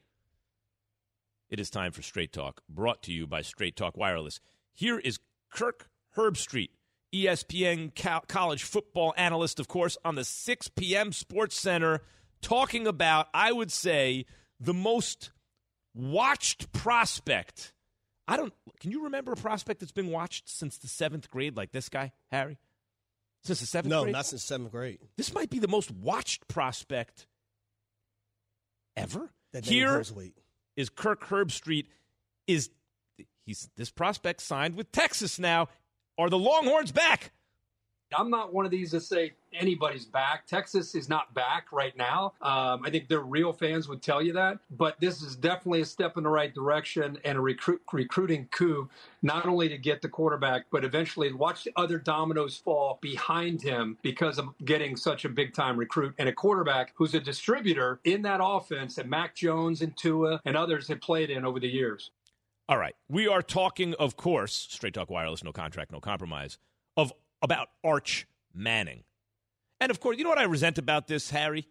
It 1.50 1.60
is 1.60 1.70
time 1.70 1.92
for 1.92 2.04
Straight 2.04 2.32
Talk, 2.32 2.62
brought 2.70 3.04
to 3.04 3.12
you 3.12 3.28
by 3.28 3.42
Straight 3.42 3.76
Talk 3.76 3.98
Wireless. 3.98 4.40
Here 4.72 4.98
is 4.98 5.20
Kirk 5.50 5.90
Herbstreit, 6.16 6.70
ESPN 7.14 7.94
co- 7.96 8.22
college 8.28 8.64
football 8.64 9.14
analyst, 9.18 9.60
of 9.60 9.68
course, 9.68 9.98
on 10.06 10.16
the 10.16 10.24
6 10.24 10.68
p.m. 10.70 11.12
Sports 11.12 11.60
Center, 11.60 12.02
talking 12.42 12.88
about, 12.88 13.28
I 13.34 13.52
would 13.52 13.72
say, 13.72 14.26
the 14.60 14.74
most 14.74 15.32
watched 15.94 16.72
prospect. 16.72 17.74
I 18.28 18.38
don't. 18.38 18.54
Can 18.80 18.92
you 18.92 19.04
remember 19.04 19.34
a 19.34 19.36
prospect 19.36 19.80
that's 19.82 19.92
been 19.92 20.08
watched 20.10 20.48
since 20.48 20.78
the 20.78 20.88
seventh 20.88 21.30
grade, 21.30 21.58
like 21.58 21.72
this 21.72 21.90
guy, 21.90 22.14
Harry? 22.32 22.58
Since 23.44 23.60
the 23.60 23.66
seventh 23.66 23.90
No, 23.90 24.04
grade? 24.04 24.14
not 24.14 24.26
since 24.26 24.44
seventh 24.44 24.72
grade. 24.72 25.00
This 25.18 25.34
might 25.34 25.50
be 25.50 25.60
the 25.60 25.68
most 25.68 25.92
watched 25.92 26.48
prospect 26.48 27.28
ever. 28.96 29.32
That 29.54 29.66
Here 29.66 30.02
is 30.78 30.90
Kirk 30.90 31.26
Herbstreit. 31.28 31.88
Is 32.48 32.70
he's 33.46 33.70
this 33.76 33.92
prospect 33.92 34.42
signed 34.42 34.76
with 34.76 34.92
Texas 34.92 35.40
now? 35.40 35.68
Are 36.18 36.30
the 36.30 36.38
Longhorns 36.38 36.92
back? 36.92 37.32
I'm 38.14 38.30
not 38.30 38.54
one 38.54 38.66
of 38.66 38.72
these 38.72 38.92
that 38.92 39.02
say 39.02 39.34
anybody's 39.54 40.06
back. 40.06 40.46
Texas 40.46 40.96
is 40.96 41.08
not 41.08 41.34
back 41.34 41.68
right 41.72 41.96
now. 41.96 42.34
Um, 42.42 42.82
I 42.84 42.90
think 42.90 43.08
their 43.08 43.22
real 43.22 43.54
fans 43.54 43.88
would 43.88 44.02
tell 44.02 44.22
you 44.22 44.34
that. 44.34 44.60
But 44.70 45.00
this 45.00 45.22
is 45.22 45.36
definitely 45.36 45.82
a 45.82 45.86
step 45.86 46.18
in 46.18 46.24
the 46.24 46.30
right 46.30 46.54
direction 46.54 47.18
and 47.24 47.38
a 47.38 47.42
recruit, 47.42 47.82
recruiting 47.92 48.48
coup, 48.52 48.90
not 49.22 49.46
only 49.46 49.70
to 49.70 49.78
get 49.78 50.02
the 50.02 50.10
quarterback, 50.10 50.66
but 50.72 50.84
eventually 50.84 51.32
watch 51.32 51.64
the 51.64 51.72
other 51.76 51.98
dominoes 51.98 52.58
fall 52.58 53.00
behind 53.02 53.62
him 53.62 53.98
because 54.02 54.38
of 54.38 54.50
getting 54.66 54.96
such 54.96 55.24
a 55.26 55.30
big 55.30 55.54
time 55.54 55.78
recruit 55.78 56.14
and 56.18 56.28
a 56.28 56.34
quarterback 56.34 56.92
who's 56.96 57.14
a 57.14 57.20
distributor 57.20 58.00
in 58.04 58.22
that 58.24 58.42
offense 58.44 58.96
that 58.96 59.08
Mac 59.08 59.36
Jones 59.36 59.82
and 59.82 59.96
Tua 59.96 60.42
and 60.46 60.58
others 60.58 60.88
have 60.90 61.02
played 61.02 61.30
in 61.30 61.46
over 61.46 61.60
the 61.60 61.70
years. 61.70 62.12
All 62.72 62.78
right, 62.78 62.96
we 63.10 63.28
are 63.28 63.42
talking, 63.42 63.96
of 63.96 64.16
course, 64.16 64.54
Straight 64.72 64.94
Talk 64.94 65.10
Wireless, 65.10 65.44
no 65.44 65.52
contract, 65.52 65.92
no 65.92 66.00
compromise, 66.00 66.58
of 66.96 67.12
about 67.42 67.68
Arch 67.84 68.26
Manning. 68.54 69.04
And 69.82 69.92
of 69.92 70.00
course, 70.00 70.18
you 70.18 70.24
know 70.24 70.30
what 70.30 70.40
I 70.40 70.44
resent 70.44 70.78
about 70.78 71.06
this, 71.08 71.32
Harry? 71.32 71.68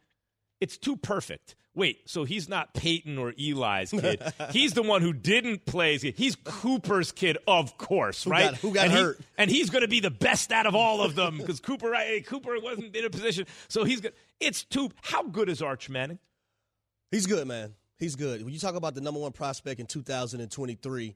It's 0.61 0.77
too 0.77 0.99
perfect. 0.99 1.55
Wait, 1.75 2.01
so 2.05 2.25
he's 2.25 2.51
not 2.51 2.75
Peyton 2.75 3.17
or 3.17 3.33
Eli's 3.41 3.93
kid. 3.93 4.21
he's 4.51 4.75
the 4.75 4.83
one 4.83 5.01
who 5.01 5.15
didn't 5.15 5.65
play. 5.65 5.97
He's 5.97 6.37
Cooper's 6.37 7.13
kid, 7.13 7.39
of 7.49 7.79
course, 7.79 8.25
Who 8.25 8.31
right? 8.33 8.51
got- 8.51 8.57
who 8.57 8.75
got 8.75 8.85
and 8.85 8.93
he- 8.93 8.99
hurt? 8.99 9.21
and 9.39 9.51
he's 9.51 9.71
going 9.71 9.81
to 9.83 9.89
be 9.89 10.01
the 10.01 10.11
best 10.11 10.53
out 10.53 10.67
of 10.67 10.75
all 10.75 11.01
of 11.01 11.15
them 11.15 11.39
because 11.39 11.61
Cooper, 11.61 11.89
right, 11.89 12.27
Cooper 12.27 12.57
wasn't 12.61 12.95
in 12.95 13.07
a 13.07 13.11
position. 13.11 13.47
So 13.69 13.85
he's 13.85 14.03
good. 14.03 14.13
It's 14.39 14.65
too. 14.65 14.91
How 15.01 15.23
good 15.23 15.49
is 15.49 15.63
Arch 15.63 15.89
Manning? 15.89 16.19
He's 17.11 17.25
good, 17.25 17.49
man. 17.49 17.73
He's 18.01 18.17
good. 18.17 18.43
When 18.43 18.55
you 18.55 18.59
talk 18.59 18.77
about 18.77 18.95
the 18.95 19.03
number 19.03 19.21
one 19.21 19.33
prospect 19.33 19.79
in 19.79 19.85
2023, 19.85 21.15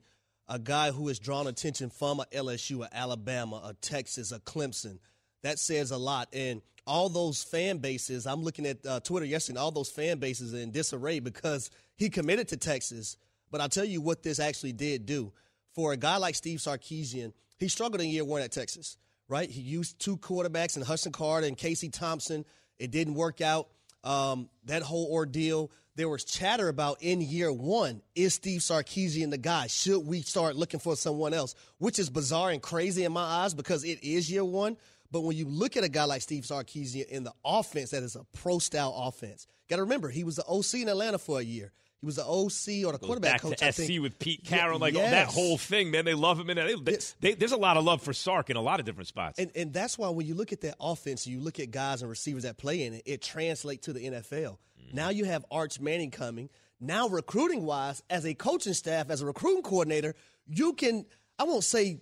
a 0.48 0.58
guy 0.58 0.90
who 0.90 1.08
has 1.08 1.18
drawn 1.18 1.46
attention 1.46 1.88
from 1.88 2.20
a 2.20 2.26
LSU, 2.26 2.84
a 2.84 2.94
Alabama, 2.94 3.62
a 3.64 3.72
Texas, 3.72 4.32
a 4.32 4.38
Clemson, 4.38 4.98
that 5.42 5.58
says 5.58 5.92
a 5.92 5.96
lot. 5.96 6.28
And 6.34 6.60
all 6.86 7.08
those 7.08 7.42
fan 7.42 7.78
bases, 7.78 8.26
I'm 8.26 8.42
looking 8.42 8.66
at 8.66 8.84
uh, 8.84 9.00
Twitter 9.00 9.24
yesterday, 9.24 9.58
all 9.58 9.70
those 9.70 9.90
fan 9.90 10.18
bases 10.18 10.52
in 10.52 10.72
disarray 10.72 11.20
because 11.20 11.70
he 11.96 12.10
committed 12.10 12.48
to 12.48 12.58
Texas. 12.58 13.16
But 13.50 13.62
I'll 13.62 13.70
tell 13.70 13.86
you 13.86 14.02
what 14.02 14.22
this 14.22 14.38
actually 14.38 14.74
did 14.74 15.06
do. 15.06 15.32
For 15.72 15.94
a 15.94 15.96
guy 15.96 16.18
like 16.18 16.34
Steve 16.34 16.58
Sarkisian, 16.58 17.32
he 17.58 17.68
struggled 17.68 18.02
in 18.02 18.10
year 18.10 18.26
one 18.26 18.42
at 18.42 18.52
Texas, 18.52 18.98
right? 19.26 19.48
He 19.48 19.62
used 19.62 19.98
two 20.00 20.18
quarterbacks 20.18 20.76
in 20.76 20.82
Hudson 20.82 21.12
Card 21.12 21.44
and 21.44 21.56
Casey 21.56 21.88
Thompson. 21.88 22.44
It 22.78 22.90
didn't 22.90 23.14
work 23.14 23.40
out. 23.40 23.68
Um, 24.04 24.48
that 24.66 24.82
whole 24.82 25.08
ordeal, 25.10 25.70
there 25.96 26.08
was 26.08 26.24
chatter 26.24 26.68
about 26.68 26.98
in 27.00 27.20
year 27.20 27.52
one, 27.52 28.02
is 28.14 28.34
Steve 28.34 28.60
Sarkisian 28.60 29.30
the 29.30 29.38
guy? 29.38 29.66
Should 29.66 30.06
we 30.06 30.20
start 30.22 30.56
looking 30.56 30.80
for 30.80 30.94
someone 30.94 31.34
else? 31.34 31.54
Which 31.78 31.98
is 31.98 32.10
bizarre 32.10 32.50
and 32.50 32.62
crazy 32.62 33.04
in 33.04 33.12
my 33.12 33.22
eyes 33.22 33.54
because 33.54 33.82
it 33.84 34.04
is 34.04 34.30
year 34.30 34.44
one. 34.44 34.76
But 35.10 35.22
when 35.22 35.36
you 35.36 35.46
look 35.46 35.76
at 35.76 35.84
a 35.84 35.88
guy 35.88 36.04
like 36.04 36.22
Steve 36.22 36.44
Sarkisian 36.44 37.06
in 37.06 37.24
the 37.24 37.32
offense, 37.44 37.90
that 37.90 38.02
is 38.02 38.16
a 38.16 38.24
pro 38.32 38.58
style 38.58 38.94
offense. 38.96 39.46
Got 39.68 39.76
to 39.76 39.82
remember, 39.82 40.10
he 40.10 40.24
was 40.24 40.36
the 40.36 40.44
OC 40.46 40.82
in 40.82 40.88
Atlanta 40.88 41.18
for 41.18 41.38
a 41.38 41.42
year. 41.42 41.72
He 42.04 42.06
was 42.06 42.16
the 42.16 42.26
OC 42.26 42.86
or 42.86 42.92
the 42.92 42.98
quarterback 42.98 43.32
back 43.32 43.40
coach. 43.40 43.58
to 43.60 43.66
I 43.66 43.70
SC 43.70 43.76
think. 43.86 44.02
with 44.02 44.18
Pete 44.18 44.44
Carroll, 44.44 44.78
like 44.78 44.92
that 44.92 45.28
whole 45.28 45.56
thing, 45.56 45.90
man. 45.90 46.04
They 46.04 46.12
love 46.12 46.38
him 46.38 46.50
in 46.50 46.58
it. 46.58 46.84
They, 46.84 46.98
they, 47.20 47.34
there's 47.34 47.52
a 47.52 47.56
lot 47.56 47.78
of 47.78 47.84
love 47.84 48.02
for 48.02 48.12
Sark 48.12 48.50
in 48.50 48.58
a 48.58 48.60
lot 48.60 48.78
of 48.78 48.84
different 48.84 49.08
spots. 49.08 49.38
And 49.38 49.50
and 49.54 49.72
that's 49.72 49.96
why 49.96 50.10
when 50.10 50.26
you 50.26 50.34
look 50.34 50.52
at 50.52 50.60
that 50.60 50.74
offense, 50.78 51.26
you 51.26 51.40
look 51.40 51.58
at 51.60 51.70
guys 51.70 52.02
and 52.02 52.10
receivers 52.10 52.42
that 52.42 52.58
play 52.58 52.84
in 52.84 52.92
it, 52.92 53.04
it 53.06 53.22
translates 53.22 53.86
to 53.86 53.94
the 53.94 54.00
NFL. 54.00 54.28
Mm-hmm. 54.28 54.94
Now 54.94 55.08
you 55.08 55.24
have 55.24 55.46
Arch 55.50 55.80
Manning 55.80 56.10
coming. 56.10 56.50
Now 56.78 57.08
recruiting 57.08 57.64
wise, 57.64 58.02
as 58.10 58.26
a 58.26 58.34
coaching 58.34 58.74
staff, 58.74 59.08
as 59.08 59.22
a 59.22 59.26
recruiting 59.26 59.62
coordinator, 59.62 60.14
you 60.46 60.74
can 60.74 61.06
I 61.38 61.44
won't 61.44 61.64
say 61.64 62.00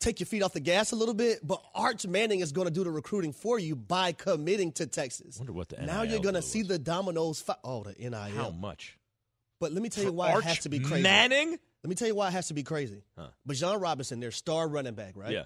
take 0.00 0.20
your 0.20 0.26
feet 0.26 0.42
off 0.42 0.52
the 0.52 0.60
gas 0.60 0.92
a 0.92 0.96
little 0.96 1.14
bit, 1.14 1.46
but 1.46 1.62
Arch 1.74 2.06
Manning 2.06 2.40
is 2.40 2.52
going 2.52 2.66
to 2.66 2.72
do 2.72 2.84
the 2.84 2.90
recruiting 2.90 3.32
for 3.32 3.58
you 3.58 3.76
by 3.76 4.12
committing 4.12 4.72
to 4.72 4.86
Texas. 4.86 5.38
wonder 5.38 5.52
what 5.52 5.68
the 5.68 5.78
now 5.84 6.02
you're 6.02 6.20
going 6.20 6.34
to 6.34 6.42
see 6.42 6.62
the 6.62 6.78
dominoes. 6.78 7.40
Fi- 7.40 7.56
oh, 7.64 7.84
the 7.84 7.94
NIL. 7.98 8.14
How 8.14 8.50
much? 8.50 8.97
But 9.60 9.72
let 9.72 9.82
me 9.82 9.88
tell 9.88 10.04
you 10.04 10.12
why 10.12 10.32
Arch 10.32 10.44
it 10.44 10.48
has 10.48 10.58
to 10.60 10.68
be 10.68 10.78
crazy. 10.78 11.02
Manning? 11.02 11.50
Let 11.50 11.88
me 11.88 11.94
tell 11.94 12.08
you 12.08 12.14
why 12.14 12.28
it 12.28 12.32
has 12.32 12.48
to 12.48 12.54
be 12.54 12.62
crazy. 12.62 13.02
Huh. 13.16 13.28
But 13.46 13.56
Bijan 13.56 13.80
Robinson, 13.80 14.20
their 14.20 14.30
star 14.30 14.68
running 14.68 14.94
back, 14.94 15.12
right? 15.16 15.32
Yeah. 15.32 15.44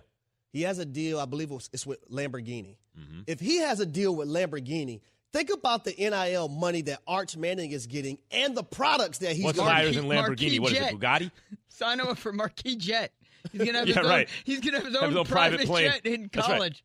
He 0.53 0.62
has 0.62 0.79
a 0.79 0.85
deal, 0.85 1.18
I 1.18 1.25
believe 1.25 1.51
it's 1.51 1.70
it's 1.72 1.87
with 1.87 2.07
Lamborghini. 2.11 2.77
Mm-hmm. 2.98 3.20
If 3.27 3.40
he 3.40 3.59
has 3.59 3.81
a 3.81 3.87
deal 3.87 4.14
with 4.14 4.29
Lamborghini, 4.29 5.01
think 5.33 5.51
about 5.51 5.85
the 5.85 5.94
NIL 5.98 6.48
money 6.48 6.83
that 6.83 7.01
Arch 7.07 7.37
Manning 7.38 7.70
is 7.70 7.87
getting 7.87 8.18
and 8.31 8.55
the 8.55 8.62
products 8.62 9.18
that 9.18 9.35
he's 9.35 9.44
What's 9.44 9.59
gonna 9.59 9.70
higher 9.70 9.90
get. 9.90 9.96
than 10.03 10.11
Lamborghini? 10.11 10.61
What 10.61 10.72
is 10.72 10.79
it, 10.79 10.94
Bugatti? 11.01 11.31
Sign 11.68 12.01
him 12.01 12.09
up 12.09 12.18
for 12.18 12.33
Marquis 12.35 12.77
Jet. 12.77 13.12
He's 13.51 13.62
gonna 13.64 13.79
have 13.79 13.88
Yeah, 13.88 13.94
his 13.94 14.05
own, 14.05 14.11
right. 14.11 14.29
He's 14.44 14.61
gonna 14.61 14.77
have 14.77 14.87
his 14.87 14.94
Have 14.94 15.03
own, 15.05 15.09
his 15.11 15.18
own 15.18 15.25
private 15.25 15.61
plane. 15.66 15.90
jet 15.90 16.05
in 16.07 16.29
That's 16.33 16.46
right. 16.48 16.57
college. 16.57 16.85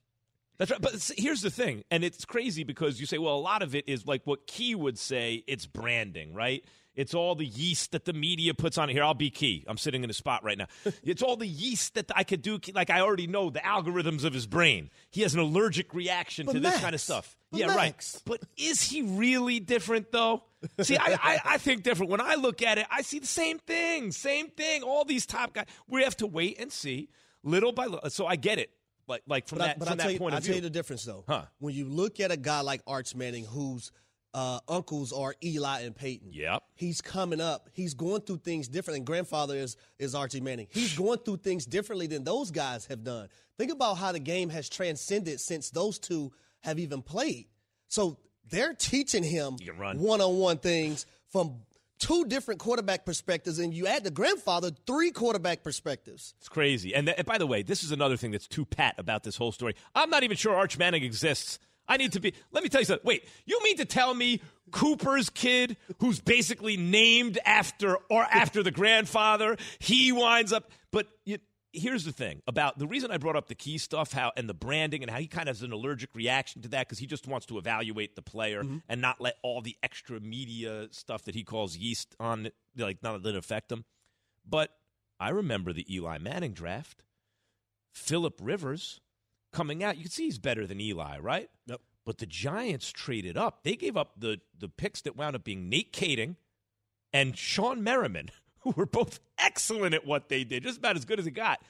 That's 0.57 0.71
right. 0.71 0.81
But 0.81 1.11
here's 1.17 1.41
the 1.41 1.51
thing, 1.51 1.83
and 1.91 2.03
it's 2.05 2.23
crazy 2.25 2.63
because 2.63 2.99
you 3.01 3.05
say, 3.05 3.17
well, 3.17 3.35
a 3.35 3.37
lot 3.37 3.61
of 3.61 3.75
it 3.75 3.87
is 3.89 4.07
like 4.07 4.21
what 4.25 4.47
Key 4.47 4.75
would 4.75 4.97
say. 4.97 5.43
It's 5.45 5.65
branding, 5.67 6.33
right? 6.33 6.63
It's 6.97 7.13
all 7.13 7.35
the 7.35 7.45
yeast 7.45 7.93
that 7.93 8.03
the 8.03 8.11
media 8.11 8.53
puts 8.53 8.77
on 8.77 8.89
it. 8.89 8.93
Here, 8.93 9.03
I'll 9.03 9.13
be 9.13 9.29
Key. 9.29 9.63
I'm 9.67 9.77
sitting 9.77 10.03
in 10.03 10.09
a 10.09 10.13
spot 10.13 10.43
right 10.43 10.57
now. 10.57 10.65
it's 11.03 11.21
all 11.21 11.37
the 11.37 11.47
yeast 11.47 11.93
that 11.93 12.11
I 12.13 12.23
could 12.25 12.41
do. 12.41 12.59
Like 12.73 12.89
I 12.89 12.99
already 12.99 13.27
know 13.27 13.49
the 13.49 13.59
algorithms 13.59 14.25
of 14.25 14.33
his 14.33 14.47
brain. 14.47 14.89
He 15.11 15.21
has 15.21 15.33
an 15.33 15.39
allergic 15.39 15.93
reaction 15.93 16.47
But 16.47 16.53
to 16.53 16.59
this 16.59 16.77
kind 16.81 16.93
of 16.95 16.99
stuff. 16.99 17.37
yeah, 17.53 17.67
Max. 17.67 18.15
right. 18.15 18.21
But 18.25 18.49
is 18.57 18.81
he 18.81 19.03
really 19.03 19.59
different 19.61 20.11
though? 20.11 20.43
See, 20.81 20.97
I, 20.97 21.13
I, 21.21 21.39
I 21.45 21.57
think 21.59 21.83
different. 21.83 22.11
When 22.11 22.19
I 22.19 22.33
look 22.33 22.61
at 22.63 22.79
it, 22.79 22.87
I 22.91 23.03
see 23.03 23.19
the 23.19 23.27
same 23.27 23.59
thing. 23.59 24.11
Same 24.11 24.49
thing. 24.49 24.81
All 24.81 25.05
these 25.05 25.25
top 25.27 25.53
guys. 25.53 25.65
We 25.87 26.03
have 26.03 26.17
to 26.17 26.25
wait 26.27 26.59
and 26.59 26.71
see, 26.71 27.09
little 27.43 27.71
by 27.71 27.85
little. 27.85 28.09
So 28.09 28.25
I 28.25 28.35
get 28.37 28.57
it. 28.57 28.71
Like, 29.07 29.21
like 29.27 29.47
from 29.47 29.59
But, 29.59 29.63
I, 29.63 29.67
that, 29.67 29.79
but 29.79 29.85
from 29.85 29.91
I'll 29.91 29.97
that 29.97 30.03
tell 30.03 30.11
you, 30.11 30.17
point 30.19 30.33
I'll 30.33 30.39
of 30.39 30.43
tell 30.43 30.53
view. 30.53 30.55
you 30.55 30.61
the 30.61 30.69
difference 30.71 31.05
though. 31.05 31.23
Huh. 31.27 31.43
When 31.59 31.75
you 31.75 31.85
look 31.85 32.19
at 32.19 32.31
a 32.31 32.37
guy 32.37 32.61
like 32.61 32.81
Arch 32.87 33.15
Manning, 33.15 33.45
whose 33.45 33.91
uh, 34.33 34.59
uncles 34.67 35.11
are 35.13 35.35
Eli 35.43 35.81
and 35.81 35.95
Peyton. 35.95 36.29
Yep. 36.31 36.63
He's 36.75 37.01
coming 37.01 37.41
up. 37.41 37.69
He's 37.73 37.93
going 37.93 38.21
through 38.21 38.37
things 38.37 38.67
different. 38.67 38.97
And 38.97 39.05
grandfather 39.05 39.55
is 39.55 39.77
is 39.99 40.15
Archie 40.15 40.41
Manning. 40.41 40.67
He's 40.69 40.97
going 40.97 41.19
through 41.19 41.37
things 41.37 41.65
differently 41.65 42.07
than 42.07 42.23
those 42.23 42.51
guys 42.51 42.85
have 42.87 43.03
done. 43.03 43.29
Think 43.57 43.71
about 43.71 43.95
how 43.95 44.11
the 44.11 44.19
game 44.19 44.49
has 44.49 44.69
transcended 44.69 45.39
since 45.39 45.69
those 45.71 45.97
two 45.97 46.31
have 46.61 46.77
even 46.79 47.01
played. 47.01 47.47
So 47.87 48.17
they're 48.49 48.73
teaching 48.73 49.23
him 49.23 49.57
one-on-one 49.77 50.57
things 50.57 51.05
from 51.31 51.55
two 51.99 52.25
different 52.25 52.59
quarterback 52.59 53.05
perspectives, 53.05 53.59
and 53.59 53.73
you 53.73 53.87
add 53.87 54.03
the 54.03 54.11
grandfather 54.11 54.71
three 54.85 55.11
quarterback 55.11 55.63
perspectives. 55.63 56.33
It's 56.39 56.49
crazy. 56.49 56.93
And, 56.93 57.07
th- 57.07 57.17
and 57.17 57.25
by 57.25 57.37
the 57.37 57.47
way, 57.47 57.63
this 57.63 57.83
is 57.83 57.91
another 57.91 58.17
thing 58.17 58.31
that's 58.31 58.47
too 58.47 58.65
pat 58.65 58.95
about 58.97 59.23
this 59.23 59.35
whole 59.37 59.51
story. 59.51 59.75
I'm 59.95 60.09
not 60.09 60.23
even 60.23 60.37
sure 60.37 60.55
Arch 60.55 60.77
Manning 60.77 61.03
exists. 61.03 61.59
I 61.87 61.97
need 61.97 62.13
to 62.13 62.19
be. 62.19 62.33
Let 62.51 62.63
me 62.63 62.69
tell 62.69 62.81
you 62.81 62.85
something. 62.85 63.05
Wait, 63.05 63.23
you 63.45 63.59
mean 63.63 63.77
to 63.77 63.85
tell 63.85 64.13
me 64.13 64.41
Cooper's 64.71 65.29
kid, 65.29 65.77
who's 65.99 66.19
basically 66.19 66.77
named 66.77 67.39
after 67.45 67.97
or 68.09 68.23
after 68.23 68.63
the 68.63 68.71
grandfather, 68.71 69.57
he 69.79 70.11
winds 70.11 70.51
up? 70.51 70.69
But 70.91 71.07
you, 71.25 71.37
here's 71.71 72.03
the 72.03 72.11
thing 72.11 72.41
about 72.47 72.77
the 72.77 72.87
reason 72.87 73.11
I 73.11 73.17
brought 73.17 73.35
up 73.35 73.47
the 73.47 73.55
key 73.55 73.77
stuff, 73.77 74.11
how 74.11 74.31
and 74.35 74.49
the 74.49 74.53
branding, 74.53 75.01
and 75.03 75.11
how 75.11 75.19
he 75.19 75.27
kind 75.27 75.47
of 75.47 75.55
has 75.55 75.63
an 75.63 75.71
allergic 75.71 76.13
reaction 76.13 76.61
to 76.63 76.67
that 76.69 76.87
because 76.87 76.99
he 76.99 77.05
just 77.05 77.27
wants 77.27 77.45
to 77.47 77.57
evaluate 77.57 78.15
the 78.15 78.21
player 78.21 78.63
mm-hmm. 78.63 78.77
and 78.89 79.01
not 79.01 79.21
let 79.21 79.35
all 79.43 79.61
the 79.61 79.77
extra 79.81 80.19
media 80.19 80.87
stuff 80.91 81.23
that 81.23 81.35
he 81.35 81.43
calls 81.43 81.77
yeast 81.77 82.15
on, 82.19 82.49
like 82.75 83.01
not 83.01 83.23
let 83.23 83.35
it 83.35 83.37
affect 83.37 83.71
him. 83.71 83.85
But 84.47 84.71
I 85.19 85.29
remember 85.29 85.73
the 85.73 85.93
Eli 85.93 86.17
Manning 86.17 86.53
draft. 86.53 87.03
Philip 87.91 88.39
Rivers 88.41 88.99
coming 89.51 89.83
out. 89.83 89.97
You 89.97 90.03
can 90.03 90.11
see 90.11 90.25
he's 90.25 90.39
better 90.39 90.67
than 90.67 90.79
Eli, 90.79 91.19
right? 91.19 91.49
Yep. 91.67 91.81
But 92.05 92.19
the 92.19 92.25
Giants 92.25 92.91
traded 92.91 93.37
up. 93.37 93.63
They 93.63 93.75
gave 93.75 93.97
up 93.97 94.13
the 94.17 94.39
the 94.57 94.69
picks 94.69 95.01
that 95.01 95.17
wound 95.17 95.35
up 95.35 95.43
being 95.43 95.69
Nate 95.69 95.91
Kaeding 95.91 96.35
and 97.13 97.33
Shawne 97.33 97.81
Merriman, 97.81 98.29
who 98.59 98.71
were 98.71 98.85
both 98.85 99.19
excellent 99.37 99.93
at 99.93 100.05
what 100.05 100.29
they 100.29 100.43
did, 100.43 100.63
just 100.63 100.77
about 100.77 100.95
as 100.95 101.05
good 101.05 101.19
as 101.19 101.27
it 101.27 101.31
got, 101.31 101.61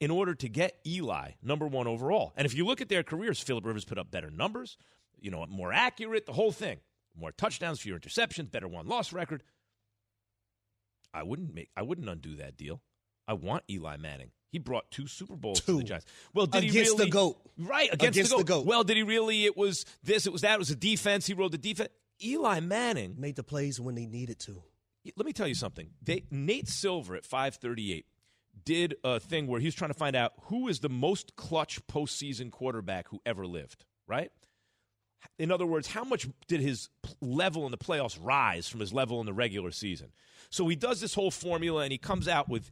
in 0.00 0.10
order 0.10 0.34
to 0.34 0.48
get 0.48 0.78
Eli 0.86 1.32
number 1.42 1.66
one 1.66 1.86
overall. 1.86 2.32
And 2.36 2.46
if 2.46 2.54
you 2.54 2.64
look 2.64 2.80
at 2.80 2.88
their 2.88 3.02
careers, 3.02 3.40
Philip 3.40 3.64
Rivers 3.64 3.84
put 3.84 3.98
up 3.98 4.10
better 4.10 4.30
numbers, 4.30 4.76
you 5.20 5.30
know, 5.30 5.44
more 5.46 5.72
accurate, 5.72 6.26
the 6.26 6.32
whole 6.32 6.52
thing. 6.52 6.78
More 7.16 7.32
touchdowns, 7.32 7.80
fewer 7.80 7.98
interceptions, 7.98 8.50
better 8.50 8.66
one 8.66 8.88
loss 8.88 9.12
record. 9.12 9.42
I 11.12 11.22
wouldn't 11.22 11.54
make 11.54 11.70
I 11.76 11.82
wouldn't 11.82 12.08
undo 12.08 12.36
that 12.36 12.56
deal. 12.56 12.82
I 13.28 13.34
want 13.34 13.62
Eli 13.70 13.96
Manning. 13.96 14.30
He 14.54 14.60
brought 14.60 14.88
two 14.92 15.08
Super 15.08 15.34
Bowls 15.34 15.62
to 15.62 15.78
the 15.78 15.82
Giants. 15.82 16.06
Well, 16.32 16.46
did 16.46 16.62
he 16.62 16.68
Against 16.68 16.92
really 16.92 17.06
the 17.06 17.10
GOAT. 17.10 17.36
Right, 17.58 17.92
against, 17.92 18.16
Against 18.16 18.30
the, 18.30 18.36
the 18.36 18.44
goat. 18.44 18.58
GOAT. 18.58 18.66
Well, 18.66 18.84
did 18.84 18.96
he 18.96 19.02
really? 19.02 19.46
It 19.46 19.56
was 19.56 19.84
this, 20.04 20.28
it 20.28 20.32
was 20.32 20.42
that, 20.42 20.54
it 20.54 20.58
was 20.60 20.70
a 20.70 20.76
defense. 20.76 21.26
He 21.26 21.34
rode 21.34 21.50
the 21.50 21.58
defense. 21.58 21.88
Eli 22.22 22.60
Manning. 22.60 23.16
Made 23.18 23.34
the 23.34 23.42
plays 23.42 23.80
when 23.80 23.96
they 23.96 24.06
needed 24.06 24.38
to. 24.38 24.62
Let 25.16 25.26
me 25.26 25.32
tell 25.32 25.48
you 25.48 25.56
something. 25.56 25.90
They, 26.00 26.22
Nate 26.30 26.68
Silver 26.68 27.16
at 27.16 27.26
538 27.26 28.06
did 28.64 28.94
a 29.02 29.18
thing 29.18 29.48
where 29.48 29.58
he 29.58 29.66
was 29.66 29.74
trying 29.74 29.90
to 29.90 29.98
find 29.98 30.14
out 30.14 30.34
who 30.42 30.68
is 30.68 30.78
the 30.78 30.88
most 30.88 31.34
clutch 31.34 31.84
postseason 31.88 32.52
quarterback 32.52 33.08
who 33.08 33.20
ever 33.26 33.48
lived, 33.48 33.84
right? 34.06 34.30
In 35.36 35.50
other 35.50 35.66
words, 35.66 35.88
how 35.88 36.04
much 36.04 36.28
did 36.46 36.60
his 36.60 36.90
level 37.20 37.64
in 37.64 37.72
the 37.72 37.76
playoffs 37.76 38.16
rise 38.22 38.68
from 38.68 38.78
his 38.78 38.92
level 38.92 39.18
in 39.18 39.26
the 39.26 39.32
regular 39.32 39.72
season? 39.72 40.12
So 40.48 40.68
he 40.68 40.76
does 40.76 41.00
this 41.00 41.14
whole 41.14 41.32
formula 41.32 41.82
and 41.82 41.90
he 41.90 41.98
comes 41.98 42.28
out 42.28 42.48
with 42.48 42.70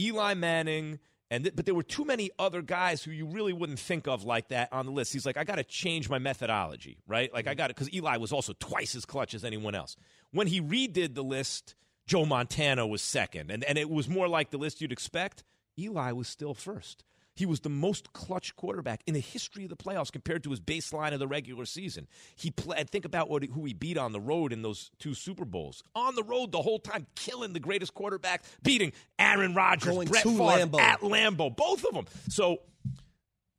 Eli 0.00 0.34
Manning, 0.34 0.98
and 1.30 1.44
th- 1.44 1.56
but 1.56 1.64
there 1.64 1.74
were 1.74 1.82
too 1.82 2.04
many 2.04 2.30
other 2.38 2.60
guys 2.60 3.02
who 3.02 3.12
you 3.12 3.26
really 3.26 3.52
wouldn't 3.52 3.78
think 3.78 4.08
of 4.08 4.24
like 4.24 4.48
that 4.48 4.72
on 4.72 4.86
the 4.86 4.92
list. 4.92 5.12
He's 5.12 5.24
like, 5.24 5.36
I 5.36 5.44
got 5.44 5.56
to 5.56 5.64
change 5.64 6.08
my 6.08 6.18
methodology, 6.18 6.98
right? 7.06 7.32
Like 7.32 7.46
I 7.46 7.50
mm-hmm. 7.50 7.58
got 7.58 7.66
to 7.68 7.74
because 7.74 7.92
Eli 7.92 8.16
was 8.16 8.32
also 8.32 8.52
twice 8.58 8.94
as 8.94 9.04
clutch 9.04 9.34
as 9.34 9.44
anyone 9.44 9.74
else. 9.74 9.96
When 10.32 10.48
he 10.48 10.60
redid 10.60 11.14
the 11.14 11.24
list, 11.24 11.74
Joe 12.06 12.26
Montana 12.26 12.86
was 12.86 13.02
second, 13.02 13.50
and 13.50 13.62
and 13.64 13.78
it 13.78 13.88
was 13.88 14.08
more 14.08 14.28
like 14.28 14.50
the 14.50 14.58
list 14.58 14.80
you'd 14.80 14.92
expect. 14.92 15.44
Eli 15.78 16.12
was 16.12 16.28
still 16.28 16.54
first. 16.54 17.04
He 17.40 17.46
was 17.46 17.60
the 17.60 17.70
most 17.70 18.12
clutch 18.12 18.54
quarterback 18.54 19.00
in 19.06 19.14
the 19.14 19.20
history 19.20 19.64
of 19.64 19.70
the 19.70 19.76
playoffs 19.76 20.12
compared 20.12 20.44
to 20.44 20.50
his 20.50 20.60
baseline 20.60 21.14
of 21.14 21.20
the 21.20 21.26
regular 21.26 21.64
season. 21.64 22.06
He 22.36 22.50
played. 22.50 22.90
Think 22.90 23.06
about 23.06 23.30
what 23.30 23.42
who 23.44 23.64
he 23.64 23.72
beat 23.72 23.96
on 23.96 24.12
the 24.12 24.20
road 24.20 24.52
in 24.52 24.60
those 24.60 24.90
two 24.98 25.14
Super 25.14 25.46
Bowls. 25.46 25.82
On 25.94 26.14
the 26.14 26.22
road 26.22 26.52
the 26.52 26.60
whole 26.60 26.78
time, 26.78 27.06
killing 27.16 27.54
the 27.54 27.58
greatest 27.58 27.94
quarterback, 27.94 28.44
beating 28.62 28.92
Aaron 29.18 29.54
Rodgers, 29.54 29.90
Going 29.90 30.08
Brett 30.08 30.22
Favre 30.22 30.36
Lambeau. 30.38 30.80
at 30.80 31.00
Lambeau, 31.00 31.56
both 31.56 31.82
of 31.86 31.94
them. 31.94 32.04
So 32.28 32.58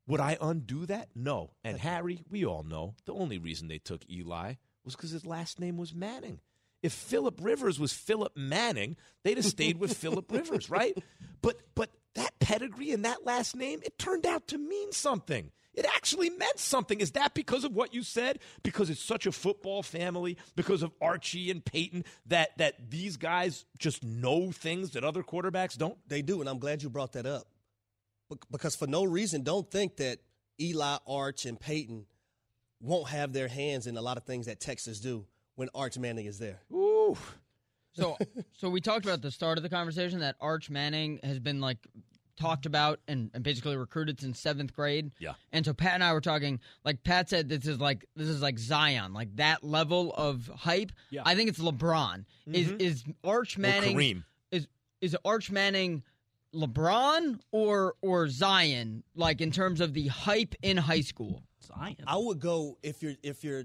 would 0.05 0.19
I 0.19 0.37
undo 0.39 0.85
that? 0.85 1.09
No. 1.15 1.49
And 1.63 1.79
Harry, 1.79 2.21
we 2.29 2.45
all 2.45 2.61
know 2.61 2.93
the 3.05 3.15
only 3.15 3.39
reason 3.39 3.67
they 3.67 3.79
took 3.79 4.07
Eli 4.07 4.53
was 4.85 4.95
because 4.95 5.09
his 5.09 5.25
last 5.25 5.59
name 5.59 5.77
was 5.77 5.91
Manning. 5.91 6.39
If 6.81 6.93
Philip 6.93 7.39
Rivers 7.41 7.79
was 7.79 7.93
Philip 7.93 8.35
Manning, 8.35 8.97
they'd 9.23 9.37
have 9.37 9.45
stayed 9.45 9.79
with 9.79 9.95
Philip 9.95 10.31
Rivers, 10.31 10.69
right? 10.69 10.97
But 11.41 11.59
but 11.75 11.91
that 12.15 12.39
pedigree 12.39 12.91
and 12.91 13.05
that 13.05 13.25
last 13.25 13.55
name, 13.55 13.81
it 13.83 13.97
turned 13.97 14.25
out 14.25 14.47
to 14.49 14.57
mean 14.57 14.91
something. 14.91 15.51
It 15.73 15.85
actually 15.85 16.29
meant 16.29 16.59
something. 16.59 16.99
Is 16.99 17.11
that 17.11 17.33
because 17.33 17.63
of 17.63 17.73
what 17.73 17.93
you 17.93 18.03
said? 18.03 18.39
Because 18.61 18.89
it's 18.89 19.01
such 19.01 19.25
a 19.25 19.31
football 19.31 19.83
family, 19.83 20.37
because 20.55 20.83
of 20.83 20.91
Archie 20.99 21.49
and 21.49 21.63
Peyton, 21.63 22.03
that 22.25 22.57
that 22.57 22.89
these 22.89 23.15
guys 23.15 23.65
just 23.77 24.03
know 24.03 24.51
things 24.51 24.91
that 24.91 25.03
other 25.03 25.23
quarterbacks 25.23 25.77
don't? 25.77 25.97
They 26.07 26.21
do, 26.21 26.41
and 26.41 26.49
I'm 26.49 26.59
glad 26.59 26.83
you 26.83 26.89
brought 26.89 27.13
that 27.13 27.25
up. 27.25 27.47
Because 28.49 28.75
for 28.75 28.87
no 28.87 29.03
reason, 29.03 29.43
don't 29.43 29.69
think 29.69 29.97
that 29.97 30.19
Eli, 30.59 30.97
Arch, 31.07 31.45
and 31.45 31.59
Peyton 31.59 32.05
won't 32.81 33.09
have 33.09 33.33
their 33.33 33.47
hands 33.47 33.87
in 33.87 33.97
a 33.97 34.01
lot 34.01 34.17
of 34.17 34.23
things 34.23 34.47
that 34.47 34.59
Texas 34.59 34.99
do 34.99 35.25
when 35.55 35.69
Arch 35.75 35.97
Manning 35.97 36.25
is 36.25 36.39
there. 36.39 36.59
Ooh. 36.73 37.17
So, 37.93 38.17
so 38.57 38.69
we 38.69 38.81
talked 38.81 39.05
about 39.05 39.15
at 39.15 39.21
the 39.21 39.31
start 39.31 39.57
of 39.57 39.63
the 39.63 39.69
conversation 39.69 40.19
that 40.19 40.35
Arch 40.39 40.69
Manning 40.69 41.19
has 41.23 41.39
been 41.39 41.59
like 41.61 41.77
talked 42.37 42.65
about 42.65 42.99
and, 43.07 43.29
and 43.33 43.43
basically 43.43 43.75
recruited 43.75 44.19
since 44.19 44.39
seventh 44.39 44.73
grade. 44.73 45.11
Yeah. 45.19 45.33
And 45.51 45.65
so 45.65 45.73
Pat 45.73 45.93
and 45.95 46.03
I 46.03 46.13
were 46.13 46.21
talking. 46.21 46.59
Like 46.83 47.03
Pat 47.03 47.29
said, 47.29 47.49
this 47.49 47.67
is 47.67 47.79
like 47.79 48.05
this 48.15 48.27
is 48.27 48.41
like 48.41 48.57
Zion, 48.57 49.13
like 49.13 49.35
that 49.35 49.63
level 49.63 50.13
of 50.15 50.49
hype. 50.55 50.91
Yeah. 51.09 51.21
I 51.25 51.35
think 51.35 51.49
it's 51.49 51.59
LeBron. 51.59 52.25
Is 52.51 52.69
Mhm. 52.69 52.81
is 52.81 53.03
Arch 53.23 53.57
Or 53.57 53.61
Manning? 53.61 53.95
Kareem. 53.97 54.23
Is 54.51 54.67
is 55.01 55.15
Arch 55.25 55.51
Manning? 55.51 56.03
LeBron 56.53 57.39
or 57.51 57.95
or 58.01 58.27
Zion, 58.27 59.03
like 59.15 59.39
in 59.41 59.51
terms 59.51 59.79
of 59.79 59.93
the 59.93 60.07
hype 60.07 60.53
in 60.61 60.77
high 60.77 60.99
school. 61.01 61.43
Zion. 61.63 61.95
I 62.07 62.17
would 62.17 62.39
go 62.39 62.77
if 62.83 63.01
you're 63.01 63.13
if 63.23 63.43
you're 63.43 63.63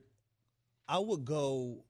I 0.89 0.99
would 0.99 1.25
go 1.25 1.85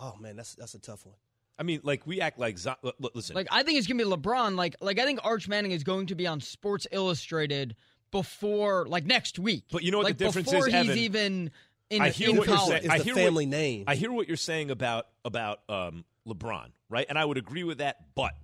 oh 0.00 0.14
man, 0.20 0.36
that's 0.36 0.54
that's 0.54 0.74
a 0.74 0.78
tough 0.78 1.06
one. 1.06 1.16
I 1.58 1.64
mean, 1.64 1.80
like 1.82 2.06
we 2.06 2.20
act 2.20 2.38
like 2.38 2.56
Zion. 2.58 2.76
Listen, 3.14 3.34
Like 3.34 3.48
I 3.50 3.62
think 3.62 3.78
it's 3.78 3.86
gonna 3.86 4.02
be 4.02 4.08
LeBron. 4.08 4.56
Like 4.56 4.76
like 4.80 4.98
I 4.98 5.04
think 5.04 5.20
Arch 5.24 5.48
Manning 5.48 5.72
is 5.72 5.82
going 5.82 6.06
to 6.06 6.14
be 6.14 6.26
on 6.26 6.40
Sports 6.40 6.86
Illustrated 6.92 7.74
before 8.10 8.86
like 8.88 9.04
next 9.04 9.38
week. 9.38 9.64
But 9.70 9.82
you 9.82 9.90
know 9.90 9.98
what 9.98 10.04
like 10.04 10.18
the 10.18 10.24
difference 10.26 10.50
before 10.50 10.68
is, 10.68 10.74
he's 10.74 10.90
Evan? 10.90 10.98
even 10.98 11.50
in, 11.90 12.02
I 12.02 12.10
hear 12.10 12.30
in 12.30 12.36
what 12.36 12.46
you're 12.46 12.56
college. 12.56 12.70
saying. 12.70 12.84
It's 12.84 12.92
I 12.92 12.98
the 12.98 13.04
hear 13.04 13.14
family 13.14 13.46
what, 13.46 13.50
name. 13.50 13.84
I 13.86 13.94
hear 13.96 14.12
what 14.12 14.28
you're 14.28 14.36
saying 14.36 14.70
about 14.70 15.08
about 15.24 15.60
um, 15.68 16.04
LeBron, 16.26 16.68
right? 16.88 17.06
And 17.08 17.18
I 17.18 17.24
would 17.24 17.38
agree 17.38 17.64
with 17.64 17.78
that. 17.78 18.14
But 18.14 18.34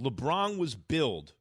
LeBron 0.00 0.58
was 0.58 0.74
billed 0.74 1.32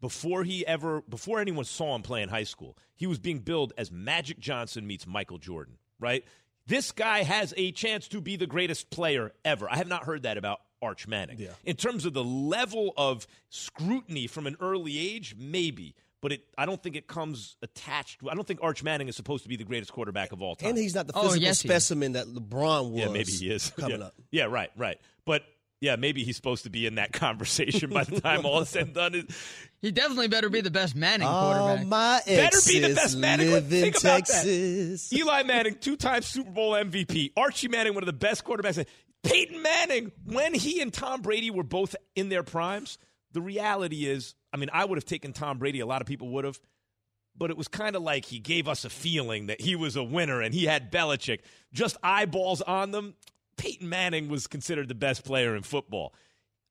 before 0.00 0.44
he 0.44 0.66
ever 0.66 1.02
before 1.08 1.40
anyone 1.40 1.64
saw 1.64 1.94
him 1.94 2.02
play 2.02 2.22
in 2.22 2.28
high 2.28 2.44
school. 2.44 2.76
He 2.94 3.06
was 3.06 3.18
being 3.18 3.38
billed 3.38 3.72
as 3.78 3.90
Magic 3.90 4.38
Johnson 4.38 4.86
meets 4.86 5.06
Michael 5.06 5.38
Jordan, 5.38 5.78
right? 5.98 6.24
This 6.66 6.92
guy 6.92 7.22
has 7.22 7.54
a 7.56 7.70
chance 7.72 8.08
to 8.08 8.20
be 8.20 8.36
the 8.36 8.46
greatest 8.46 8.90
player 8.90 9.32
ever. 9.44 9.70
I 9.70 9.76
have 9.76 9.88
not 9.88 10.04
heard 10.04 10.24
that 10.24 10.36
about 10.36 10.60
Arch 10.82 11.06
Manning. 11.06 11.38
Yeah. 11.38 11.50
In 11.64 11.76
terms 11.76 12.04
of 12.04 12.12
the 12.12 12.24
level 12.24 12.92
of 12.96 13.26
scrutiny 13.50 14.26
from 14.26 14.46
an 14.46 14.56
early 14.60 14.98
age, 14.98 15.34
maybe. 15.38 15.94
But 16.22 16.32
it, 16.32 16.44
I 16.58 16.66
don't 16.66 16.82
think 16.82 16.96
it 16.96 17.06
comes 17.06 17.56
attached. 17.62 18.20
I 18.28 18.34
don't 18.34 18.46
think 18.46 18.60
Arch 18.62 18.82
Manning 18.82 19.06
is 19.08 19.14
supposed 19.16 19.44
to 19.44 19.48
be 19.48 19.56
the 19.56 19.64
greatest 19.64 19.92
quarterback 19.92 20.32
of 20.32 20.42
all 20.42 20.56
time. 20.56 20.70
And 20.70 20.78
he's 20.78 20.94
not 20.94 21.06
the 21.06 21.12
Oh, 21.16 21.22
physical 21.22 21.42
yes, 21.44 21.58
specimen 21.60 22.12
that 22.12 22.26
LeBron 22.26 22.90
was. 22.90 23.00
Yeah, 23.00 23.08
maybe 23.08 23.30
he 23.32 23.50
is 23.50 23.70
coming 23.78 24.00
yeah. 24.00 24.06
up. 24.06 24.14
Yeah, 24.30 24.44
right, 24.44 24.70
right. 24.76 24.98
But 25.24 25.42
yeah, 25.80 25.96
maybe 25.96 26.24
he's 26.24 26.36
supposed 26.36 26.64
to 26.64 26.70
be 26.70 26.86
in 26.86 26.94
that 26.96 27.12
conversation 27.12 27.90
by 27.90 28.04
the 28.04 28.20
time 28.20 28.46
all 28.46 28.60
is 28.60 28.68
said 28.68 28.82
and 28.84 28.94
done. 28.94 29.28
He 29.82 29.90
definitely 29.92 30.28
better 30.28 30.48
be 30.48 30.60
the 30.62 30.70
best 30.70 30.96
Manning 30.96 31.26
All 31.28 31.52
quarterback. 31.54 31.86
my 31.86 32.20
Better 32.26 32.58
be 32.66 32.78
the 32.80 32.94
best 32.94 33.16
Manning. 33.18 33.50
live 33.52 33.64
in 33.64 33.80
Think 33.82 33.98
about 34.00 34.26
Texas. 34.26 35.10
that. 35.10 35.16
Eli 35.18 35.42
Manning, 35.42 35.76
two-time 35.80 36.22
Super 36.22 36.50
Bowl 36.50 36.72
MVP. 36.72 37.32
Archie 37.36 37.68
Manning, 37.68 37.94
one 37.94 38.02
of 38.02 38.06
the 38.06 38.12
best 38.12 38.44
quarterbacks. 38.44 38.84
Peyton 39.22 39.60
Manning, 39.62 40.12
when 40.24 40.54
he 40.54 40.80
and 40.80 40.92
Tom 40.92 41.20
Brady 41.22 41.50
were 41.50 41.62
both 41.64 41.94
in 42.14 42.28
their 42.28 42.42
primes, 42.42 42.96
the 43.32 43.40
reality 43.42 44.06
is, 44.06 44.34
I 44.52 44.56
mean, 44.56 44.70
I 44.72 44.84
would 44.84 44.96
have 44.96 45.04
taken 45.04 45.32
Tom 45.32 45.58
Brady. 45.58 45.80
A 45.80 45.86
lot 45.86 46.00
of 46.00 46.06
people 46.06 46.28
would 46.30 46.44
have. 46.44 46.58
But 47.38 47.50
it 47.50 47.56
was 47.58 47.68
kind 47.68 47.96
of 47.96 48.02
like 48.02 48.24
he 48.24 48.38
gave 48.38 48.66
us 48.66 48.86
a 48.86 48.90
feeling 48.90 49.46
that 49.48 49.60
he 49.60 49.76
was 49.76 49.94
a 49.96 50.02
winner 50.02 50.40
and 50.40 50.54
he 50.54 50.64
had 50.64 50.90
Belichick. 50.90 51.40
Just 51.72 51.98
eyeballs 52.02 52.62
on 52.62 52.92
them. 52.92 53.14
Peyton 53.56 53.88
Manning 53.88 54.28
was 54.28 54.46
considered 54.46 54.88
the 54.88 54.94
best 54.94 55.24
player 55.24 55.56
in 55.56 55.62
football. 55.62 56.14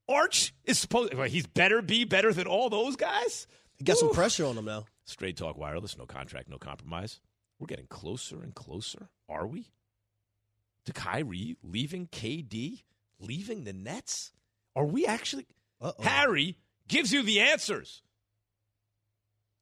Arch 0.07 0.53
is 0.65 0.77
supposed 0.77 1.13
well, 1.13 1.27
he's 1.27 1.47
better 1.47 1.81
be 1.81 2.03
better 2.05 2.31
than 2.31 2.47
all 2.47 2.69
those 2.69 2.95
guys. 2.95 3.47
He 3.77 3.83
got 3.83 3.97
some 3.97 4.11
pressure 4.11 4.45
on 4.45 4.57
him 4.57 4.65
now. 4.65 4.85
Straight 5.05 5.37
talk 5.37 5.57
wireless, 5.57 5.97
no 5.97 6.05
contract, 6.05 6.49
no 6.49 6.57
compromise. 6.57 7.19
We're 7.59 7.67
getting 7.67 7.87
closer 7.87 8.41
and 8.41 8.53
closer, 8.53 9.09
are 9.29 9.47
we? 9.47 9.71
To 10.85 10.93
Kyrie 10.93 11.57
leaving 11.63 12.07
KD, 12.07 12.83
leaving 13.19 13.63
the 13.63 13.73
Nets? 13.73 14.31
Are 14.75 14.85
we 14.85 15.05
actually 15.05 15.47
Uh-oh. 15.81 16.03
Harry 16.03 16.57
gives 16.87 17.11
you 17.11 17.23
the 17.23 17.39
answers. 17.39 18.03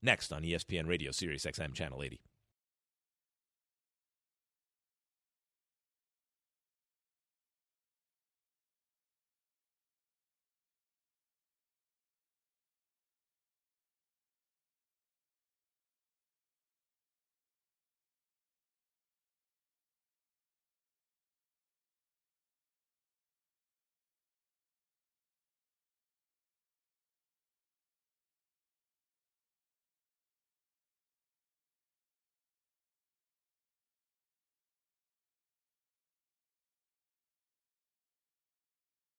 Next 0.02 0.34
on 0.34 0.44
ESPN 0.44 0.88
Radio, 0.88 1.12
Sirius 1.12 1.46
XM 1.46 1.74
Channel 1.74 2.04
80. 2.04 2.20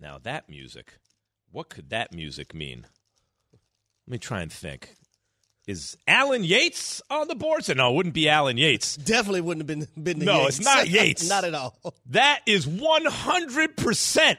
Now 0.00 0.18
that 0.22 0.48
music, 0.48 0.98
what 1.50 1.68
could 1.68 1.90
that 1.90 2.12
music 2.12 2.54
mean? 2.54 2.86
Let 4.06 4.12
me 4.12 4.18
try 4.18 4.42
and 4.42 4.52
think. 4.52 4.94
Is 5.66 5.98
Alan 6.06 6.44
Yates 6.44 7.02
on 7.10 7.28
the 7.28 7.34
board? 7.34 7.64
So 7.64 7.74
no, 7.74 7.90
it 7.90 7.94
wouldn't 7.94 8.14
be 8.14 8.28
Alan 8.28 8.56
Yates. 8.56 8.96
Definitely 8.96 9.42
wouldn't 9.42 9.68
have 9.68 9.78
been 9.94 10.02
been 10.02 10.18
the 10.18 10.24
No, 10.24 10.42
Yates. 10.44 10.56
it's 10.58 10.64
not 10.64 10.88
Yates. 10.88 11.28
not 11.28 11.44
at 11.44 11.54
all. 11.54 11.78
That 12.06 12.40
is 12.46 12.66
one 12.66 13.04
hundred 13.04 13.76
percent 13.76 14.38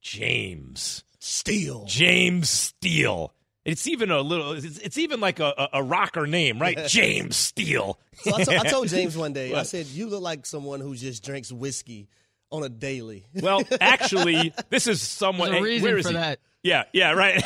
James 0.00 1.04
Steele. 1.18 1.84
James 1.86 2.50
Steele. 2.50 3.32
It's 3.64 3.86
even 3.86 4.10
a 4.10 4.20
little. 4.20 4.52
It's, 4.52 4.78
it's 4.78 4.98
even 4.98 5.20
like 5.20 5.38
a, 5.38 5.68
a, 5.74 5.82
rocker 5.82 6.26
name, 6.26 6.58
right? 6.58 6.78
James 6.86 7.36
Steele. 7.36 7.98
So 8.14 8.34
I, 8.34 8.44
to- 8.44 8.58
I 8.58 8.62
told 8.64 8.88
James 8.88 9.16
one 9.16 9.32
day, 9.34 9.54
I 9.54 9.62
said, 9.64 9.86
"You 9.86 10.08
look 10.08 10.22
like 10.22 10.46
someone 10.46 10.80
who 10.80 10.94
just 10.96 11.24
drinks 11.24 11.52
whiskey 11.52 12.08
on 12.50 12.62
a 12.62 12.68
daily." 12.68 13.26
Well, 13.42 13.62
actually, 13.80 14.52
this 14.68 14.86
is 14.86 15.00
somewhat. 15.00 15.50
There's 15.50 15.62
a 15.62 15.64
hey, 15.64 15.64
reason 15.64 15.88
where 15.88 15.98
is 15.98 16.06
for 16.06 16.12
he? 16.12 16.18
that. 16.18 16.40
Yeah, 16.62 16.84
yeah, 16.92 17.12
right. 17.12 17.42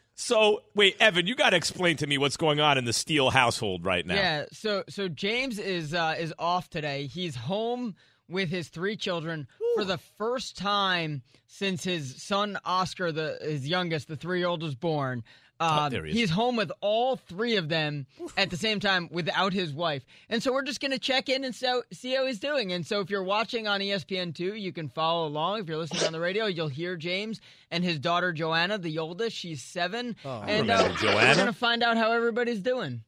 so, 0.14 0.62
wait, 0.74 0.96
Evan, 0.98 1.26
you 1.26 1.36
got 1.36 1.50
to 1.50 1.56
explain 1.56 1.96
to 1.98 2.06
me 2.06 2.18
what's 2.18 2.36
going 2.36 2.58
on 2.58 2.78
in 2.78 2.84
the 2.84 2.92
Steele 2.92 3.30
household 3.30 3.84
right 3.84 4.04
now. 4.04 4.14
Yeah, 4.14 4.44
so 4.52 4.84
so 4.88 5.08
James 5.08 5.58
is 5.58 5.94
uh, 5.94 6.16
is 6.18 6.34
off 6.38 6.68
today. 6.68 7.06
He's 7.06 7.36
home 7.36 7.94
with 8.28 8.48
his 8.48 8.68
three 8.68 8.96
children 8.96 9.46
for 9.76 9.84
the 9.84 9.98
first 10.18 10.56
time 10.56 11.22
since 11.46 11.84
his 11.84 12.22
son 12.22 12.58
Oscar, 12.64 13.12
the 13.12 13.38
his 13.40 13.66
youngest, 13.66 14.08
the 14.08 14.16
three 14.16 14.40
year 14.40 14.48
old, 14.48 14.62
was 14.62 14.74
born. 14.74 15.22
Uh, 15.58 15.84
Oh, 15.86 15.88
there 15.88 16.04
he 16.04 16.10
is. 16.10 16.16
he's 16.16 16.30
home 16.30 16.56
with 16.56 16.70
all 16.80 17.16
three 17.16 17.56
of 17.56 17.68
them 17.68 18.06
at 18.36 18.50
the 18.50 18.56
same 18.56 18.78
time 18.78 19.08
without 19.10 19.52
his 19.52 19.72
wife. 19.72 20.04
And 20.28 20.42
so 20.42 20.52
we're 20.52 20.62
just 20.64 20.80
going 20.80 20.90
to 20.90 20.98
check 20.98 21.28
in 21.30 21.44
and 21.44 21.54
so, 21.54 21.82
see 21.92 22.14
how 22.14 22.26
he's 22.26 22.38
doing. 22.38 22.72
And 22.72 22.86
so 22.86 23.00
if 23.00 23.08
you're 23.08 23.22
watching 23.22 23.66
on 23.66 23.80
E 23.80 23.88
ESPN2, 23.90 24.60
you 24.60 24.72
can 24.72 24.88
follow 24.88 25.26
along. 25.26 25.60
If 25.60 25.68
you're 25.68 25.78
listening 25.78 26.04
on 26.04 26.12
the 26.12 26.20
radio, 26.20 26.46
you'll 26.46 26.68
hear 26.68 26.96
James 26.96 27.40
and 27.70 27.82
his 27.82 27.98
daughter 27.98 28.32
Joanna, 28.32 28.76
the 28.78 28.98
oldest. 28.98 29.34
She's 29.36 29.62
seven. 29.62 30.16
I 30.24 30.50
and 30.50 30.68
remember 30.68 30.94
we're 31.02 31.34
going 31.34 31.46
to 31.46 31.52
find 31.52 31.82
out 31.82 31.96
how 31.96 32.12
everybody's 32.12 32.60
doing. 32.60 33.02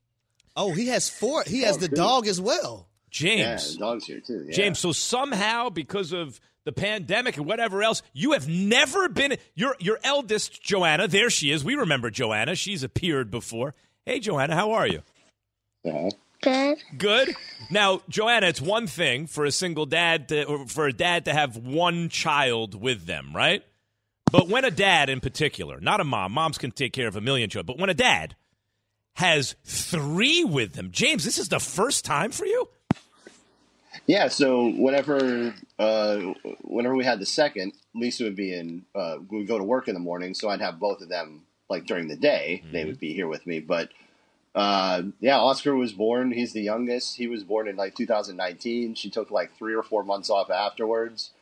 Oh, 0.57 0.73
he 0.73 0.87
has 0.89 1.09
four. 1.09 1.45
He 1.47 1.63
has 1.63 1.79
the 1.79 1.89
dog 1.89 2.27
as 2.27 2.41
well. 2.41 2.89
James. 3.11 3.75
Yeah, 3.75 3.79
dog's 3.79 4.07
here 4.07 4.21
too. 4.21 4.45
Yeah. 4.47 4.53
James, 4.55 4.79
so 4.79 4.93
somehow 4.93 5.69
because 5.71 6.13
of 6.13 6.41
the 6.69 6.73
pandemic 6.73 7.39
and 7.39 7.47
whatever 7.47 7.83
else, 7.83 8.03
you 8.13 8.33
have 8.33 8.47
never 8.47 9.09
been 9.09 9.39
your 9.55 9.75
your 9.81 9.99
eldest 10.05 10.63
Joanna. 10.63 11.09
There 11.09 11.31
she 11.31 11.51
is. 11.51 11.65
We 11.65 11.77
remember 11.77 12.11
Joanna. 12.11 12.55
She's 12.55 12.83
appeared 12.83 13.31
before. 13.31 13.75
Hey, 14.05 14.21
Joanna, 14.21 14.55
how 14.55 14.73
are 14.73 14.87
you? 14.87 15.03
Good. 16.43 16.79
Good. 16.97 17.35
Now, 17.71 18.03
Joanna, 18.11 18.49
it's 18.49 18.61
one 18.61 18.87
thing 18.87 19.27
for 19.27 19.47
a 19.47 19.51
single 19.51 19.87
dad 19.87 20.29
to, 20.29 20.45
or 20.45 20.67
for 20.67 20.87
a 20.87 20.93
dad 20.93 21.25
to 21.25 21.33
have 21.33 21.57
one 21.57 22.11
child 22.11 22.75
with 22.75 23.07
them, 23.07 23.33
right? 23.35 23.65
But 24.31 24.49
when 24.49 24.67
a 24.67 24.71
dad, 24.71 25.09
in 25.09 25.21
particular, 25.21 25.81
not 25.81 26.01
a 26.01 26.05
mom, 26.05 26.33
moms 26.33 26.59
can 26.59 26.71
take 26.71 26.93
care 26.93 27.09
of 27.09 27.17
a 27.17 27.21
million 27.23 27.49
children, 27.49 27.75
but 27.75 27.81
when 27.81 27.91
a 27.91 27.95
dad 27.95 28.37
has 29.15 29.57
three 29.65 30.45
with 30.45 30.75
them, 30.75 30.91
James, 30.93 31.25
this 31.25 31.39
is 31.39 31.49
the 31.49 31.61
first 31.61 32.05
time 32.05 32.31
for 32.31 32.45
you. 32.45 32.69
Yeah, 34.09 34.29
so 34.29 34.71
whenever 34.71 35.55
uh, 35.79 36.17
whenever 36.63 36.97
we 36.97 37.05
had 37.05 37.21
the 37.21 37.27
second, 37.27 37.75
Lisa 37.95 38.25
would 38.25 38.37
be 38.37 38.55
in. 38.55 38.87
Uh, 38.95 39.19
we 39.29 39.37
would 39.37 39.47
go 39.47 39.59
to 39.59 39.65
work 39.65 39.87
in 39.87 39.93
the 39.93 40.01
morning, 40.01 40.33
so 40.33 40.49
I'd 40.49 40.63
have 40.63 40.81
both 40.81 41.03
of 41.03 41.11
them 41.11 41.43
like 41.69 41.85
during 41.85 42.09
the 42.09 42.17
day. 42.17 42.65
They 42.73 42.87
would 42.87 42.99
be 42.99 43.13
here 43.13 43.29
with 43.29 43.47
me, 43.47 43.61
but 43.61 43.91
uh, 44.55 45.03
yeah, 45.21 45.39
Oscar 45.39 45.77
was 45.77 45.93
born. 45.93 46.33
He's 46.33 46.55
the 46.55 46.63
youngest. 46.63 47.17
He 47.17 47.27
was 47.27 47.45
born 47.45 47.69
in 47.69 47.77
like 47.77 47.95
2019. 47.97 48.95
She 48.95 49.11
took 49.11 49.31
like 49.31 49.55
three 49.59 49.75
or 49.75 49.83
four 49.83 50.03
months 50.03 50.31
off 50.31 50.49
afterwards, 50.49 51.33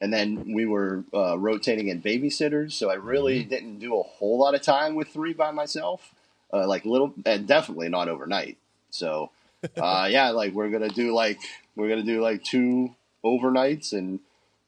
and 0.00 0.12
then 0.12 0.52
we 0.52 0.66
were 0.66 1.04
uh, 1.14 1.38
rotating 1.38 1.86
in 1.86 2.02
babysitters. 2.02 2.72
So 2.72 2.90
I 2.90 2.94
really 2.94 3.44
didn't 3.44 3.78
do 3.78 3.96
a 3.96 4.02
whole 4.02 4.36
lot 4.36 4.56
of 4.56 4.62
time 4.62 4.96
with 4.96 5.08
three 5.10 5.32
by 5.32 5.52
myself. 5.52 6.12
Uh, 6.52 6.66
like 6.66 6.84
little, 6.84 7.14
and 7.24 7.46
definitely 7.46 7.88
not 7.88 8.08
overnight. 8.08 8.58
So 8.90 9.30
uh, 9.76 10.08
yeah, 10.10 10.30
like 10.30 10.52
we're 10.54 10.70
gonna 10.70 10.88
do 10.88 11.14
like 11.14 11.38
we're 11.76 11.88
gonna 11.88 12.02
do 12.02 12.20
like 12.20 12.42
two 12.44 12.94
overnights 13.24 13.92
and 13.92 14.20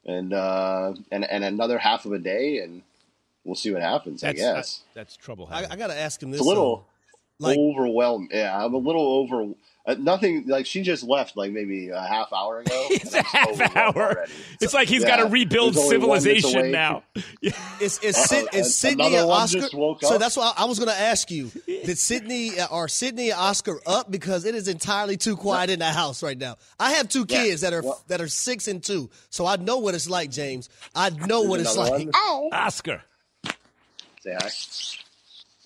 and 0.04 0.32
uh, 0.32 0.94
and 1.10 1.24
and 1.24 1.44
another 1.44 1.78
half 1.78 2.06
of 2.06 2.12
a 2.12 2.18
day, 2.18 2.58
and 2.58 2.82
we'll 3.44 3.54
see 3.54 3.72
what 3.72 3.82
happens. 3.82 4.24
I 4.24 4.32
guess 4.32 4.54
that's, 4.54 4.80
that's 4.94 5.16
trouble. 5.16 5.48
I, 5.50 5.66
I 5.70 5.76
got 5.76 5.88
to 5.88 5.98
ask 5.98 6.22
him 6.22 6.30
this. 6.30 6.40
it's 6.40 6.46
a 6.46 6.48
little 6.48 6.86
though. 7.38 7.46
like 7.48 7.58
overwhelmed. 7.58 8.30
Yeah, 8.32 8.64
I'm 8.64 8.74
a 8.74 8.78
little 8.78 9.02
over. 9.02 9.52
Uh, 9.84 9.96
nothing 9.98 10.44
like 10.46 10.64
she 10.64 10.80
just 10.82 11.02
left 11.02 11.36
like 11.36 11.50
maybe 11.50 11.88
a 11.88 12.00
half 12.00 12.32
hour 12.32 12.60
ago. 12.60 12.86
It's 12.90 13.14
a 13.14 13.22
half 13.24 13.76
hour. 13.76 14.26
It's 14.60 14.72
like 14.72 14.86
he's 14.86 15.04
got 15.04 15.16
to 15.16 15.26
rebuild 15.26 15.74
there's 15.74 15.84
only 15.86 15.98
one 15.98 16.08
that's 16.22 16.24
civilization 16.24 16.70
now. 16.70 17.02
Is 17.80 17.98
is, 17.98 18.16
Uh-oh, 18.16 18.24
Sid, 18.26 18.48
is 18.52 18.76
Sydney 18.76 19.16
and 19.16 19.28
Oscar? 19.28 19.68
So 20.02 20.18
that's 20.18 20.36
why 20.36 20.52
I 20.56 20.66
was 20.66 20.78
going 20.78 20.90
to 20.90 21.00
ask 21.00 21.32
you: 21.32 21.50
Did 21.66 21.98
Sydney 21.98 22.60
uh, 22.60 22.68
are 22.70 22.86
Sydney 22.86 23.30
and 23.30 23.40
Oscar 23.40 23.80
up 23.84 24.08
because 24.08 24.44
it 24.44 24.54
is 24.54 24.68
entirely 24.68 25.16
too 25.16 25.36
quiet 25.36 25.68
in 25.68 25.80
the 25.80 25.86
house 25.90 26.22
right 26.22 26.38
now? 26.38 26.56
I 26.78 26.92
have 26.92 27.08
two 27.08 27.26
Yeah, 27.28 27.42
kids 27.42 27.62
that 27.62 27.72
are 27.72 27.82
well- 27.82 28.00
that 28.06 28.20
are 28.20 28.28
six 28.28 28.68
and 28.68 28.80
two, 28.80 29.10
so 29.30 29.46
I 29.46 29.56
know 29.56 29.78
what 29.78 29.96
it's 29.96 30.08
like, 30.08 30.30
James. 30.30 30.68
I 30.94 31.10
know 31.10 31.42
what 31.42 31.58
it's 31.58 31.76
like. 31.76 31.90
one? 31.90 32.10
Oh. 32.14 32.50
Oscar. 32.52 33.02
Say 34.20 34.36
hi. 34.40 34.48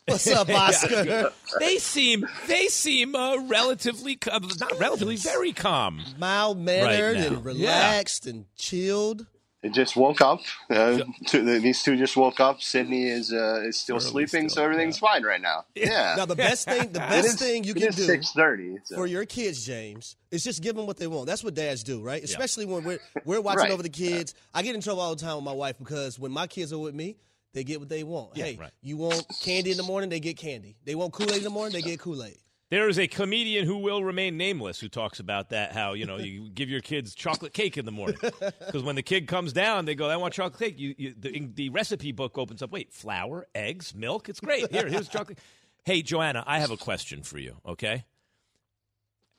What's 0.06 0.30
up, 0.30 0.48
Oscar? 0.50 1.32
they 1.58 1.78
seem 1.78 2.26
they 2.46 2.66
seem 2.68 3.14
uh, 3.16 3.38
relatively 3.48 4.16
co- 4.16 4.38
not 4.60 4.78
relatively 4.78 5.16
very 5.16 5.52
calm. 5.52 6.00
Mild 6.18 6.58
Right 6.58 6.64
mannered 6.64 7.16
now. 7.18 7.26
and 7.26 7.44
relaxed 7.44 8.26
and 8.26 8.44
chilled. 8.56 9.26
It 9.62 9.72
just 9.72 9.96
woke 9.96 10.20
up. 10.20 10.42
Uh, 10.70 11.00
two, 11.26 11.58
these 11.58 11.82
two 11.82 11.96
just 11.96 12.16
woke 12.16 12.38
up. 12.38 12.62
Sydney 12.62 13.08
is 13.08 13.32
uh, 13.32 13.62
is 13.66 13.76
still 13.78 13.98
Thoroughly 13.98 14.26
sleeping, 14.28 14.48
still, 14.48 14.62
so 14.62 14.64
everything's 14.64 14.98
fine 14.98 15.24
right 15.24 15.40
now. 15.40 15.64
Yeah. 15.74 16.14
Now 16.16 16.26
the 16.26 16.36
best 16.36 16.68
thing, 16.68 16.92
the 16.92 17.00
best 17.00 17.26
is- 17.26 17.34
thing 17.34 17.64
you 17.64 17.74
can 17.74 17.90
do 17.90 18.06
6:30. 18.06 18.78
so- 18.84 18.94
for 18.94 19.06
your 19.08 19.24
kids, 19.24 19.66
James, 19.66 20.14
is 20.30 20.44
just 20.44 20.62
give 20.62 20.76
them 20.76 20.86
what 20.86 20.98
they 20.98 21.08
want. 21.08 21.26
That's 21.26 21.42
what 21.42 21.54
dads 21.54 21.82
do, 21.82 22.00
right? 22.00 22.22
Especially 22.22 22.64
when 22.64 22.84
we're 22.84 23.00
we're 23.24 23.40
watching 23.40 23.62
Right. 23.62 23.70
over 23.72 23.82
the 23.82 23.88
kids. 23.88 24.34
I 24.54 24.62
get 24.62 24.76
in 24.76 24.80
trouble 24.82 25.00
all 25.02 25.16
the 25.16 25.20
time 25.20 25.34
with 25.34 25.44
my 25.44 25.52
wife 25.52 25.78
because 25.80 26.16
when 26.16 26.30
my 26.30 26.46
kids 26.46 26.72
are 26.72 26.78
with 26.78 26.94
me, 26.94 27.16
they 27.56 27.64
get 27.64 27.80
what 27.80 27.88
they 27.88 28.04
want. 28.04 28.36
hey, 28.36 28.56
right. 28.60 28.70
you 28.82 28.98
want 28.98 29.26
candy 29.42 29.70
in 29.70 29.78
the 29.78 29.82
morning, 29.82 30.10
they 30.10 30.20
get 30.20 30.36
candy. 30.36 30.76
They 30.84 30.94
want 30.94 31.14
Kool 31.14 31.30
Aid 31.30 31.38
in 31.38 31.42
the 31.42 31.50
morning, 31.50 31.72
they 31.72 31.80
get 31.80 31.98
Kool 31.98 32.22
Aid. 32.22 32.36
There 32.68 32.86
is 32.88 32.98
a 32.98 33.06
comedian 33.06 33.64
who 33.64 33.78
will 33.78 34.04
remain 34.04 34.36
nameless 34.36 34.78
who 34.78 34.88
talks 34.88 35.20
about 35.20 35.50
that. 35.50 35.72
How 35.72 35.94
you 35.94 36.04
know 36.04 36.18
you 36.18 36.50
give 36.50 36.68
your 36.68 36.80
kids 36.80 37.14
chocolate 37.14 37.54
cake 37.54 37.78
in 37.78 37.86
the 37.86 37.92
morning 37.92 38.18
because 38.22 38.82
when 38.82 38.96
the 38.96 39.02
kid 39.02 39.26
comes 39.26 39.52
down, 39.52 39.84
they 39.84 39.94
go, 39.94 40.10
"I 40.10 40.16
want 40.16 40.34
chocolate 40.34 40.58
cake." 40.58 40.78
You, 40.78 40.94
you 40.98 41.14
the, 41.16 41.48
the 41.54 41.68
recipe 41.70 42.12
book 42.12 42.36
opens 42.36 42.62
up. 42.62 42.72
Wait, 42.72 42.92
flour, 42.92 43.46
eggs, 43.54 43.94
milk. 43.94 44.28
It's 44.28 44.40
great. 44.40 44.70
Here, 44.70 44.88
here's 44.88 45.08
chocolate. 45.08 45.38
Hey, 45.84 46.02
Joanna, 46.02 46.42
I 46.44 46.58
have 46.58 46.72
a 46.72 46.76
question 46.76 47.22
for 47.22 47.38
you. 47.38 47.56
Okay, 47.64 48.04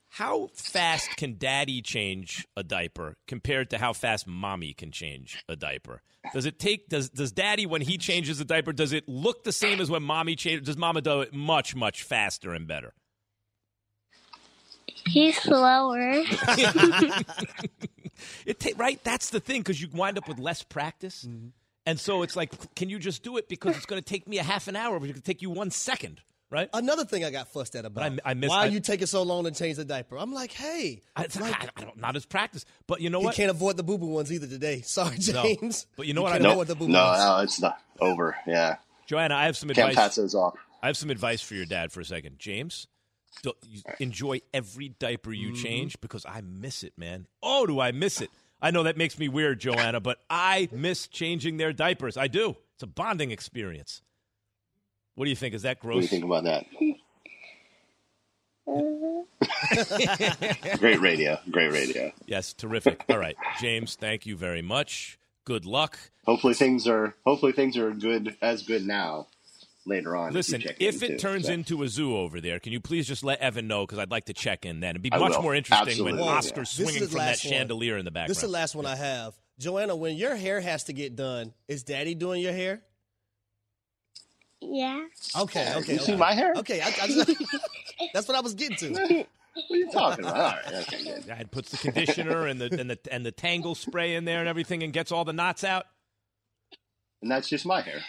how 0.09 0.49
fast 0.53 1.09
can 1.17 1.37
Daddy 1.37 1.81
change 1.81 2.47
a 2.55 2.63
diaper 2.63 3.15
compared 3.27 3.69
to 3.71 3.77
how 3.77 3.93
fast 3.93 4.25
Mommy 4.27 4.73
can 4.73 4.91
change 4.91 5.43
a 5.49 5.55
diaper? 5.55 6.01
Does 6.33 6.45
it 6.45 6.59
take 6.59 6.89
does 6.89 7.09
does 7.09 7.31
Daddy 7.31 7.65
when 7.65 7.81
he 7.81 7.97
changes 7.97 8.39
a 8.39 8.45
diaper? 8.45 8.73
Does 8.73 8.93
it 8.93 9.07
look 9.07 9.43
the 9.43 9.51
same 9.51 9.79
as 9.79 9.89
when 9.89 10.03
Mommy 10.03 10.35
changes? 10.35 10.65
Does 10.65 10.77
Mama 10.77 11.01
do 11.01 11.21
it 11.21 11.33
much 11.33 11.75
much 11.75 12.03
faster 12.03 12.53
and 12.53 12.67
better? 12.67 12.93
He's 15.05 15.37
slower. 15.41 16.23
It 18.47 18.59
ta- 18.59 18.69
right. 18.77 18.99
That's 19.03 19.29
the 19.29 19.39
thing 19.39 19.61
because 19.61 19.79
you 19.79 19.87
wind 19.93 20.17
up 20.17 20.27
with 20.27 20.39
less 20.39 20.63
practice, 20.63 21.23
Mm-hmm. 21.23 21.49
and 21.85 21.99
so 21.99 22.23
it's 22.23 22.35
like, 22.35 22.73
can 22.75 22.89
you 22.89 22.97
just 22.97 23.21
do 23.21 23.37
it 23.37 23.47
because 23.47 23.77
it's 23.77 23.85
going 23.85 24.01
to 24.01 24.05
take 24.05 24.27
me 24.27 24.39
a 24.39 24.43
half 24.43 24.67
an 24.67 24.75
hour, 24.75 24.99
but 24.99 25.05
it's 25.05 25.13
going 25.13 25.21
to 25.21 25.25
take 25.33 25.43
you 25.43 25.51
one 25.51 25.69
second, 25.69 26.21
right? 26.49 26.69
Another 26.73 27.05
thing 27.05 27.23
I 27.25 27.29
got 27.31 27.47
fussed 27.49 27.75
at 27.75 27.85
about. 27.85 28.11
I- 28.25 28.31
I 28.31 28.33
miss- 28.33 28.49
Why 28.49 28.63
I- 28.63 28.67
are 28.67 28.69
you 28.71 28.79
taking 28.79 29.07
so 29.07 29.23
long 29.23 29.43
to 29.45 29.51
change 29.51 29.77
the 29.77 29.85
diaper? 29.85 30.17
I'm 30.17 30.33
like, 30.33 30.51
hey, 30.51 31.01
I, 31.15 31.23
it's 31.23 31.39
like, 31.39 31.53
I, 31.53 31.69
I 31.75 31.81
don't, 31.83 31.97
not 31.97 32.15
as 32.15 32.25
practice, 32.25 32.65
but 32.87 33.01
you 33.01 33.09
know 33.09 33.19
he 33.19 33.25
what? 33.25 33.35
can't 33.35 33.49
avoid 33.51 33.77
the 33.77 33.83
boo 33.83 33.97
boo 33.97 34.07
ones 34.07 34.31
either 34.31 34.47
today. 34.47 34.81
Sorry, 34.85 35.17
No. 35.33 35.43
James. 35.43 35.87
But 35.95 36.07
you 36.07 36.13
know 36.13 36.21
You 36.21 36.23
what 36.25 36.33
I 36.33 36.37
know? 36.39 36.51
avoid 36.53 36.67
the 36.67 36.75
boo-boo 36.75 36.91
no, 36.93 37.03
ones. 37.05 37.19
no, 37.19 37.37
it's 37.39 37.59
not 37.61 37.79
over. 37.99 38.35
Yeah. 38.47 38.77
Joanna, 39.05 39.35
I 39.35 39.45
have 39.45 39.55
some 39.57 39.69
Can't 39.69 39.89
advice. 39.89 39.95
pass 39.95 40.15
those 40.15 40.35
off. 40.35 40.55
I 40.83 40.87
have 40.87 40.97
some 40.97 41.09
advice 41.09 41.41
for 41.41 41.55
your 41.55 41.65
dad 41.65 41.91
for 41.91 42.01
a 42.01 42.05
second, 42.05 42.39
James. 42.39 42.87
do- 43.43 43.53
you 43.69 43.81
enjoy 43.99 44.41
every 44.53 44.89
diaper 44.89 45.31
you 45.33 45.49
Mm-hmm. 45.51 45.63
change 45.63 46.01
because 46.01 46.25
I 46.25 46.41
miss 46.41 46.83
it, 46.83 46.93
man. 46.97 47.27
Oh, 47.43 47.65
do 47.65 47.79
I 47.79 47.91
miss 47.91 48.21
it? 48.21 48.29
I 48.61 48.71
know 48.71 48.83
that 48.83 48.97
makes 48.97 49.19
me 49.19 49.27
weird, 49.29 49.59
Joanna, 49.59 49.99
but 49.99 50.17
I 50.29 50.67
miss 50.71 51.07
changing 51.07 51.57
their 51.57 51.71
diapers. 51.73 52.17
I 52.17 52.27
do. 52.27 52.55
It's 52.73 52.83
a 52.83 52.87
bonding 52.87 53.29
experience. 53.31 54.01
What 55.17 55.25
do 55.25 55.31
you 55.31 55.35
think? 55.35 55.55
Is 55.55 55.63
that 55.63 55.79
gross? 55.79 55.95
What 55.95 56.01
do 56.01 56.05
you 56.05 56.09
think 56.21 56.25
about 56.25 56.43
that? 56.43 56.67
Uh. 58.67 59.23
Great 60.77 60.99
radio. 60.99 61.39
Great 61.49 61.71
radio. 61.71 62.11
Yes, 62.27 62.53
terrific. 62.53 63.03
All 63.09 63.17
right, 63.17 63.35
James, 63.59 63.95
thank 63.95 64.27
you 64.27 64.37
very 64.37 64.61
much. 64.61 65.17
Good 65.43 65.65
luck. 65.65 65.97
Hopefully 66.27 66.53
things 66.53 66.87
are 66.87 67.15
hopefully 67.25 67.51
things 67.51 67.77
are 67.77 67.89
good 67.95 68.37
as 68.43 68.61
good 68.61 68.85
now 68.85 69.25
later 69.87 70.15
on. 70.15 70.33
Listen, 70.33 70.61
you 70.61 70.67
check 70.67 70.77
if 70.79 71.01
it 71.01 71.07
too, 71.07 71.17
turns 71.17 71.47
so. 71.47 71.53
into 71.53 71.81
a 71.81 71.87
zoo 71.87 72.15
over 72.15 72.39
there, 72.39 72.59
can 72.59 72.71
you 72.71 72.79
please 72.79 73.07
just 73.07 73.23
let 73.23 73.39
Evan 73.39 73.67
know? 73.67 73.87
Because 73.87 73.97
I'd 73.97 74.11
like 74.11 74.25
to 74.25 74.33
check 74.33 74.67
in 74.67 74.81
then. 74.81 74.91
It'd 74.91 75.01
be 75.01 75.11
I 75.11 75.17
much 75.17 75.31
will. 75.31 75.41
more 75.41 75.55
interesting 75.55 75.93
Absolutely. 75.93 76.21
when 76.21 76.29
Oscar's 76.29 76.77
This 76.77 76.79
is 76.79 76.85
swinging 76.93 77.09
from 77.09 77.17
that 77.17 77.29
one. 77.29 77.35
chandelier 77.37 77.97
in 77.97 78.05
the 78.05 78.11
background. 78.11 78.29
This 78.29 78.37
is 78.37 78.43
the 78.43 78.49
last 78.49 78.75
one 78.75 78.85
I 78.85 78.95
have. 78.95 79.33
Joanna, 79.57 79.95
when 79.95 80.15
your 80.15 80.35
hair 80.35 80.61
has 80.61 80.83
to 80.83 80.93
get 80.93 81.15
done, 81.15 81.55
is 81.67 81.81
Daddy 81.81 82.13
doing 82.13 82.43
your 82.43 82.53
hair? 82.53 82.83
Yeah. 84.61 85.05
Okay, 85.39 85.73
okay. 85.75 85.93
You 85.93 85.99
see 85.99 86.15
my 86.15 86.33
hair? 86.33 86.53
Okay, 86.57 86.81
I, 86.81 86.87
I 86.87 87.07
just, 87.07 87.43
that's 88.13 88.27
what 88.27 88.35
I 88.37 88.41
was 88.41 88.53
getting 88.53 88.77
to. 88.77 88.91
What 88.91 89.11
are 89.11 89.75
you 89.75 89.91
talking 89.91 90.25
about? 90.25 90.35
All 90.37 90.71
right, 90.71 90.87
okay, 90.87 91.03
good. 91.03 91.25
Dad 91.25 91.51
puts 91.51 91.71
the 91.71 91.77
conditioner 91.77 92.45
and 92.45 92.61
the 92.61 92.79
and 92.79 92.89
the 92.89 92.99
and 93.11 93.25
the 93.25 93.31
tangle 93.31 93.75
spray 93.75 94.15
in 94.15 94.25
there 94.25 94.39
and 94.39 94.47
everything 94.47 94.83
and 94.83 94.93
gets 94.93 95.11
all 95.11 95.25
the 95.25 95.33
knots 95.33 95.63
out. 95.63 95.85
And 97.21 97.31
that's 97.31 97.49
just 97.49 97.65
my 97.65 97.81
hair. 97.81 98.01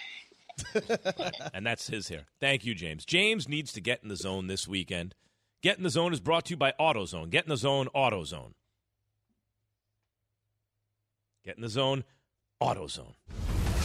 and 1.55 1.65
that's 1.67 1.87
his 1.89 2.09
hair. 2.09 2.27
Thank 2.41 2.65
you, 2.65 2.75
James. 2.75 3.05
James 3.05 3.49
needs 3.49 3.73
to 3.73 3.81
get 3.81 4.01
in 4.03 4.09
the 4.09 4.17
zone 4.17 4.47
this 4.47 4.69
weekend. 4.69 5.15
Get 5.63 5.79
in 5.79 5.85
the 5.85 5.91
zone 5.91 6.13
is 6.13 6.21
brought 6.21 6.47
to 6.47 6.51
you 6.51 6.57
by 6.57 6.73
AutoZone. 6.79 7.31
Get 7.31 7.45
in 7.45 7.51
the 7.51 7.57
zone, 7.57 7.89
AutoZone. 7.95 8.53
Get 11.45 11.57
in 11.57 11.63
the 11.63 11.69
zone, 11.69 12.05
AutoZone. 12.63 13.15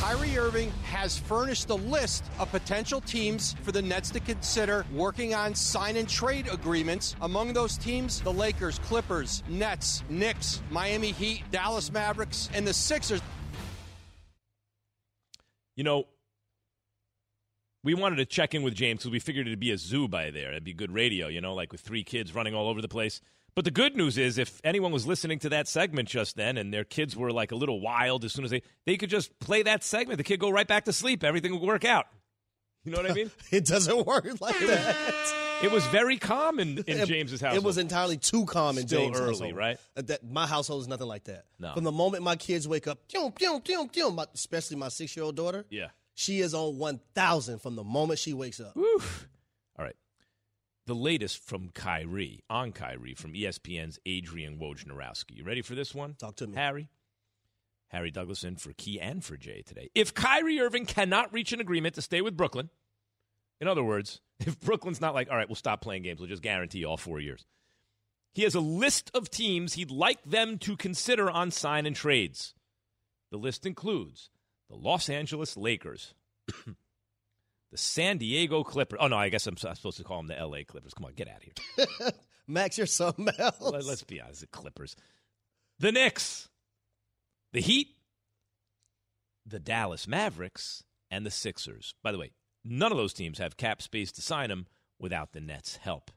Kyrie 0.04 0.38
Irving 0.38 0.70
has 0.84 1.18
furnished 1.18 1.70
a 1.70 1.76
list 1.76 2.26
of 2.38 2.52
potential 2.52 3.00
teams 3.00 3.56
for 3.62 3.72
the 3.72 3.82
Nets 3.82 4.10
to 4.10 4.20
consider 4.20 4.86
working 4.94 5.34
on 5.34 5.56
sign 5.56 5.96
and 5.96 6.10
trade 6.10 6.50
agreements. 6.52 7.16
Among 7.22 7.54
those 7.54 7.78
teams, 7.78 8.20
the 8.20 8.34
Lakers, 8.34 8.80
Clippers, 8.80 9.44
Nets, 9.48 10.04
Knicks, 10.10 10.62
Miami 10.72 11.12
Heat, 11.14 11.44
Dallas 11.52 11.90
Mavericks, 11.90 12.50
and 12.54 12.68
the 12.68 12.74
Sixers. 12.74 13.22
You 15.78 15.86
know, 15.86 16.04
we 17.86 17.94
wanted 17.94 18.18
to 18.18 18.26
check 18.26 18.54
in 18.54 18.62
with 18.62 18.76
James 18.76 19.00
because 19.00 19.12
we 19.12 19.20
figured 19.20 19.48
it'd 19.48 19.58
be 19.58 19.72
a 19.72 19.78
zoo 19.78 20.10
by 20.10 20.32
there. 20.32 20.50
It'd 20.50 20.66
be 20.66 20.74
good 20.74 20.92
radio, 20.92 21.30
you 21.30 21.40
know, 21.40 21.54
like 21.54 21.72
with 21.72 21.80
three 21.80 22.04
kids 22.04 22.36
running 22.36 22.54
all 22.54 22.68
over 22.68 22.82
the 22.82 22.90
place. 22.90 23.22
But 23.56 23.66
the 23.66 23.72
good 23.72 23.96
news 23.96 24.18
is, 24.18 24.38
if 24.38 24.60
anyone 24.64 24.92
was 24.92 25.06
listening 25.06 25.40
to 25.40 25.50
that 25.50 25.68
segment 25.68 26.10
just 26.10 26.36
then 26.36 26.58
and 26.58 26.74
their 26.74 26.84
kids 26.84 27.16
were 27.16 27.32
like 27.32 27.52
a 27.52 27.56
little 27.56 27.80
wild, 27.82 28.26
as 28.26 28.34
soon 28.34 28.46
as 28.46 28.52
they 28.52 28.64
they 28.86 28.98
could 28.98 29.10
just 29.10 29.38
play 29.40 29.62
that 29.64 29.84
segment, 29.84 30.18
the 30.18 30.24
kid 30.24 30.40
go 30.40 30.50
right 30.50 30.68
back 30.68 30.86
to 30.86 30.94
sleep. 30.94 31.24
Everything 31.24 31.52
would 31.54 31.62
work 31.62 31.86
out. 31.86 32.08
You 32.84 32.92
know 32.92 33.02
what 33.02 33.12
I 33.12 33.14
mean? 33.14 33.32
it 33.52 33.66
doesn't 33.66 34.06
work 34.06 34.26
like 34.42 34.60
that. 34.60 34.96
It 35.64 35.72
was 35.72 35.86
very 35.88 36.18
calm 36.18 36.60
in, 36.60 36.80
in 36.80 37.00
It- 37.00 37.06
James's 37.08 37.40
house. 37.40 37.56
It 37.56 37.64
was 37.64 37.78
entirely 37.78 38.18
too 38.18 38.44
calm 38.46 38.78
in 38.78 38.86
Still 38.88 39.02
James' 39.06 39.18
early, 39.20 39.30
household. 39.30 39.56
right? 39.56 39.78
Uh, 39.96 40.02
That 40.02 40.26
my 40.30 40.46
household 40.46 40.82
is 40.82 40.88
nothing 40.90 41.08
like 41.08 41.24
that. 41.26 41.46
No. 41.60 41.74
From 41.76 41.86
the 41.86 41.92
moment 41.94 42.24
my 42.24 42.36
kids 42.36 42.68
wake 42.68 42.88
up, 42.88 43.00
pew, 43.08 43.32
my- 44.12 44.26
especially 44.34 44.76
my 44.78 44.90
six-year-old 44.90 45.38
daughter, 45.38 45.64
Yeah. 45.70 45.88
she 46.16 46.42
is 46.42 46.54
on 46.54 46.78
one 46.78 47.00
thousand 47.16 47.60
from 47.62 47.76
the 47.78 47.84
moment 47.86 48.20
she 48.20 48.34
wakes 48.34 48.60
up. 48.60 48.76
The 50.86 50.96
latest 50.96 51.38
from 51.42 51.70
Kyrie, 51.70 52.44
on 52.50 52.74
Kyrie, 52.74 53.14
from 53.14 53.34
ESPN's 53.34 54.00
Adrian 54.06 54.58
Wojnarowski. 54.58 55.38
You 55.38 55.46
ready 55.46 55.62
for 55.62 55.76
this 55.76 55.96
one? 55.96 56.16
Talk 56.16 56.36
to 56.38 56.48
me. 56.48 56.56
Harry. 56.56 56.90
Harry 57.88 58.12
Douglas 58.12 58.44
in 58.44 58.58
for 58.58 58.74
Key 58.74 59.00
and 59.00 59.24
for 59.24 59.38
Jay 59.38 59.62
today. 59.62 59.90
If 59.96 60.14
Kyrie 60.14 60.60
Irving 60.60 60.86
cannot 60.86 61.32
reach 61.32 61.54
an 61.54 61.62
agreement 61.62 61.96
to 61.96 62.02
stay 62.02 62.22
with 62.22 62.36
Brooklyn, 62.36 62.70
in 63.62 63.68
other 63.68 63.84
words, 63.84 64.20
if 64.40 64.60
Brooklyn's 64.60 65.00
not 65.00 65.14
like, 65.14 65.30
all 65.30 65.38
right, 65.38 65.48
we'll 65.48 65.56
stop 65.56 65.82
playing 65.82 66.04
games, 66.04 66.20
we'll 66.20 66.28
just 66.28 66.42
guarantee 66.42 66.84
all 66.84 66.98
four 66.98 67.22
years. 67.22 67.46
He 68.34 68.44
has 68.44 68.56
a 68.56 68.60
list 68.60 69.12
of 69.14 69.30
teams 69.30 69.74
he'd 69.74 69.92
like 69.92 70.22
them 70.24 70.58
to 70.60 70.76
consider 70.76 71.30
on 71.30 71.52
sign 71.52 71.86
and 71.86 71.96
trades. 71.96 72.56
The 73.32 73.38
list 73.38 73.66
includes 73.66 74.32
the 74.70 74.76
Los 74.76 75.08
Angeles 75.08 75.56
Lakers, 75.56 76.14
the 77.74 77.78
San 77.80 78.20
Diego 78.20 78.64
Clippers. 78.64 79.00
Oh, 79.02 79.08
no, 79.08 79.18
I 79.18 79.30
guess 79.30 79.48
I'm, 79.48 79.56
I'm 79.68 79.74
supposed 79.74 79.98
to 79.98 80.04
call 80.04 80.18
them 80.18 80.28
the 80.28 80.36
LA 80.36 80.60
Clippers. 80.64 80.94
Come 80.94 81.06
on, 81.06 81.14
get 81.14 81.28
out 81.28 81.38
of 81.38 81.44
here. 81.44 82.12
Max, 82.48 82.78
you're 82.78 82.86
something 82.86 83.28
else. 83.40 83.60
Let, 83.60 83.84
us 83.86 84.04
be 84.04 84.22
honest, 84.22 84.42
the 84.42 84.48
Clippers. 84.48 84.96
The 85.80 85.92
Knicks, 85.92 86.50
the 87.52 87.62
Heat, 87.62 87.88
the 89.44 89.60
Dallas 89.60 90.08
Mavericks, 90.08 90.84
and 91.10 91.26
the 91.26 91.32
Sixers. 91.32 91.96
By 92.04 92.12
the 92.12 92.20
way, 92.20 92.30
none 92.64 92.92
of 92.92 92.98
those 93.00 93.12
teams 93.12 93.40
have 93.40 93.58
cap 93.58 93.82
space 93.82 94.12
to 94.14 94.22
sign 94.22 94.50
them 94.50 94.68
without 95.00 95.34
the 95.34 95.42
Nets' 95.42 95.78
help. 95.78 96.12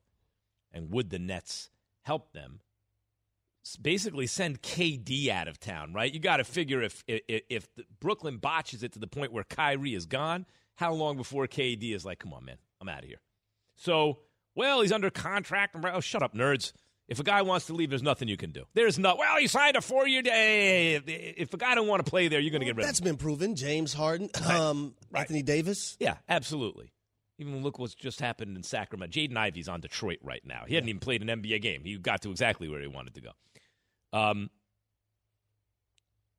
And 0.70 0.90
would 0.90 1.09
the 1.09 1.18
Nets 1.18 1.70
help 2.02 2.34
them? 2.34 2.61
Basically, 3.80 4.26
send 4.26 4.61
KD 4.61 5.28
out 5.28 5.48
of 5.48 5.59
town, 5.59 5.94
right? 5.94 6.12
You 6.12 6.20
got 6.20 6.36
to 6.36 6.44
figure 6.44 6.82
if 6.82 7.02
if, 7.09 7.42
if 7.48 7.68
Brooklyn 7.98 8.36
botches 8.36 8.82
it 8.82 8.92
to 8.92 8.98
the 8.98 9.09
point 9.09 9.32
where 9.32 9.42
Kyrie 9.42 9.94
is 9.94 10.04
gone, 10.04 10.44
how 10.76 10.92
long 10.92 11.16
before 11.16 11.46
KD 11.46 11.94
is 11.94 12.04
like, 12.04 12.18
"Come 12.20 12.32
on, 12.32 12.44
man, 12.44 12.56
I'm 12.80 12.88
out 12.88 13.02
of 13.02 13.08
here." 13.08 13.20
So, 13.76 14.20
well, 14.54 14.80
he's 14.80 14.92
under 14.92 15.10
contract. 15.10 15.76
Oh, 15.84 16.00
shut 16.00 16.22
up, 16.22 16.34
nerds. 16.34 16.72
If 17.08 17.20
a 17.20 17.22
guy 17.22 17.42
wants 17.42 17.66
to 17.66 17.72
leave, 17.72 17.90
there's 17.90 18.02
nothing 18.02 18.26
you 18.26 18.36
can 18.36 18.50
do. 18.50 18.64
There's 18.74 18.98
no. 18.98 19.14
Well, 19.16 19.36
he 19.36 19.46
signed 19.46 19.76
a 19.76 19.80
four-year 19.80 20.22
day. 20.22 20.96
If, 21.36 21.54
a 21.54 21.56
guy 21.56 21.76
don't 21.76 21.86
want 21.86 22.04
to 22.04 22.10
play 22.10 22.26
there, 22.26 22.40
you're 22.40 22.50
going 22.50 22.62
to 22.62 22.66
get 22.66 22.74
rid 22.76 22.82
of 22.82 22.84
him. 22.84 22.88
That's 22.88 23.00
been 23.00 23.16
proven. 23.16 23.54
James 23.54 23.92
Harden, 23.92 24.28
um, 24.44 24.94
Anthony 25.14 25.42
Davis. 25.42 25.96
Yeah, 26.00 26.16
absolutely. 26.28 26.92
Even 27.38 27.62
look 27.62 27.78
what's 27.78 27.94
just 27.94 28.20
happened 28.20 28.56
in 28.56 28.62
Sacramento. 28.62 29.12
Jaden 29.12 29.36
Ivey's 29.36 29.68
on 29.68 29.80
Detroit 29.80 30.18
right 30.22 30.44
now. 30.44 30.64
He 30.66 30.74
hadn't 30.74 30.88
even 30.88 31.00
played 31.00 31.22
an 31.22 31.28
NBA 31.28 31.62
game. 31.62 31.82
He 31.84 31.96
got 31.96 32.22
to 32.22 32.30
exactly 32.30 32.68
where 32.68 32.80
he 32.80 32.88
wanted 32.88 33.14
to 33.14 33.20
go. 33.20 33.30
Um, 34.12 34.50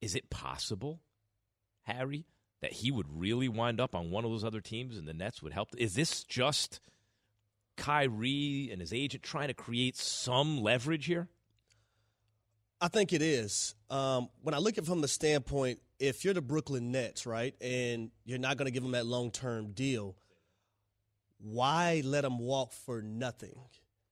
is 0.02 0.16
it 0.16 0.30
possible, 0.30 1.00
Harry, 1.84 2.26
that 2.62 2.74
he 2.74 2.92
would 2.92 3.08
really 3.20 3.48
wind 3.48 3.80
up 3.80 3.96
on 3.96 4.12
one 4.12 4.26
of 4.26 4.32
those 4.32 4.44
other 4.44 4.62
teams 4.62 4.98
and 4.98 5.08
the 5.08 5.14
Nets 5.14 5.42
would 5.42 5.54
help? 5.54 5.70
Is 5.78 5.96
this 5.96 6.24
just 6.24 6.80
Kyrie 7.76 8.70
and 8.72 8.82
his 8.82 8.92
agent 8.94 9.24
trying 9.24 9.48
to 9.48 9.54
create 9.54 9.96
some 9.96 10.62
leverage 10.62 11.06
here? 11.06 11.28
I 12.80 12.88
think 12.90 13.14
it 13.14 13.22
is. 13.22 13.76
Um, 13.90 14.30
when 14.42 14.54
I 14.54 14.60
look 14.60 14.78
at 14.78 14.84
it 14.84 14.88
from 14.88 15.02
the 15.02 15.08
standpoint, 15.08 15.80
if 16.00 16.24
you're 16.24 16.34
the 16.34 16.42
Brooklyn 16.42 16.92
Nets, 16.92 17.26
right, 17.26 17.56
and 17.60 18.12
you're 18.26 18.38
not 18.38 18.58
going 18.58 18.66
to 18.66 18.72
give 18.72 18.84
them 18.84 18.92
that 18.92 19.06
long 19.06 19.32
term 19.32 19.72
deal, 19.72 20.16
why 21.40 22.02
let 22.06 22.24
him 22.24 22.40
walk 22.40 22.74
for 22.74 23.02
nothing 23.02 23.60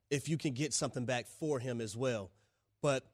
if 0.10 0.30
you 0.30 0.38
can 0.38 0.54
get 0.54 0.74
something 0.74 1.06
back 1.06 1.28
for 1.28 1.60
him 1.60 1.80
as 1.80 1.96
well? 1.96 2.32
But 2.82 3.06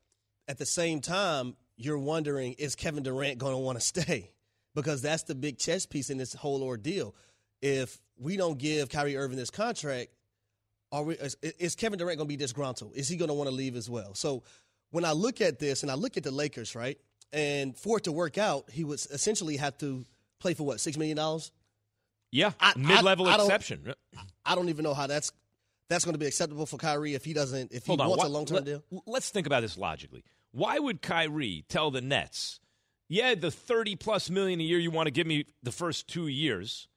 at 0.48 0.58
the 0.58 0.66
same 0.66 1.02
time, 1.02 1.56
you're 1.76 2.00
wondering 2.00 2.54
is 2.54 2.76
Kevin 2.76 3.04
Durant 3.04 3.38
going 3.38 3.54
to 3.54 3.58
want 3.58 3.80
to 3.80 3.86
stay? 3.86 4.32
Because 4.74 5.02
that's 5.02 5.24
the 5.24 5.36
big 5.36 5.58
chess 5.58 5.86
piece 5.86 6.10
in 6.10 6.18
this 6.18 6.34
whole 6.34 6.64
ordeal. 6.64 7.16
If 7.62 8.00
we 8.18 8.38
don't 8.38 8.58
give 8.58 8.90
Kyrie 8.90 9.18
Irving 9.18 9.38
this 9.38 9.50
contract, 9.50 10.10
are 10.92 11.04
we, 11.04 11.16
is, 11.16 11.36
is 11.42 11.76
Kevin 11.76 12.00
Durant 12.00 12.18
going 12.18 12.28
to 12.28 12.32
be 12.32 12.38
disgruntled? 12.38 12.94
Is 12.96 13.08
he 13.08 13.18
going 13.18 13.28
to 13.30 13.34
want 13.34 13.50
to 13.50 13.56
leave 13.56 13.76
as 13.76 13.90
well? 13.90 14.14
So 14.16 14.44
when 14.92 15.06
I 15.06 15.12
look 15.12 15.42
at 15.42 15.60
this 15.60 15.84
and 15.84 15.92
I 15.92 15.96
look 15.96 16.18
at 16.18 16.24
the 16.24 16.32
Lakers, 16.32 16.76
right, 16.76 16.98
and 17.34 17.78
for 17.78 17.98
it 17.98 18.06
to 18.06 18.12
work 18.12 18.38
out, 18.38 18.70
he 18.72 18.84
would 18.84 19.00
essentially 19.12 19.58
have 19.58 19.78
to 19.80 20.06
play 20.40 20.54
for 20.54 20.64
what 20.66 20.80
six 20.80 20.98
million 20.98 21.18
dollars. 21.18 21.52
Yeah, 22.32 22.52
I- 22.60 22.74
mid-level 22.78 23.28
I- 23.28 23.36
I 23.36 23.42
exception. 23.42 23.94
I 24.46 24.56
don't 24.56 24.70
even 24.70 24.84
know 24.84 24.94
how 24.94 25.08
that's 25.08 25.32
that's 25.90 26.06
going 26.06 26.14
to 26.14 26.20
be 26.20 26.26
acceptable 26.28 26.66
for 26.66 26.78
Kyrie 26.78 27.14
if 27.14 27.26
he 27.26 27.34
doesn't 27.34 27.72
if 27.74 27.86
he 27.86 27.90
Hold 27.92 28.02
on. 28.02 28.10
wants 28.10 28.24
Why- 28.24 28.28
a 28.28 28.32
long 28.32 28.46
term 28.46 28.56
let- 28.56 28.66
deal. 28.66 28.84
Let's 29.06 29.30
think 29.30 29.48
about 29.48 29.62
this 29.62 29.78
logically. 29.78 30.24
Why 30.52 30.80
would 30.80 31.02
Kyrie 31.02 31.64
tell 31.70 31.92
the 31.92 32.02
Nets, 32.02 32.60
"Yeah, 33.12 33.36
the 33.36 33.52
thirty 33.52 33.98
plus 33.98 34.30
million 34.30 34.62
a 34.62 34.64
year 34.64 34.80
you 34.80 34.90
want 34.90 35.08
to 35.08 35.12
give 35.12 35.28
me 35.28 35.46
the 35.62 35.72
first 35.72 36.08
two 36.08 36.28
years 36.28 36.88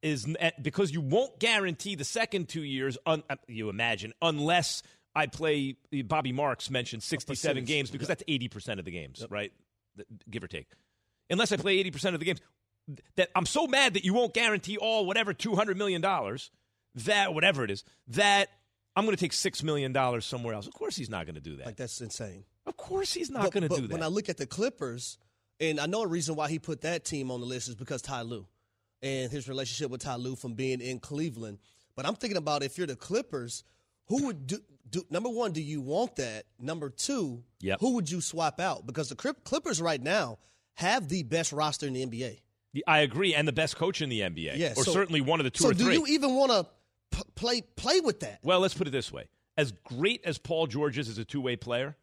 is 0.00 0.32
eh, 0.38 0.52
because 0.62 0.92
you 0.92 1.00
won't 1.00 1.40
guarantee 1.40 1.96
the 1.96 2.04
second 2.04 2.48
two 2.48 2.62
years." 2.62 2.96
Un, 3.04 3.24
uh, 3.28 3.34
you 3.48 3.68
imagine 3.68 4.12
unless 4.22 4.84
I 5.16 5.26
play. 5.26 5.76
Bobby 6.04 6.30
Marks 6.30 6.70
mentioned 6.70 7.02
sixty-seven 7.02 7.64
games 7.64 7.90
because 7.90 8.06
that's 8.06 8.22
eighty 8.28 8.48
percent 8.48 8.78
of 8.78 8.84
the 8.84 8.92
games, 8.92 9.26
right? 9.28 9.52
Give 10.30 10.44
or 10.44 10.48
take. 10.48 10.68
Unless 11.28 11.50
I 11.50 11.56
play 11.56 11.78
eighty 11.78 11.90
percent 11.90 12.14
of 12.14 12.20
the 12.20 12.26
games, 12.26 12.40
that 13.16 13.30
I'm 13.34 13.46
so 13.46 13.66
mad 13.66 13.94
that 13.94 14.04
you 14.04 14.14
won't 14.14 14.32
guarantee 14.32 14.76
all 14.76 15.04
whatever 15.04 15.34
two 15.34 15.56
hundred 15.56 15.76
million 15.76 16.00
dollars 16.00 16.50
that 16.94 17.34
whatever 17.34 17.64
it 17.64 17.70
is 17.70 17.82
that 18.08 18.48
I'm 18.96 19.04
going 19.04 19.16
to 19.16 19.20
take 19.20 19.32
six 19.32 19.62
million 19.62 19.92
dollars 19.92 20.26
somewhere 20.26 20.54
else. 20.54 20.66
Of 20.66 20.74
course, 20.74 20.96
he's 20.96 21.10
not 21.10 21.26
going 21.26 21.36
to 21.36 21.40
do 21.40 21.56
that. 21.56 21.66
Like 21.66 21.76
that's 21.76 22.00
insane. 22.00 22.44
Of 22.68 22.76
course, 22.76 23.12
he's 23.14 23.30
not 23.30 23.44
But- 23.44 23.52
going 23.52 23.68
to 23.68 23.74
do 23.80 23.86
that. 23.88 23.92
When 23.92 24.02
I 24.02 24.06
look 24.08 24.28
at 24.28 24.36
the 24.36 24.46
Clippers, 24.46 25.18
and 25.60 25.80
I 25.80 25.86
know 25.86 26.02
a 26.02 26.06
reason 26.06 26.36
why 26.36 26.48
he 26.50 26.58
put 26.58 26.82
that 26.82 27.04
team 27.04 27.30
on 27.30 27.40
the 27.40 27.46
list 27.46 27.68
is 27.68 27.74
because 27.74 28.02
Ty 28.02 28.22
Lue 28.22 28.46
and 29.02 29.30
his 29.32 29.48
relationship 29.48 29.90
with 29.90 30.02
Ty 30.02 30.16
Lue 30.16 30.36
from 30.36 30.54
being 30.54 30.80
in 30.80 31.00
Cleveland. 31.00 31.58
But 31.96 32.06
I'm 32.06 32.14
thinking 32.14 32.36
about 32.36 32.62
if 32.62 32.78
you're 32.78 32.86
the 32.86 32.94
Clippers, 32.96 33.64
who 34.06 34.26
would 34.26 34.46
do, 34.46 34.58
do 34.88 35.04
number 35.10 35.28
one, 35.28 35.52
do 35.52 35.60
you 35.62 35.80
want 35.80 36.16
that? 36.16 36.44
Number 36.60 36.90
two, 36.90 37.42
Yep. 37.60 37.80
who 37.80 37.94
would 37.94 38.10
you 38.10 38.20
swap 38.20 38.60
out? 38.60 38.86
Because 38.86 39.08
the 39.08 39.16
Clippers 39.16 39.80
right 39.82 40.00
now 40.00 40.38
have 40.74 41.08
the 41.08 41.22
best 41.24 41.52
roster 41.52 41.86
in 41.86 41.94
the 41.94 42.02
NBA. 42.02 42.40
I 42.86 43.00
agree, 43.00 43.34
and 43.34 43.48
the 43.48 43.52
best 43.52 43.76
coach 43.76 44.00
in 44.02 44.08
the 44.10 44.20
NBA, 44.22 44.56
Yeah, 44.56 44.74
or 44.76 44.84
so- 44.84 44.92
certainly 44.92 45.20
one 45.20 45.40
of 45.40 45.44
the 45.44 45.50
two 45.50 45.62
so 45.64 45.70
or 45.70 45.74
do 45.74 45.90
you 45.90 46.06
even 46.06 46.34
want 46.36 46.52
to 46.52 46.66
p- 47.10 47.24
play 47.34 47.60
play 47.62 47.98
with 48.00 48.20
that? 48.20 48.38
well, 48.44 48.60
let's 48.60 48.74
put 48.74 48.86
it 48.86 48.90
this 48.90 49.10
way: 49.10 49.24
as 49.56 49.72
great 49.72 50.22
as 50.24 50.38
Paul 50.38 50.68
George 50.68 50.96
is 50.98 51.08
as 51.08 51.18
a 51.18 51.24
two-way 51.24 51.56
player, 51.56 51.96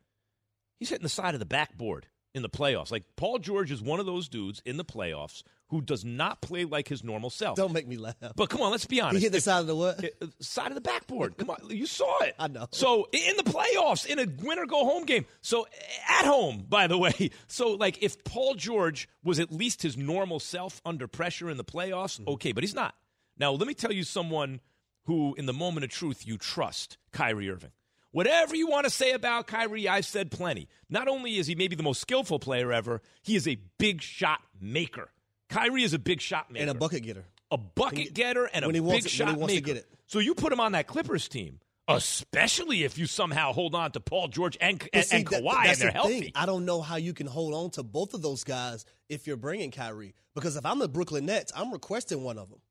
he's 0.80 0.90
hitting 0.90 1.04
the 1.04 1.10
side 1.10 1.34
of 1.36 1.40
the 1.40 1.46
backboard. 1.46 2.08
in 2.34 2.42
the 2.42 2.50
playoffs. 2.50 2.92
Like 2.92 3.04
Paul 3.16 3.40
George 3.40 3.72
is 3.72 3.82
one 3.82 4.02
of 4.02 4.06
those 4.06 4.28
dudes 4.28 4.62
in 4.66 4.76
the 4.76 4.84
playoffs 4.84 5.42
who 5.70 5.80
does 5.80 6.04
not 6.04 6.42
play 6.42 6.66
like 6.66 6.90
his 6.90 7.02
normal 7.02 7.30
self. 7.30 7.56
Don't 7.56 7.72
make 7.72 7.88
me 7.88 7.96
laugh. 7.96 8.16
But 8.36 8.50
come 8.50 8.60
on, 8.62 8.72
let's 8.72 8.86
be 8.86 9.00
honest. 9.00 9.20
He 9.20 9.24
hit 9.24 9.32
the 9.32 9.38
If- 9.38 9.44
side 9.46 9.62
of 9.62 9.68
the 9.68 9.76
what? 9.78 10.04
uh, 10.22 10.28
side 10.42 10.68
of 10.68 10.76
the 10.76 10.82
backboard. 10.82 11.38
Come 11.38 11.50
on, 11.50 11.58
you 11.70 11.86
saw 11.86 12.20
it. 12.24 12.36
I 12.38 12.50
know. 12.50 12.68
So 12.72 13.08
in 13.14 13.38
the 13.38 13.44
playoffs, 13.44 14.06
in 14.06 14.20
a 14.20 14.26
win 14.46 14.60
or 14.60 14.66
go 14.66 14.84
home 14.84 15.06
game, 15.06 15.26
so 15.40 15.66
at 16.10 16.26
home, 16.26 16.66
by 16.68 16.88
the 16.88 16.98
way. 16.98 17.32
So 17.48 17.70
like, 17.72 18.04
if 18.04 18.22
Paul 18.26 18.56
George 18.56 19.08
was 19.24 19.40
at 19.40 19.50
least 19.54 19.82
his 19.84 19.96
normal 19.96 20.42
self 20.42 20.82
under 20.86 21.08
pressure 21.08 21.50
in 21.50 21.56
the 21.56 21.64
playoffs, 21.64 22.20
Mm-hmm. 22.20 22.32
okay, 22.32 22.52
but 22.52 22.66
he's 22.66 22.76
not. 22.76 22.96
Now 23.38 23.52
let 23.54 23.66
me 23.66 23.74
tell 23.74 23.94
you 23.94 24.04
someone 24.04 24.60
who, 25.06 25.36
in 25.36 25.46
the 25.46 25.54
moment 25.54 25.86
of 25.86 25.90
truth, 25.90 26.28
you 26.28 26.38
trust: 26.38 26.98
Kyrie 27.14 27.50
Irving. 27.50 27.72
Whatever 28.16 28.56
you 28.56 28.68
want 28.68 28.86
to 28.86 28.90
say 28.90 29.12
about 29.12 29.46
Kyrie, 29.46 29.90
I've 29.90 30.06
said 30.06 30.32
plenty. 30.32 30.70
Not 30.90 31.10
only 31.10 31.36
is 31.36 31.48
he 31.48 31.56
maybe 31.56 31.76
the 31.76 31.84
most 31.84 32.00
skillful 32.00 32.40
player 32.40 32.72
ever, 32.72 33.02
he 33.24 33.36
is 33.36 33.46
a 33.46 33.58
big 33.78 34.02
shot 34.02 34.40
maker. 34.62 35.10
Kyrie 35.50 35.84
is 35.84 35.94
a 35.94 36.00
big 36.00 36.22
shot 36.22 36.50
maker 36.50 36.62
and 36.62 36.70
a 36.72 36.74
bucket 36.74 37.04
getter. 37.04 37.26
a 37.52 37.58
bucket 37.58 38.14
getter 38.14 38.46
and 38.54 38.64
a 38.64 38.70
when 38.70 38.76
he 38.76 38.80
big 38.80 38.88
wants 38.88 39.06
it- 39.08 39.10
shot 39.12 39.26
when 39.28 39.36
he 39.36 39.40
wants 39.42 39.54
to 39.56 39.58
maker. 39.58 39.66
get 39.66 39.76
it. 39.78 39.90
So 40.08 40.20
you 40.20 40.34
put 40.34 40.54
him 40.54 40.62
on 40.62 40.72
that 40.72 40.88
Clippers 40.88 41.28
team, 41.28 41.60
especially 41.90 42.84
if 42.86 42.98
you 42.98 43.06
somehow 43.06 43.52
hold 43.52 43.76
on 43.76 43.92
to 43.92 44.00
Paul 44.00 44.30
George 44.30 44.58
and, 44.62 44.82
and, 44.94 45.04
see, 45.04 45.18
and 45.18 45.28
that- 45.28 45.44
Kawhi 45.44 45.66
and 45.66 45.78
they're 45.78 45.88
the 45.88 45.92
healthy. 45.92 46.20
thing. 46.22 46.32
I 46.36 46.46
don't 46.46 46.64
know 46.64 46.82
how 46.82 46.96
you 46.96 47.14
can 47.14 47.28
hold 47.28 47.54
on 47.54 47.72
to 47.72 47.84
both 47.84 48.14
of 48.14 48.22
those 48.22 48.46
guys 48.46 48.86
if 49.10 49.28
you're 49.28 49.36
bringing 49.36 49.72
Kyrie. 49.72 50.16
Because 50.36 50.56
if 50.56 50.66
I'm 50.66 50.80
the 50.80 50.88
Brooklyn 50.88 51.26
Nets, 51.26 51.52
I'm 51.54 51.70
requesting 51.74 52.24
one 52.24 52.38
of 52.38 52.50
them. 52.50 52.62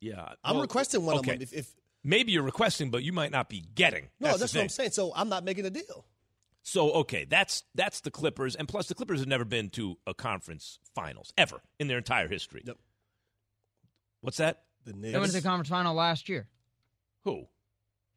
Yeah, 0.00 0.34
I'm 0.44 0.54
well, 0.54 0.62
requesting 0.62 1.04
one 1.04 1.18
okay. 1.18 1.32
of 1.32 1.38
them. 1.40 1.42
If, 1.42 1.52
if 1.52 1.74
maybe 2.08 2.32
you're 2.32 2.42
requesting, 2.42 2.90
but 2.90 3.02
you 3.02 3.12
might 3.12 3.30
not 3.30 3.48
be 3.48 3.62
getting. 3.74 4.08
no, 4.18 4.28
that's, 4.28 4.40
that's, 4.40 4.54
what 4.54 4.62
I'm 4.62 4.68
saying. 4.68 4.90
So 4.90 5.12
I'm 5.14 5.28
not 5.28 5.44
making 5.44 5.66
a 5.66 5.70
deal. 5.70 6.06
So 6.62 6.90
okay, 6.92 7.24
that's 7.24 7.64
that's 7.74 8.00
the 8.00 8.10
Clippers, 8.10 8.54
and 8.54 8.68
plus 8.68 8.88
the 8.88 8.94
Clippers 8.94 9.20
have 9.20 9.28
never 9.28 9.44
been 9.44 9.70
to 9.70 9.96
a 10.06 10.14
conference 10.14 10.78
finals 10.94 11.32
ever 11.38 11.60
in 11.78 11.88
their 11.88 11.98
entire 11.98 12.28
history. 12.28 12.62
Yep. 12.64 12.76
What's 14.20 14.38
that? 14.38 14.64
The 14.84 14.92
Knicks. 14.92 15.12
They 15.12 15.18
went 15.18 15.32
to 15.32 15.40
the 15.40 15.48
conference 15.48 15.68
final 15.68 15.94
last 15.94 16.28
year. 16.28 16.48
Who? 17.24 17.46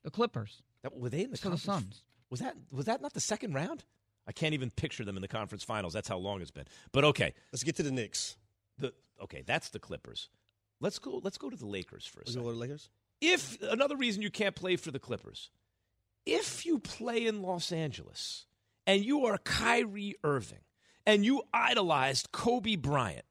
The 0.04 0.12
Clippers. 0.12 0.64
That, 0.84 0.98
were 0.98 1.10
they 1.10 1.24
in 1.24 1.32
the 1.32 1.38
For 1.38 1.50
the? 1.50 1.58
Suns. 1.58 2.04
Was 2.30 2.40
that 2.40 2.56
was 2.72 2.86
that 2.86 3.02
not 3.02 3.14
the 3.14 3.22
second 3.22 3.54
round? 3.54 3.84
I 4.28 4.32
can't 4.32 4.54
even 4.54 4.70
picture 4.70 5.04
them 5.04 5.16
in 5.16 5.22
the 5.22 5.28
conference 5.28 5.64
finals. 5.64 5.94
That's 5.94 6.08
how 6.08 6.18
long 6.18 6.42
it's 6.42 6.52
been. 6.52 6.66
But 6.92 7.04
okay, 7.06 7.34
Let's 7.52 7.64
get 7.64 7.76
to 7.78 7.84
the 7.84 7.92
Knicks. 7.92 8.38
the 8.78 8.94
okay, 9.22 9.44
that's 9.46 9.70
the 9.70 9.80
Clippers. 9.80 10.30
Let's 10.80 11.00
go. 11.00 11.22
Let's 11.24 11.38
go 11.38 11.50
to 11.50 11.56
the 11.56 11.68
Lakers 11.68 12.06
for 12.06 12.20
a 12.20 12.24
Let's 12.24 12.34
second. 12.34 12.44
go 12.44 12.50
to 12.50 12.56
the 12.56 12.60
Lakers. 12.60 12.90
If 13.22 13.62
another 13.62 13.96
reason 13.96 14.24
you 14.24 14.32
can't 14.32 14.56
play 14.56 14.76
for 14.76 14.90
the 14.92 15.00
Clippers, 15.00 15.52
if 16.26 16.66
you 16.66 16.80
play 16.80 17.26
in 17.28 17.42
Los 17.42 17.72
Angeles 17.72 18.46
and 18.88 19.06
you 19.06 19.26
are 19.28 19.38
Kyrie 19.38 20.16
Irving 20.24 20.60
and 21.06 21.24
you 21.24 21.44
idolized 21.54 22.32
Kobe 22.32 22.76
Bryant, 22.76 23.26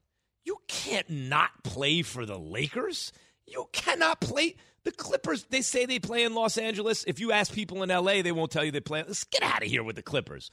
you 0.44 0.58
can't 0.68 1.10
not 1.10 1.64
play 1.64 2.02
for 2.02 2.24
the 2.24 2.38
Lakers. 2.38 3.12
You 3.46 3.68
cannot 3.72 4.20
play 4.20 4.56
the 4.84 4.92
Clippers. 4.92 5.44
They 5.50 5.62
say 5.62 5.86
they 5.86 5.98
play 5.98 6.24
in 6.24 6.34
Los 6.34 6.56
Angeles. 6.56 7.04
If 7.06 7.20
you 7.20 7.32
ask 7.32 7.52
people 7.52 7.82
in 7.82 7.88
LA, 7.88 8.22
they 8.22 8.32
won't 8.32 8.50
tell 8.50 8.64
you 8.64 8.70
they 8.70 8.80
play. 8.80 9.02
Let's 9.06 9.24
get 9.24 9.42
out 9.42 9.62
of 9.62 9.68
here 9.68 9.82
with 9.82 9.96
the 9.96 10.02
Clippers. 10.02 10.50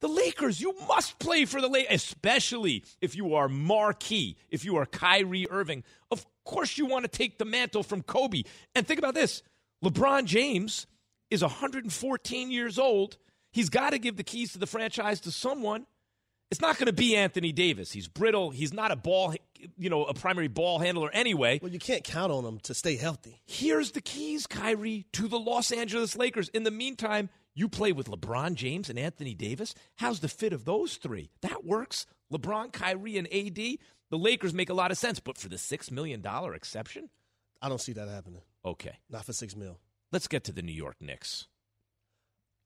The 0.00 0.08
Lakers, 0.08 0.60
you 0.60 0.74
must 0.86 1.18
play 1.18 1.46
for 1.46 1.60
the 1.60 1.68
Lakers, 1.68 1.94
especially 1.94 2.84
if 3.00 3.16
you 3.16 3.34
are 3.34 3.48
marquee, 3.48 4.36
if 4.50 4.64
you 4.64 4.76
are 4.76 4.84
Kyrie 4.84 5.50
Irving. 5.50 5.82
Of 6.10 6.26
course, 6.44 6.78
you 6.78 6.86
want 6.86 7.04
to 7.04 7.08
take 7.08 7.38
the 7.38 7.44
mantle 7.44 7.82
from 7.82 8.02
Kobe. 8.02 8.42
And 8.74 8.86
think 8.86 8.98
about 8.98 9.14
this 9.14 9.42
LeBron 9.84 10.24
James 10.24 10.86
is 11.30 11.42
114 11.42 12.50
years 12.50 12.78
old. 12.78 13.18
He's 13.52 13.68
got 13.68 13.90
to 13.90 13.98
give 13.98 14.16
the 14.16 14.24
keys 14.24 14.52
to 14.52 14.58
the 14.58 14.66
franchise 14.66 15.20
to 15.20 15.30
someone. 15.30 15.86
It's 16.50 16.60
not 16.60 16.76
going 16.76 16.86
to 16.86 16.92
be 16.92 17.16
Anthony 17.16 17.52
Davis. 17.52 17.90
He's 17.90 18.06
brittle. 18.06 18.50
He's 18.50 18.72
not 18.72 18.92
a 18.92 18.96
ball, 18.96 19.34
you 19.76 19.90
know, 19.90 20.04
a 20.04 20.14
primary 20.14 20.48
ball 20.48 20.78
handler 20.78 21.10
anyway. 21.12 21.58
Well, 21.60 21.72
you 21.72 21.78
can't 21.78 22.04
count 22.04 22.30
on 22.30 22.44
him 22.44 22.60
to 22.60 22.74
stay 22.74 22.96
healthy. 22.96 23.40
Here's 23.46 23.92
the 23.92 24.00
keys, 24.00 24.46
Kyrie, 24.46 25.06
to 25.14 25.26
the 25.26 25.38
Los 25.38 25.72
Angeles 25.72 26.16
Lakers. 26.16 26.48
In 26.50 26.62
the 26.62 26.70
meantime, 26.70 27.30
you 27.54 27.68
play 27.68 27.92
with 27.92 28.08
LeBron 28.08 28.54
James 28.54 28.90
and 28.90 28.98
Anthony 28.98 29.34
Davis. 29.34 29.74
How's 29.96 30.20
the 30.20 30.28
fit 30.28 30.52
of 30.52 30.64
those 30.64 30.96
three? 30.96 31.30
That 31.40 31.64
works. 31.64 32.06
LeBron, 32.32 32.72
Kyrie, 32.72 33.16
and 33.16 33.32
AD. 33.32 33.78
The 34.14 34.18
Lakers 34.18 34.54
make 34.54 34.70
a 34.70 34.74
lot 34.74 34.92
of 34.92 34.96
sense, 34.96 35.18
but 35.18 35.36
for 35.36 35.48
the 35.48 35.56
$6 35.56 35.90
million 35.90 36.24
exception? 36.54 37.10
I 37.60 37.68
don't 37.68 37.80
see 37.80 37.94
that 37.94 38.08
happening. 38.08 38.42
Okay. 38.64 38.96
Not 39.10 39.24
for 39.24 39.32
six 39.32 39.56
mil. 39.56 39.80
Let's 40.12 40.28
get 40.28 40.44
to 40.44 40.52
the 40.52 40.62
New 40.62 40.70
York 40.70 40.94
Knicks. 41.00 41.48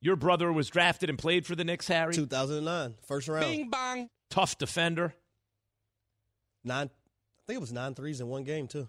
Your 0.02 0.14
brother 0.14 0.52
was 0.52 0.68
drafted 0.68 1.08
and 1.08 1.18
played 1.18 1.46
for 1.46 1.56
the 1.56 1.64
Knicks, 1.64 1.88
Harry. 1.88 2.12
2009, 2.12 2.96
first 3.06 3.28
round. 3.28 3.46
Bing 3.46 3.70
bang. 3.70 4.10
Tough 4.28 4.58
defender. 4.58 5.14
Nine. 6.64 6.90
I 6.90 7.42
think 7.46 7.56
it 7.56 7.62
was 7.62 7.72
nine 7.72 7.94
threes 7.94 8.20
in 8.20 8.28
one 8.28 8.44
game 8.44 8.68
too. 8.68 8.86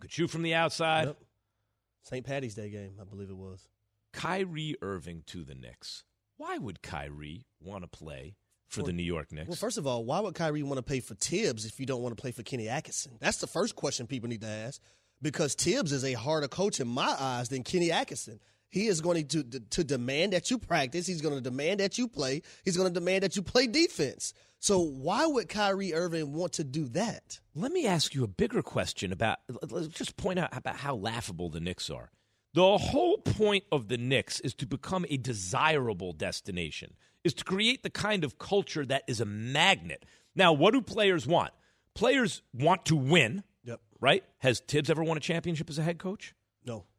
Could 0.00 0.10
shoot 0.10 0.30
from 0.30 0.44
the 0.44 0.54
outside. 0.54 1.08
Yep. 1.08 1.18
St. 2.04 2.24
Patty's 2.24 2.54
Day 2.54 2.70
game, 2.70 2.94
I 2.98 3.04
believe 3.04 3.28
it 3.28 3.36
was. 3.36 3.68
Kyrie 4.14 4.76
Irving 4.80 5.24
to 5.26 5.44
the 5.44 5.54
Knicks. 5.54 6.04
Why 6.38 6.56
would 6.56 6.80
Kyrie 6.80 7.44
want 7.60 7.82
to 7.82 7.88
play 7.88 8.36
for 8.68 8.82
the 8.82 8.92
New 8.92 9.02
York 9.02 9.32
Knicks? 9.32 9.48
Well, 9.48 9.56
first 9.56 9.78
of 9.78 9.86
all, 9.86 10.04
why 10.04 10.20
would 10.20 10.34
Kyrie 10.34 10.62
want 10.62 10.78
to 10.78 10.82
pay 10.82 11.00
for 11.00 11.14
Thibs 11.14 11.64
if 11.64 11.80
you 11.80 11.86
don't 11.86 12.02
want 12.02 12.16
to 12.16 12.20
play 12.20 12.32
for 12.32 12.42
Kenny 12.42 12.68
Atkinson? 12.68 13.16
That's 13.20 13.38
the 13.38 13.46
first 13.46 13.76
question 13.76 14.06
people 14.06 14.28
need 14.28 14.42
to 14.42 14.48
ask 14.48 14.80
because 15.22 15.54
Thibs 15.54 15.92
is 15.92 16.04
a 16.04 16.14
harder 16.14 16.48
coach 16.48 16.80
in 16.80 16.88
my 16.88 17.14
eyes 17.18 17.48
than 17.48 17.62
Kenny 17.62 17.90
Atkinson. 17.90 18.40
He 18.68 18.88
is 18.88 19.00
going 19.00 19.26
to, 19.28 19.42
to, 19.42 19.60
to 19.60 19.84
demand 19.84 20.32
that 20.32 20.50
you 20.50 20.58
practice. 20.58 21.06
He's 21.06 21.22
going 21.22 21.34
to 21.34 21.40
demand 21.40 21.80
that 21.80 21.98
you 21.98 22.08
play. 22.08 22.42
He's 22.64 22.76
going 22.76 22.92
to 22.92 22.94
demand 22.94 23.22
that 23.22 23.36
you 23.36 23.42
play 23.42 23.66
defense. 23.66 24.34
So 24.58 24.80
why 24.80 25.26
would 25.26 25.48
Kyrie 25.48 25.94
Irving 25.94 26.32
want 26.32 26.54
to 26.54 26.64
do 26.64 26.86
that? 26.88 27.40
Let 27.54 27.72
me 27.72 27.86
ask 27.86 28.14
you 28.14 28.24
a 28.24 28.28
bigger 28.28 28.62
question 28.62 29.12
about. 29.12 29.38
Let's 29.70 29.88
just 29.88 30.16
point 30.16 30.38
out 30.38 30.54
about 30.56 30.76
how 30.76 30.96
laughable 30.96 31.48
the 31.48 31.60
Knicks 31.60 31.88
are. 31.88 32.10
The 32.56 32.78
whole 32.78 33.18
point 33.18 33.64
of 33.70 33.88
the 33.88 33.98
Knicks 33.98 34.40
is 34.40 34.54
to 34.54 34.66
become 34.66 35.04
a 35.10 35.18
desirable 35.18 36.14
destination, 36.14 36.94
is 37.22 37.34
to 37.34 37.44
create 37.44 37.82
the 37.82 37.90
kind 37.90 38.24
of 38.24 38.38
culture 38.38 38.86
that 38.86 39.02
is 39.06 39.20
a 39.20 39.26
magnet. 39.26 40.06
Now, 40.34 40.54
what 40.54 40.72
do 40.72 40.80
players 40.80 41.26
want? 41.26 41.50
Players 41.94 42.40
want 42.54 42.86
to 42.86 42.96
win. 42.96 43.44
Yep. 43.64 43.80
Right? 44.00 44.24
Has 44.38 44.60
Thibs 44.60 44.88
ever 44.88 45.04
won 45.04 45.18
a 45.18 45.20
championship 45.20 45.68
as 45.68 45.76
a 45.76 45.82
head 45.82 45.98
coach? 45.98 46.34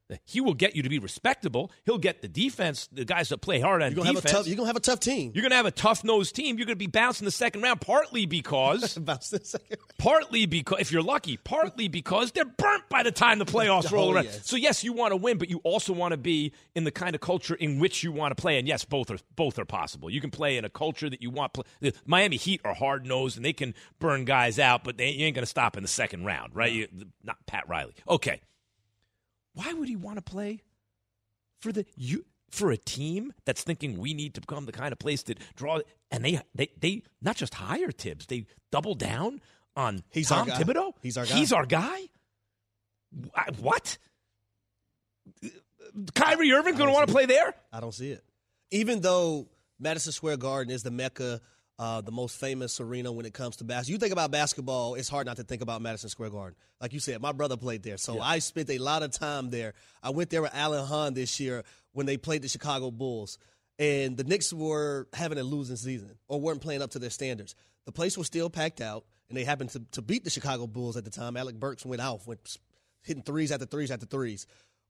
No. 0.10 0.16
He 0.26 0.40
will 0.42 0.54
get 0.54 0.76
you 0.76 0.84
to 0.84 0.90
be 0.90 1.00
respectable. 1.00 1.70
He'll 1.86 1.98
get 1.98 2.22
the 2.22 2.28
defense, 2.30 2.88
the 2.92 3.04
guys 3.04 3.30
that 3.30 3.40
play 3.40 3.60
hard 3.60 3.82
on 3.84 3.92
You're 3.94 4.06
defense. 4.06 4.24
have 4.24 4.26
a 4.32 4.36
tough. 4.38 4.48
You're 4.48 4.56
gonna 4.56 4.68
have 4.68 4.76
a 4.78 4.80
tough 4.80 5.00
team. 5.02 5.32
You're 5.36 5.42
going 5.42 5.50
to 5.52 5.58
have 5.58 5.66
a 5.66 5.72
tough 5.72 6.04
nosed 6.04 6.34
team. 6.36 6.58
You're 6.58 6.66
going 6.66 6.76
to 6.76 6.80
be 6.80 6.88
bouncing 6.88 7.26
the 7.26 7.32
second 7.32 7.62
round, 7.62 7.82
partly 7.82 8.26
because, 8.26 8.98
Bounce 8.98 9.30
the 9.32 9.44
second. 9.44 9.78
partly 9.98 10.46
because, 10.46 10.80
if 10.80 10.92
you're 10.92 11.02
lucky, 11.04 11.36
partly 11.38 11.88
because 11.90 12.32
they're 12.32 12.46
burnt 12.46 12.88
by 12.90 13.04
the 13.04 13.12
time 13.12 13.38
the 13.40 13.46
playoffs 13.46 13.88
oh, 13.92 13.96
roll 13.96 14.10
Oh, 14.10 14.14
around. 14.14 14.24
yes. 14.26 14.48
So 14.48 14.56
yes, 14.56 14.84
you 14.84 14.94
want 14.94 15.12
to 15.12 15.18
win, 15.18 15.38
but 15.38 15.50
you 15.50 15.60
also 15.64 15.92
want 15.92 16.12
to 16.14 16.18
be 16.18 16.54
in 16.76 16.86
the 16.86 16.92
kind 16.92 17.14
of 17.14 17.20
culture 17.22 17.56
in 17.56 17.80
which 17.80 18.04
you 18.04 18.12
want 18.14 18.36
to 18.36 18.42
play. 18.42 18.58
And 18.58 18.68
yes, 18.68 18.86
both 18.86 19.12
are 19.12 19.18
both 19.36 19.60
are 19.60 19.66
possible. 19.66 20.10
You 20.10 20.22
can 20.22 20.32
play 20.32 20.58
in 20.58 20.64
a 20.66 20.70
culture 20.70 21.10
that 21.10 21.22
you 21.22 21.30
want. 21.32 21.54
Play. 21.54 21.64
The 21.82 21.94
Miami 22.06 22.38
Heat 22.38 22.62
are 22.64 22.74
hard 22.74 23.06
nosed 23.06 23.36
and 23.36 23.46
they 23.46 23.54
can 23.54 23.74
burn 24.00 24.24
guys 24.26 24.58
out, 24.58 24.84
but 24.86 24.98
they, 24.98 25.10
you 25.10 25.26
ain't 25.26 25.36
going 25.36 25.44
to 25.44 25.50
stop 25.50 25.76
in 25.76 25.84
the 25.84 25.90
second 25.90 26.24
round, 26.26 26.56
right? 26.56 26.72
You, 26.72 26.88
not 27.24 27.46
Pat 27.46 27.68
Riley. 27.68 27.94
Okay. 28.08 28.40
Why 29.58 29.74
would 29.74 29.90
he 29.90 29.96
want 29.96 30.18
to 30.18 30.22
play 30.22 30.60
for 31.62 31.72
the 31.72 31.86
you 31.96 32.26
for 32.52 32.72
a 32.72 32.78
team 32.78 33.34
that's 33.46 33.64
thinking 33.64 33.98
we 33.98 34.14
need 34.14 34.34
to 34.36 34.42
become 34.42 34.66
the 34.66 34.72
kind 34.72 34.92
of 34.94 35.00
place 35.00 35.24
that 35.24 35.40
draw 35.56 35.80
and 36.12 36.24
they 36.24 36.40
they 36.56 36.70
they 36.80 37.02
not 37.22 37.36
just 37.36 37.54
hire 37.56 37.92
Thibs, 37.92 38.26
they 38.28 38.46
double 38.72 38.94
down 38.96 39.42
on 39.76 40.04
He's 40.12 40.30
Tom. 40.30 40.48
Thibodeau. 40.48 40.94
He's 41.02 41.18
our 41.18 41.26
guy. 41.26 41.36
He's 41.36 41.52
our 41.54 41.66
guy. 41.66 42.00
I- 43.36 43.52
What? 43.60 43.98
Kyrie 46.14 46.52
Irving 46.52 46.76
going 46.76 46.88
to 46.88 46.94
want 46.94 47.08
to 47.08 47.14
play 47.14 47.26
there? 47.26 47.54
I 47.72 47.80
don't 47.80 47.94
see 47.94 48.12
it. 48.12 48.24
Even 48.72 49.02
though 49.02 49.48
Madison 49.80 50.12
Square 50.12 50.38
Garden 50.38 50.74
is 50.74 50.84
the 50.84 50.92
mecca, 50.92 51.42
uh, 51.80 52.02
the 52.02 52.12
most 52.12 52.40
famous 52.40 52.80
arena 52.80 53.12
when 53.12 53.26
it 53.26 53.34
comes 53.34 53.58
to 53.58 53.64
basketball. 53.64 53.94
You 53.94 54.00
think 54.00 54.12
about 54.12 54.32
basketball, 54.32 54.96
it's 54.96 55.10
hard 55.10 55.28
not 55.28 55.38
to 55.38 55.44
think 55.44 55.62
about 55.62 55.82
Madison 55.82 56.10
Square 56.10 56.32
Garden. 56.32 56.56
Like 56.82 56.94
you 56.94 57.00
said, 57.00 57.22
my 57.22 57.32
brother 57.32 57.58
played 57.58 57.84
there, 57.84 57.98
so 57.98 58.20
I 58.20 58.40
spent 58.40 58.70
a 58.70 58.78
lot 58.80 59.04
of 59.04 59.12
time 59.12 59.50
there. 59.50 59.74
I 60.02 60.10
went 60.10 60.30
there 60.30 60.42
with 60.42 60.56
Alan 60.56 60.86
Hahn 60.86 61.14
this 61.14 61.40
year 61.40 61.64
when 61.92 62.06
they 62.06 62.18
played 62.18 62.42
the 62.42 62.48
Chicago 62.48 62.90
Bulls, 62.92 63.38
and 63.78 64.18
the 64.18 64.24
Knicks 64.24 64.52
were 64.52 65.08
having 65.14 65.38
a 65.38 65.44
losing 65.44 65.76
season 65.76 66.16
or 66.28 66.40
weren't 66.42 66.62
playing 66.62 66.82
up 66.82 66.92
to 66.92 67.00
their 67.00 67.10
standards. 67.10 67.56
The 67.86 67.92
place 67.92 68.18
was 68.18 68.28
still 68.28 68.50
packed 68.50 68.82
out, 68.82 69.06
and 69.30 69.38
they 69.38 69.44
happened 69.44 69.70
to, 69.72 69.82
to 69.92 70.02
beat 70.02 70.24
the 70.24 70.30
Chicago 70.30 70.68
Bulls 70.68 70.98
at 70.98 71.06
the 71.06 71.12
time. 71.12 71.38
Alec 71.38 71.56
Burks 71.60 71.86
went 71.86 72.02
off, 72.02 72.28
went 72.28 72.58
hitting 73.04 73.24
threes 73.24 73.52
after 73.52 73.66
threes 73.66 73.92
after 73.92 74.06
threes. 74.06 74.48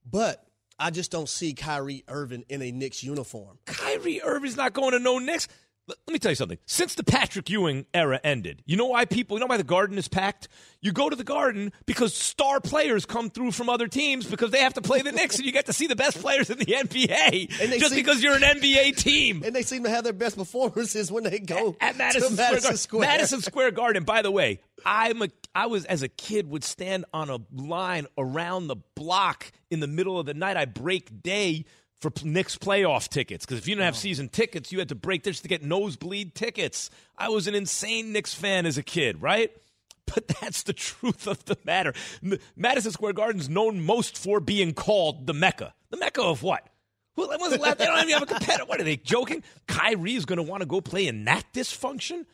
But 0.10 0.44
I 0.80 0.90
just 0.92 1.12
don't 1.12 1.28
see 1.28 1.54
Kyrie 1.54 2.04
Irving 2.08 2.46
in 2.50 2.62
a 2.62 2.72
Knicks 2.72 3.04
uniform. 3.04 3.60
Kyrie 3.66 4.22
Irving's 4.22 4.58
not 4.58 4.74
going 4.74 4.92
to 4.92 5.00
no 5.00 5.20
Knicks. 5.20 5.48
Let 5.88 5.98
let 6.06 6.14
me 6.14 6.20
tell 6.20 6.32
you 6.32 6.36
something. 6.36 6.58
Since 6.66 6.96
the 6.96 7.04
Patrick 7.04 7.50
Ewing 7.50 7.86
era 7.94 8.20
ended, 8.24 8.62
you 8.66 8.76
know 8.76 8.88
why 8.88 9.06
people, 9.06 9.38
you 9.38 9.42
know 9.42 9.46
why 9.48 9.58
the 9.58 9.64
garden 9.64 9.98
is 9.98 10.08
packed? 10.08 10.48
You 10.82 10.92
go 10.92 11.10
to 11.10 11.16
the 11.16 11.24
garden 11.24 11.72
because 11.86 12.14
star 12.14 12.60
players 12.60 13.06
come 13.06 13.30
through 13.30 13.52
from 13.52 13.70
other 13.70 13.88
teams 13.88 14.26
because 14.26 14.52
they 14.52 14.60
have 14.60 14.74
to 14.76 14.82
play 14.82 15.02
the 15.02 15.12
Knicks 15.12 15.38
and 15.38 15.46
you 15.46 15.52
get 15.52 15.66
to 15.68 15.74
see 15.74 15.88
the 15.88 15.96
best 15.96 16.20
players 16.20 16.50
in 16.50 16.58
the 16.58 16.66
NBA 16.66 17.62
And 17.62 17.72
they 17.72 17.80
just 17.80 17.94
seem- 17.94 18.04
because 18.04 18.22
you're 18.22 18.36
an 18.36 18.42
NBA 18.42 18.98
team. 18.98 19.44
And 19.46 19.56
they 19.56 19.64
seem 19.64 19.84
to 19.84 19.90
have 19.90 20.04
their 20.04 20.14
best 20.14 20.38
performances 20.38 21.12
when 21.12 21.24
they 21.24 21.40
go 21.40 21.76
at 21.80 21.94
to 21.94 21.98
Madison, 21.98 22.36
Madison 22.36 22.62
Square, 22.62 22.78
Square. 22.78 23.02
Garden. 23.02 23.18
Madison 23.18 23.42
Square 23.50 23.72
Garden. 23.72 24.04
By 24.04 24.22
the 24.22 24.32
way, 24.32 24.60
I'm 24.86 25.22
a 25.22 25.30
I 25.56 25.66
was 25.68 25.86
as 25.86 26.04
a 26.04 26.08
kid 26.10 26.48
would 26.50 26.64
stand 26.64 27.06
on 27.14 27.30
a 27.30 27.40
line 27.54 28.08
around 28.18 28.68
the 28.68 28.76
block 28.96 29.52
in 29.72 29.80
the 29.80 29.88
middle 29.88 30.20
of 30.20 30.26
the 30.26 30.34
night. 30.34 30.58
I 30.58 30.66
break 30.66 31.24
day 31.24 31.66
for 32.00 32.12
Knicks 32.24 32.58
playoff 32.58 33.10
tickets 33.10 33.46
because 33.46 33.60
if 33.60 33.68
you 33.68 33.76
didn't 33.76 33.86
have 33.86 33.96
oh. 33.96 33.98
season 33.98 34.30
tickets, 34.30 34.72
you 34.72 34.80
had 34.80 34.90
to 34.90 34.96
break 34.96 35.24
this 35.24 35.40
to 35.42 35.48
get 35.48 35.64
nosebleed 35.64 36.36
tickets. 36.36 36.90
I 37.18 37.30
was 37.30 37.48
an 37.48 37.56
insane 37.56 38.12
Knicks 38.12 38.34
fan 38.34 38.66
as 38.66 38.78
a 38.78 38.84
kid, 38.84 39.22
right? 39.22 39.52
But 40.16 40.26
that's 40.40 40.64
the 40.64 40.72
truth 40.72 41.28
of 41.28 41.44
the 41.44 41.58
matter. 41.66 41.94
M- 42.24 42.40
Madison 42.56 42.94
Square 42.94 43.12
Garden's 43.12 43.50
known 43.50 43.82
most 43.82 44.18
for 44.18 44.40
being 44.40 44.74
called 44.74 45.28
the 45.28 45.34
Mecca. 45.34 45.74
The 45.90 45.98
Mecca 45.98 46.22
of 46.22 46.44
what? 46.44 46.66
Well, 47.18 47.30
it 47.32 47.42
wasn't 47.42 47.62
left. 47.62 47.80
They 47.80 47.88
don't 47.88 47.98
even 47.98 48.12
have 48.12 48.24
a 48.24 48.26
competitor. 48.26 48.64
What 48.66 48.80
are 48.80 48.86
they 48.86 48.96
joking? 48.96 49.44
Kyrie 49.68 50.16
is 50.16 50.24
going 50.24 50.38
to 50.38 50.44
want 50.44 50.62
to 50.62 50.66
go 50.66 50.80
play 50.80 51.08
in 51.08 51.26
that 51.26 51.44
dysfunction. 51.52 52.26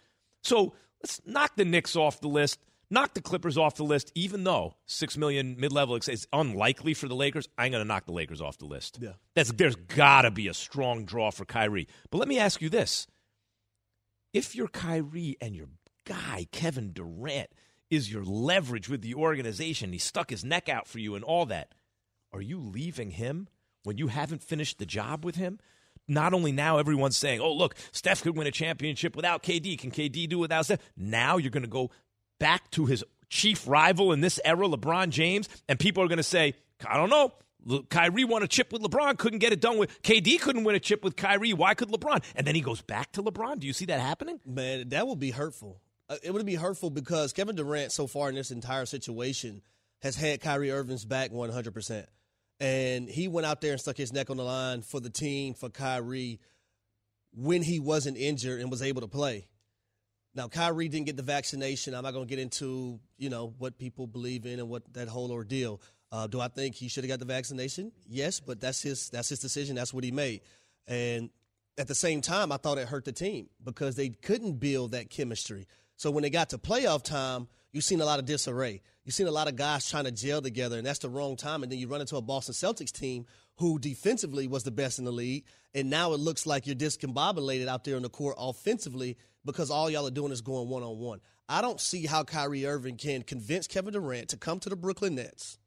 So 0.44 0.74
let's 1.02 1.20
knock 1.26 1.56
the 1.56 1.66
Knicks 1.66 1.96
off 1.96 2.22
the 2.22 2.28
list. 2.28 2.60
Knock 2.94 3.16
the 3.16 3.22
Clippers 3.22 3.58
off 3.58 3.76
the 3.76 3.84
list. 3.84 4.12
Even 4.14 4.44
though 4.44 4.76
six 4.86 5.18
million 5.18 5.56
mid-level 5.58 5.96
is 5.96 6.28
unlikely 6.32 6.94
for 6.94 7.08
the 7.08 7.16
Lakers, 7.16 7.50
I'm 7.58 7.72
going 7.72 7.82
to 7.82 7.88
knock 7.88 8.06
the 8.06 8.12
Lakers 8.12 8.40
off 8.40 8.60
the 8.60 8.66
list. 8.66 9.00
Yeah. 9.02 9.14
That's 9.34 9.52
there's 9.52 9.76
got 9.76 10.22
to 10.22 10.32
be 10.32 10.48
a 10.48 10.54
strong 10.54 11.04
draw 11.04 11.32
for 11.32 11.44
Kyrie. 11.44 11.88
But 12.12 12.20
let 12.20 12.28
me 12.28 12.38
ask 12.38 12.62
you 12.62 12.70
this: 12.70 13.08
If 14.32 14.56
you're 14.56 14.68
Kyrie 14.68 15.38
and 15.42 15.56
your 15.56 15.70
guy 16.06 16.46
Kevin 16.52 16.94
Durant 16.94 17.50
is 17.90 18.14
your 18.14 18.24
leverage 18.24 18.90
with 18.90 19.02
the 19.02 19.16
organization, 19.16 19.92
he 19.92 19.98
stuck 19.98 20.30
his 20.30 20.46
neck 20.46 20.70
out 20.70 20.88
for 20.88 21.00
you 21.00 21.16
and 21.16 21.24
all 21.24 21.48
that, 21.48 21.74
are 22.32 22.42
you 22.42 22.60
leaving 22.60 23.10
him 23.10 23.48
when 23.84 23.98
you 23.98 24.10
haven't 24.10 24.44
finished 24.44 24.78
the 24.78 24.86
job 24.86 25.26
with 25.26 25.36
him? 25.36 25.60
Not 26.08 26.34
only 26.34 26.52
now 26.52 26.78
everyone's 26.78 27.18
saying, 27.18 27.40
"Oh, 27.40 27.54
look, 27.54 27.76
Steph 27.92 28.22
could 28.22 28.36
win 28.38 28.46
a 28.46 28.52
championship 28.52 29.16
without 29.16 29.42
KD. 29.42 29.80
Can 29.80 29.90
KD 29.90 30.28
do 30.28 30.38
without 30.38 30.66
Steph?" 30.66 30.82
Now 30.98 31.38
you're 31.38 31.50
going 31.50 31.64
to 31.64 31.70
go 31.70 31.92
back 32.44 32.70
to 32.72 32.86
his 32.86 33.06
chief 33.30 33.66
rival 33.66 34.12
in 34.12 34.20
this 34.20 34.38
era, 34.44 34.68
LeBron 34.68 35.10
James, 35.10 35.48
and 35.70 35.80
people 35.80 36.04
are 36.04 36.08
going 36.10 36.18
to 36.18 36.24
say, 36.24 36.56
"I 36.86 36.98
don't 36.98 37.10
know. 37.10 37.32
Kyrie 37.90 38.26
won 38.26 38.44
a 38.44 38.48
chip 38.48 38.74
with 38.74 38.82
LeBron, 38.82 39.18
couldn't 39.18 39.40
get 39.40 39.54
it 39.54 39.62
done 39.62 39.78
with 39.78 40.02
KD. 40.02 40.38
Couldn't 40.42 40.66
win 40.66 40.76
a 40.76 40.80
chip 40.82 41.06
with 41.06 41.16
Kyrie. 41.16 41.54
Why 41.54 41.74
could 41.74 41.88
LeBron?" 41.88 42.22
And 42.36 42.46
then 42.46 42.54
he 42.56 42.60
goes 42.60 42.82
back 42.82 43.14
to 43.14 43.24
LeBron. 43.24 43.60
Do 43.60 43.68
you 43.68 43.72
see 43.72 43.86
that 43.86 44.02
happening? 44.02 44.42
Man, 44.46 44.90
that 44.90 45.08
would 45.08 45.20
be 45.20 45.32
hurtful. 45.32 45.80
Uh, 46.10 46.18
It 46.22 46.32
would 46.34 46.46
be 46.46 46.56
hurtful 46.56 46.90
because 46.90 47.32
Kevin 47.32 47.56
Durant, 47.56 47.94
so 47.94 48.08
far 48.08 48.28
in 48.28 48.36
this 48.36 48.52
entire 48.52 48.86
situation, 48.86 49.62
has 50.02 50.18
had 50.18 50.42
Kyrie 50.42 50.72
Irving's 50.72 51.06
back 51.06 51.32
100%. 51.32 52.06
And 52.60 53.08
he 53.10 53.30
went 53.30 53.48
out 53.48 53.62
there 53.62 53.72
and 53.72 53.80
stuck 53.80 53.96
his 53.96 54.12
neck 54.12 54.30
on 54.30 54.36
the 54.36 54.44
line 54.44 54.82
for 54.82 55.00
the 55.00 55.10
team, 55.10 55.54
for 55.54 55.70
Kyrie, 55.70 56.42
when 57.34 57.62
he 57.64 57.80
wasn't 57.80 58.18
injured 58.18 58.60
and 58.60 58.70
was 58.70 58.82
able 58.82 59.02
to 59.02 59.08
play. 59.08 59.48
Now, 60.36 60.48
Kyrie 60.48 60.88
didn't 60.88 61.06
get 61.06 61.18
the 61.18 61.24
vaccination. 61.24 61.94
I'm 61.94 62.04
not 62.04 62.14
going 62.14 62.26
to 62.26 62.30
get 62.30 62.40
into, 62.40 63.00
you 63.18 63.30
know, 63.30 63.54
what 63.60 63.78
people 63.78 64.08
believe 64.08 64.46
in 64.46 64.60
and 64.60 64.68
what 64.68 64.92
that 64.94 65.08
whole 65.08 65.32
ordeal. 65.32 65.80
Uh, 66.12 66.28
do 66.28 66.40
I 66.40 66.48
think 66.48 66.76
he 66.76 66.88
should 66.88 67.04
have 67.04 67.10
got 67.10 67.20
the 67.20 67.26
vaccination? 67.26 67.92
Yes, 68.08 68.40
but 68.40 68.60
that's 68.60 68.82
his 68.82 69.10
that's 69.10 69.30
his 69.30 69.40
decision. 69.40 69.76
That's 69.76 69.94
what 69.94 70.04
he 70.04 70.12
made. 70.12 70.42
And 70.88 71.30
at 71.78 71.88
the 71.88 71.96
same 71.96 72.22
time, 72.22 72.52
I 72.52 72.58
thought 72.58 72.78
it 72.78 72.88
hurt 72.88 73.06
the 73.06 73.12
team 73.12 73.50
because 73.64 73.96
they 73.96 74.10
couldn't 74.10 74.60
build 74.60 74.92
that 74.92 75.10
chemistry. 75.10 75.68
So 75.96 76.12
when 76.12 76.24
they 76.24 76.30
got 76.30 76.50
to 76.50 76.58
playoff 76.58 77.04
time, 77.04 77.48
you've 77.72 77.84
seen 77.84 78.02
a 78.02 78.06
lot 78.06 78.20
of 78.20 78.26
disarray. 78.26 78.82
You've 79.06 79.16
seen 79.16 79.28
a 79.28 79.32
lot 79.32 79.48
of 79.48 79.56
guys 79.56 79.90
trying 79.90 80.06
to 80.06 80.12
gel 80.12 80.42
together, 80.42 80.78
and 80.78 80.86
that's 80.86 81.00
the 81.00 81.10
wrong 81.10 81.36
time. 81.36 81.64
And 81.64 81.72
then 81.72 81.80
you 81.80 81.88
run 81.88 82.02
into 82.02 82.18
a 82.18 82.22
Boston 82.22 82.54
Celtics 82.54 82.92
team 82.92 83.26
who 83.58 83.80
defensively 83.80 84.48
was 84.48 84.64
the 84.64 84.72
best 84.72 85.00
in 85.00 85.06
the 85.06 85.12
league, 85.12 85.46
and 85.74 85.90
now 85.90 86.14
it 86.14 86.20
looks 86.20 86.46
like 86.46 86.66
you're 86.66 86.76
discombobulated 86.76 87.68
out 87.68 87.84
there 87.84 87.96
on 87.96 88.02
the 88.02 88.10
court 88.10 88.36
offensively 88.38 89.18
because 89.46 89.72
all 89.72 89.90
y'all 89.90 90.08
are 90.08 90.12
doing 90.12 90.32
is 90.32 90.42
going 90.42 90.70
one 90.70 90.84
on 90.84 90.98
one. 91.00 91.20
I 91.50 91.62
don't 91.62 91.80
see 91.80 92.06
how 92.06 92.24
Kyrie 92.24 92.66
Irving 92.66 92.98
can 92.98 93.22
convince 93.22 93.68
Kevin 93.68 93.94
Durant 93.94 94.30
to 94.30 94.38
come 94.38 94.60
to 94.62 94.70
the 94.70 94.76
Brooklyn 94.76 95.16
Nets, 95.16 95.58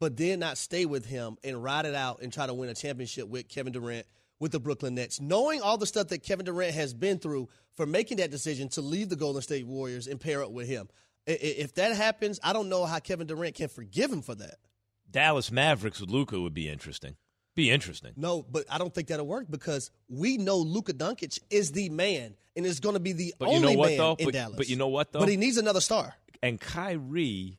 but 0.00 0.16
then 0.16 0.38
not 0.38 0.58
stay 0.58 0.86
with 0.86 1.06
him 1.06 1.36
and 1.44 1.62
ride 1.62 1.86
it 1.86 1.94
out 1.94 2.22
and 2.22 2.32
try 2.32 2.46
to 2.46 2.54
win 2.54 2.70
a 2.70 2.74
championship 2.74 3.28
with 3.28 3.48
Kevin 3.48 3.72
Durant 3.72 4.06
with 4.40 4.52
the 4.52 4.58
Brooklyn 4.58 4.96
Nets, 4.96 5.20
knowing 5.20 5.60
all 5.60 5.78
the 5.78 5.86
stuff 5.86 6.08
that 6.08 6.24
Kevin 6.24 6.46
Durant 6.46 6.74
has 6.74 6.92
been 6.94 7.18
through 7.18 7.48
for 7.76 7.86
making 7.86 8.16
that 8.16 8.30
decision 8.30 8.68
to 8.70 8.80
leave 8.80 9.08
the 9.08 9.16
Golden 9.16 9.40
State 9.42 9.66
Warriors 9.66 10.08
and 10.08 10.20
pair 10.20 10.42
up 10.42 10.50
with 10.50 10.66
him. 10.66 10.88
If 11.26 11.74
that 11.74 11.94
happens, 11.94 12.40
I 12.42 12.52
don't 12.52 12.68
know 12.68 12.84
how 12.84 12.98
Kevin 12.98 13.28
Durant 13.28 13.54
can 13.54 13.68
forgive 13.68 14.10
him 14.10 14.22
for 14.22 14.34
that. 14.34 14.56
Dallas 15.08 15.52
Mavericks 15.52 16.00
with 16.00 16.10
Luka 16.10 16.40
would 16.40 16.54
be 16.54 16.68
interesting. 16.68 17.16
Be 17.54 17.70
interesting. 17.70 18.12
No, 18.16 18.42
but 18.42 18.64
I 18.70 18.78
don't 18.78 18.94
think 18.94 19.08
that'll 19.08 19.26
work 19.26 19.46
because 19.50 19.90
we 20.08 20.38
know 20.38 20.56
Luka 20.58 20.94
Doncic 20.94 21.38
is 21.50 21.72
the 21.72 21.88
man 21.90 22.34
and 22.56 22.64
is 22.64 22.80
going 22.80 22.94
to 22.94 23.00
be 23.00 23.12
the 23.12 23.34
But 23.38 23.48
you 23.50 23.56
only 23.56 23.72
know 23.74 23.78
what 23.78 23.88
man 23.90 23.98
though? 23.98 24.16
in 24.18 24.24
But, 24.26 24.34
Dallas. 24.34 24.56
but 24.56 24.68
you 24.68 24.76
know 24.76 24.88
what 24.88 25.12
though? 25.12 25.18
But 25.20 25.28
he 25.28 25.36
needs 25.36 25.56
another 25.58 25.80
star. 25.82 26.14
and 26.42 26.58
Kyrie, 26.60 27.58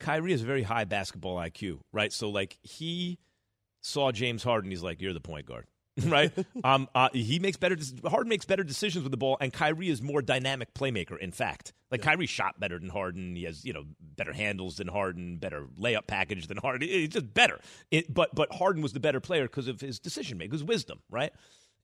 Kyrie 0.00 0.32
has 0.32 0.42
a 0.42 0.46
very 0.46 0.62
high 0.62 0.84
basketball 0.84 1.36
IQ, 1.36 1.80
right? 1.92 2.12
So 2.12 2.30
like 2.30 2.58
he 2.62 3.18
saw 3.82 4.12
James 4.12 4.42
Harden, 4.44 4.70
he's 4.70 4.82
like, 4.82 5.00
"You're 5.00 5.12
the 5.12 5.20
point 5.20 5.46
guard." 5.46 5.66
right? 6.06 6.32
um, 6.64 6.88
uh, 6.94 7.08
he 7.12 7.38
makes 7.38 7.56
better. 7.56 7.76
Harden 8.04 8.28
makes 8.28 8.44
better 8.44 8.64
decisions 8.64 9.04
with 9.04 9.12
the 9.12 9.16
ball, 9.16 9.36
and 9.40 9.52
Kyrie 9.52 9.88
is 9.88 10.02
more 10.02 10.22
dynamic 10.22 10.74
playmaker. 10.74 11.16
In 11.18 11.30
fact, 11.30 11.72
like 11.90 12.02
Kyrie 12.02 12.26
shot 12.26 12.58
better 12.58 12.78
than 12.78 12.88
Harden. 12.88 13.36
He 13.36 13.44
has 13.44 13.64
you 13.64 13.72
know 13.72 13.84
better 14.00 14.32
handles 14.32 14.76
than 14.76 14.88
Harden, 14.88 15.36
better 15.36 15.66
layup 15.80 16.08
package 16.08 16.48
than 16.48 16.56
Harden. 16.56 16.88
It's 16.90 17.14
just 17.14 17.32
better. 17.32 17.60
It, 17.92 18.12
but 18.12 18.34
but 18.34 18.52
Harden 18.52 18.82
was 18.82 18.92
the 18.92 19.00
better 19.00 19.20
player 19.20 19.44
because 19.44 19.68
of 19.68 19.80
his 19.80 20.00
decision 20.00 20.36
making, 20.36 20.52
his 20.52 20.64
wisdom, 20.64 20.98
right? 21.10 21.32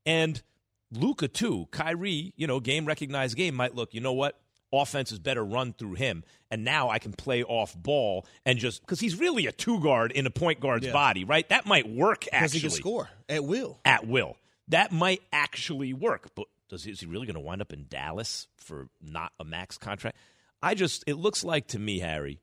And 0.05 0.43
Luka 0.91 1.29
too. 1.29 1.69
Kyrie, 1.71 2.33
you 2.37 2.47
know, 2.47 2.59
game 2.59 2.87
recognized 2.87 3.37
game 3.37 3.55
might 3.55 3.77
look. 3.77 3.95
You 3.95 4.01
know 4.01 4.13
what? 4.13 4.41
Offense 4.73 5.11
is 5.12 5.18
better 5.18 5.45
run 5.45 5.73
through 5.73 5.95
him, 5.95 6.23
and 6.51 6.64
now 6.64 6.91
I 6.91 6.99
can 7.01 7.12
play 7.12 7.43
off 7.43 7.75
ball 7.77 8.27
and 8.47 8.59
just 8.59 8.81
because 8.83 9.01
he's 9.01 9.16
really 9.18 9.47
a 9.47 9.53
two 9.53 9.81
guard 9.81 10.12
in 10.12 10.27
a 10.27 10.31
point 10.31 10.61
guard's 10.61 10.87
Yeah. 10.87 10.93
body, 10.93 11.25
right? 11.25 11.49
That 11.49 11.66
might 11.66 11.89
work 11.89 12.21
Because 12.27 12.43
actually 12.43 12.59
he 12.61 12.68
can 12.68 12.71
score 12.71 13.11
at 13.29 13.45
will. 13.45 13.81
at 13.85 14.07
will. 14.07 14.37
That 14.68 14.93
might 14.93 15.23
actually 15.33 15.93
work, 15.93 16.31
but 16.37 16.47
does 16.68 16.87
is 16.87 17.01
he 17.01 17.07
really 17.07 17.27
going 17.27 17.35
to 17.35 17.41
wind 17.41 17.61
up 17.61 17.73
in 17.73 17.87
Dallas 17.89 18.47
for 18.59 18.89
not 19.01 19.33
a 19.41 19.45
max 19.45 19.77
contract? 19.77 20.16
I 20.62 20.75
just 20.75 21.03
it 21.09 21.14
looks 21.14 21.43
like 21.43 21.66
to 21.68 21.79
me, 21.81 21.99
Harry, 21.99 22.39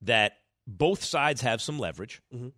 that 0.00 0.38
both 0.66 1.04
sides 1.04 1.42
have 1.42 1.60
some 1.60 1.78
leverage. 1.78 2.22
Mhm. 2.34 2.52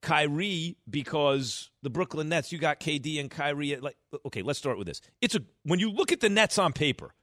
Kyrie, 0.00 0.76
because 0.88 1.70
the 1.82 1.90
Brooklyn 1.90 2.28
Nets, 2.28 2.52
you 2.52 2.58
got 2.58 2.78
KD 2.80 3.18
and 3.20 3.30
Kyrie. 3.30 3.76
Like, 3.76 3.96
okay, 4.26 4.42
let's 4.42 4.58
start 4.58 4.78
with 4.78 4.86
this. 4.86 5.00
It's 5.20 5.34
a 5.34 5.40
when 5.64 5.80
you 5.80 5.90
look 5.90 6.12
at 6.12 6.20
the 6.20 6.28
Nets 6.28 6.56
on 6.58 6.72
paper, 6.72 7.14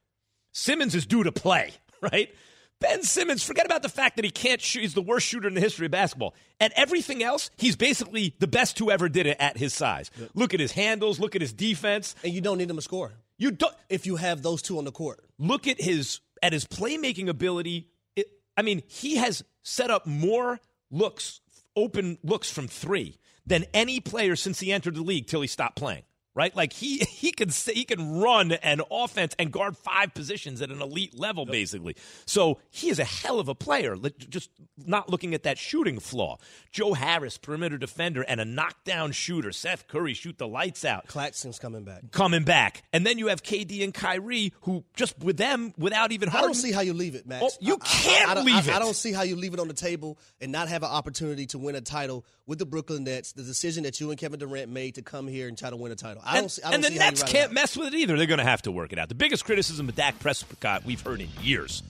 Simmons 0.56 0.94
is 0.94 1.04
due 1.04 1.22
to 1.22 1.32
play, 1.32 1.72
right? 2.00 2.34
Ben 2.80 3.02
Simmons, 3.02 3.42
forget 3.42 3.66
about 3.66 3.82
the 3.82 3.88
fact 3.88 4.16
that 4.16 4.24
he 4.24 4.30
can't 4.30 4.60
shoot. 4.60 4.80
He's 4.80 4.94
the 4.94 5.02
worst 5.02 5.26
shooter 5.26 5.48
in 5.48 5.54
the 5.54 5.60
history 5.60 5.86
of 5.86 5.92
basketball. 5.92 6.34
And 6.60 6.72
everything 6.76 7.22
else, 7.22 7.50
he's 7.56 7.76
basically 7.76 8.34
the 8.38 8.46
best 8.46 8.78
who 8.78 8.90
ever 8.90 9.08
did 9.08 9.26
it 9.26 9.36
at 9.38 9.56
his 9.56 9.74
size. 9.74 10.10
Look 10.34 10.54
at 10.54 10.60
his 10.60 10.72
handles, 10.72 11.20
look 11.20 11.34
at 11.34 11.42
his 11.42 11.52
defense. 11.52 12.14
And 12.22 12.32
you 12.32 12.40
don't 12.40 12.58
need 12.58 12.70
him 12.70 12.76
to 12.76 12.82
score. 12.82 13.12
You 13.38 13.50
don't 13.50 13.74
if 13.90 14.06
you 14.06 14.16
have 14.16 14.42
those 14.42 14.62
two 14.62 14.78
on 14.78 14.84
the 14.84 14.92
court. 14.92 15.20
look 15.38 15.66
at 15.66 15.80
his 15.80 16.20
at 16.42 16.52
his 16.52 16.64
playmaking 16.64 17.28
ability. 17.28 17.88
It, 18.14 18.26
I 18.56 18.62
mean, 18.62 18.82
he 18.88 19.16
has 19.16 19.42
set 19.62 19.90
up 19.90 20.06
more 20.06 20.60
looks, 20.90 21.40
open 21.74 22.18
looks 22.22 22.50
from 22.50 22.68
three 22.68 23.18
than 23.46 23.64
any 23.74 24.00
player 24.00 24.36
since 24.36 24.60
he 24.60 24.72
entered 24.72 24.94
the 24.94 25.02
league 25.02 25.26
till 25.26 25.40
he 25.40 25.48
stopped 25.48 25.76
playing. 25.76 26.02
Right, 26.36 26.54
like 26.54 26.74
he 26.74 26.98
he 27.08 27.32
can 27.32 27.48
he 27.48 27.84
can 27.84 28.20
run 28.20 28.52
an 28.52 28.82
offense 28.90 29.34
and 29.38 29.50
guard 29.50 29.74
five 29.76 30.12
positions 30.12 30.60
at 30.60 30.70
an 30.70 30.82
elite 30.82 31.18
level, 31.18 31.46
basically. 31.46 31.96
So 32.26 32.58
he 32.70 32.90
is 32.90 32.98
a 32.98 33.04
hell 33.04 33.40
of 33.40 33.48
a 33.48 33.54
player. 33.54 33.96
Just 34.28 34.50
not 34.76 35.08
looking 35.08 35.32
at 35.32 35.44
that 35.44 35.56
shooting 35.56 35.98
flaw. 35.98 36.36
Joe 36.70 36.92
Harris, 36.92 37.38
perimeter 37.38 37.78
defender 37.78 38.20
and 38.20 38.38
a 38.38 38.44
knockdown 38.44 39.12
shooter. 39.12 39.50
Seth 39.50 39.88
Curry 39.88 40.12
shoot 40.12 40.36
the 40.36 40.46
lights 40.46 40.84
out 40.84 41.06
Claxton's 41.06 41.58
coming 41.58 41.84
back. 41.84 42.10
coming 42.10 42.44
back. 42.44 42.82
And 42.92 43.06
then 43.06 43.16
you 43.16 43.28
have 43.28 43.42
KD 43.42 43.82
and 43.82 43.94
Kyrie, 43.94 44.52
who 44.60 44.84
just 44.94 45.18
with 45.18 45.38
them, 45.38 45.72
without 45.78 46.12
even 46.12 46.28
I 46.28 46.42
don't 46.42 46.52
see 46.52 46.70
how 46.70 46.82
you 46.82 46.92
leave 46.92 47.14
it, 47.14 47.26
Max. 47.26 47.44
Oh, 47.46 47.50
you 47.60 47.74
I- 47.74 47.76
I- 47.76 47.86
can't 47.86 48.28
I, 48.30 48.34
don't- 48.34 48.44
leave 48.44 48.56
I, 48.68 48.72
it. 48.72 48.76
I 48.76 48.78
don't 48.78 48.94
see 48.94 49.12
how 49.14 49.22
you 49.22 49.36
leave 49.36 49.54
it 49.54 49.60
on 49.60 49.68
the 49.68 49.74
table 49.74 50.18
and 50.38 50.52
not 50.52 50.68
have 50.68 50.82
an 50.82 50.90
opportunity 50.90 51.46
to 51.46 51.58
win 51.58 51.76
a 51.76 51.80
title 51.80 52.26
with 52.46 52.58
the 52.58 52.66
Brooklyn 52.66 53.04
Nets. 53.04 53.32
The 53.32 53.42
decision 53.42 53.84
that 53.84 53.98
you 54.00 54.10
and 54.10 54.18
Kevin 54.20 54.38
Durant 54.38 54.70
made 54.70 54.96
to 54.96 55.02
come 55.02 55.26
here 55.26 55.48
and 55.48 55.56
try 55.56 55.70
to 55.70 55.76
win 55.76 55.92
a 55.92 55.96
title. 55.96 56.22
I 56.26 56.38
and, 56.38 56.50
see, 56.50 56.62
and 56.64 56.82
the 56.82 56.90
Nets 56.90 57.22
can't 57.22 57.52
mess 57.52 57.76
with 57.76 57.88
it 57.88 57.94
either. 57.94 58.16
They're 58.16 58.26
going 58.26 58.38
to 58.38 58.44
have 58.44 58.62
to 58.62 58.72
work 58.72 58.92
it 58.92 58.98
out. 58.98 59.08
The 59.08 59.14
biggest 59.14 59.44
criticism 59.44 59.88
of 59.88 59.94
Dak 59.94 60.18
Prescott 60.18 60.84
we've 60.84 61.00
heard 61.00 61.20
in 61.20 61.28
years. 61.40 61.82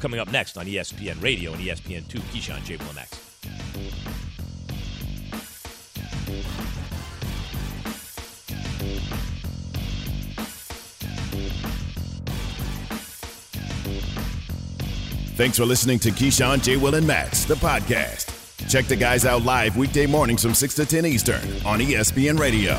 Coming 0.00 0.20
up 0.20 0.30
next 0.32 0.56
on 0.56 0.66
ESPN 0.66 1.22
Radio 1.22 1.52
and 1.52 1.60
ESPN 1.60 2.08
Two, 2.08 2.20
Keyshawn 2.20 2.64
J. 2.64 2.76
Will 2.76 2.94
next. 2.94 3.16
Thanks 15.36 15.56
for 15.56 15.64
listening 15.64 15.98
to 16.00 16.10
Keyshawn 16.10 16.62
J. 16.62 16.76
Will 16.76 16.94
and 16.94 17.06
Max, 17.06 17.44
the 17.44 17.54
podcast. 17.54 18.36
Check 18.68 18.84
the 18.84 18.96
guys 18.96 19.24
out 19.24 19.42
live 19.42 19.76
weekday 19.76 20.06
mornings 20.06 20.42
from 20.42 20.52
6 20.52 20.74
to 20.74 20.84
10 20.84 21.06
Eastern 21.06 21.40
on 21.64 21.80
ESPN 21.80 22.38
Radio. 22.38 22.78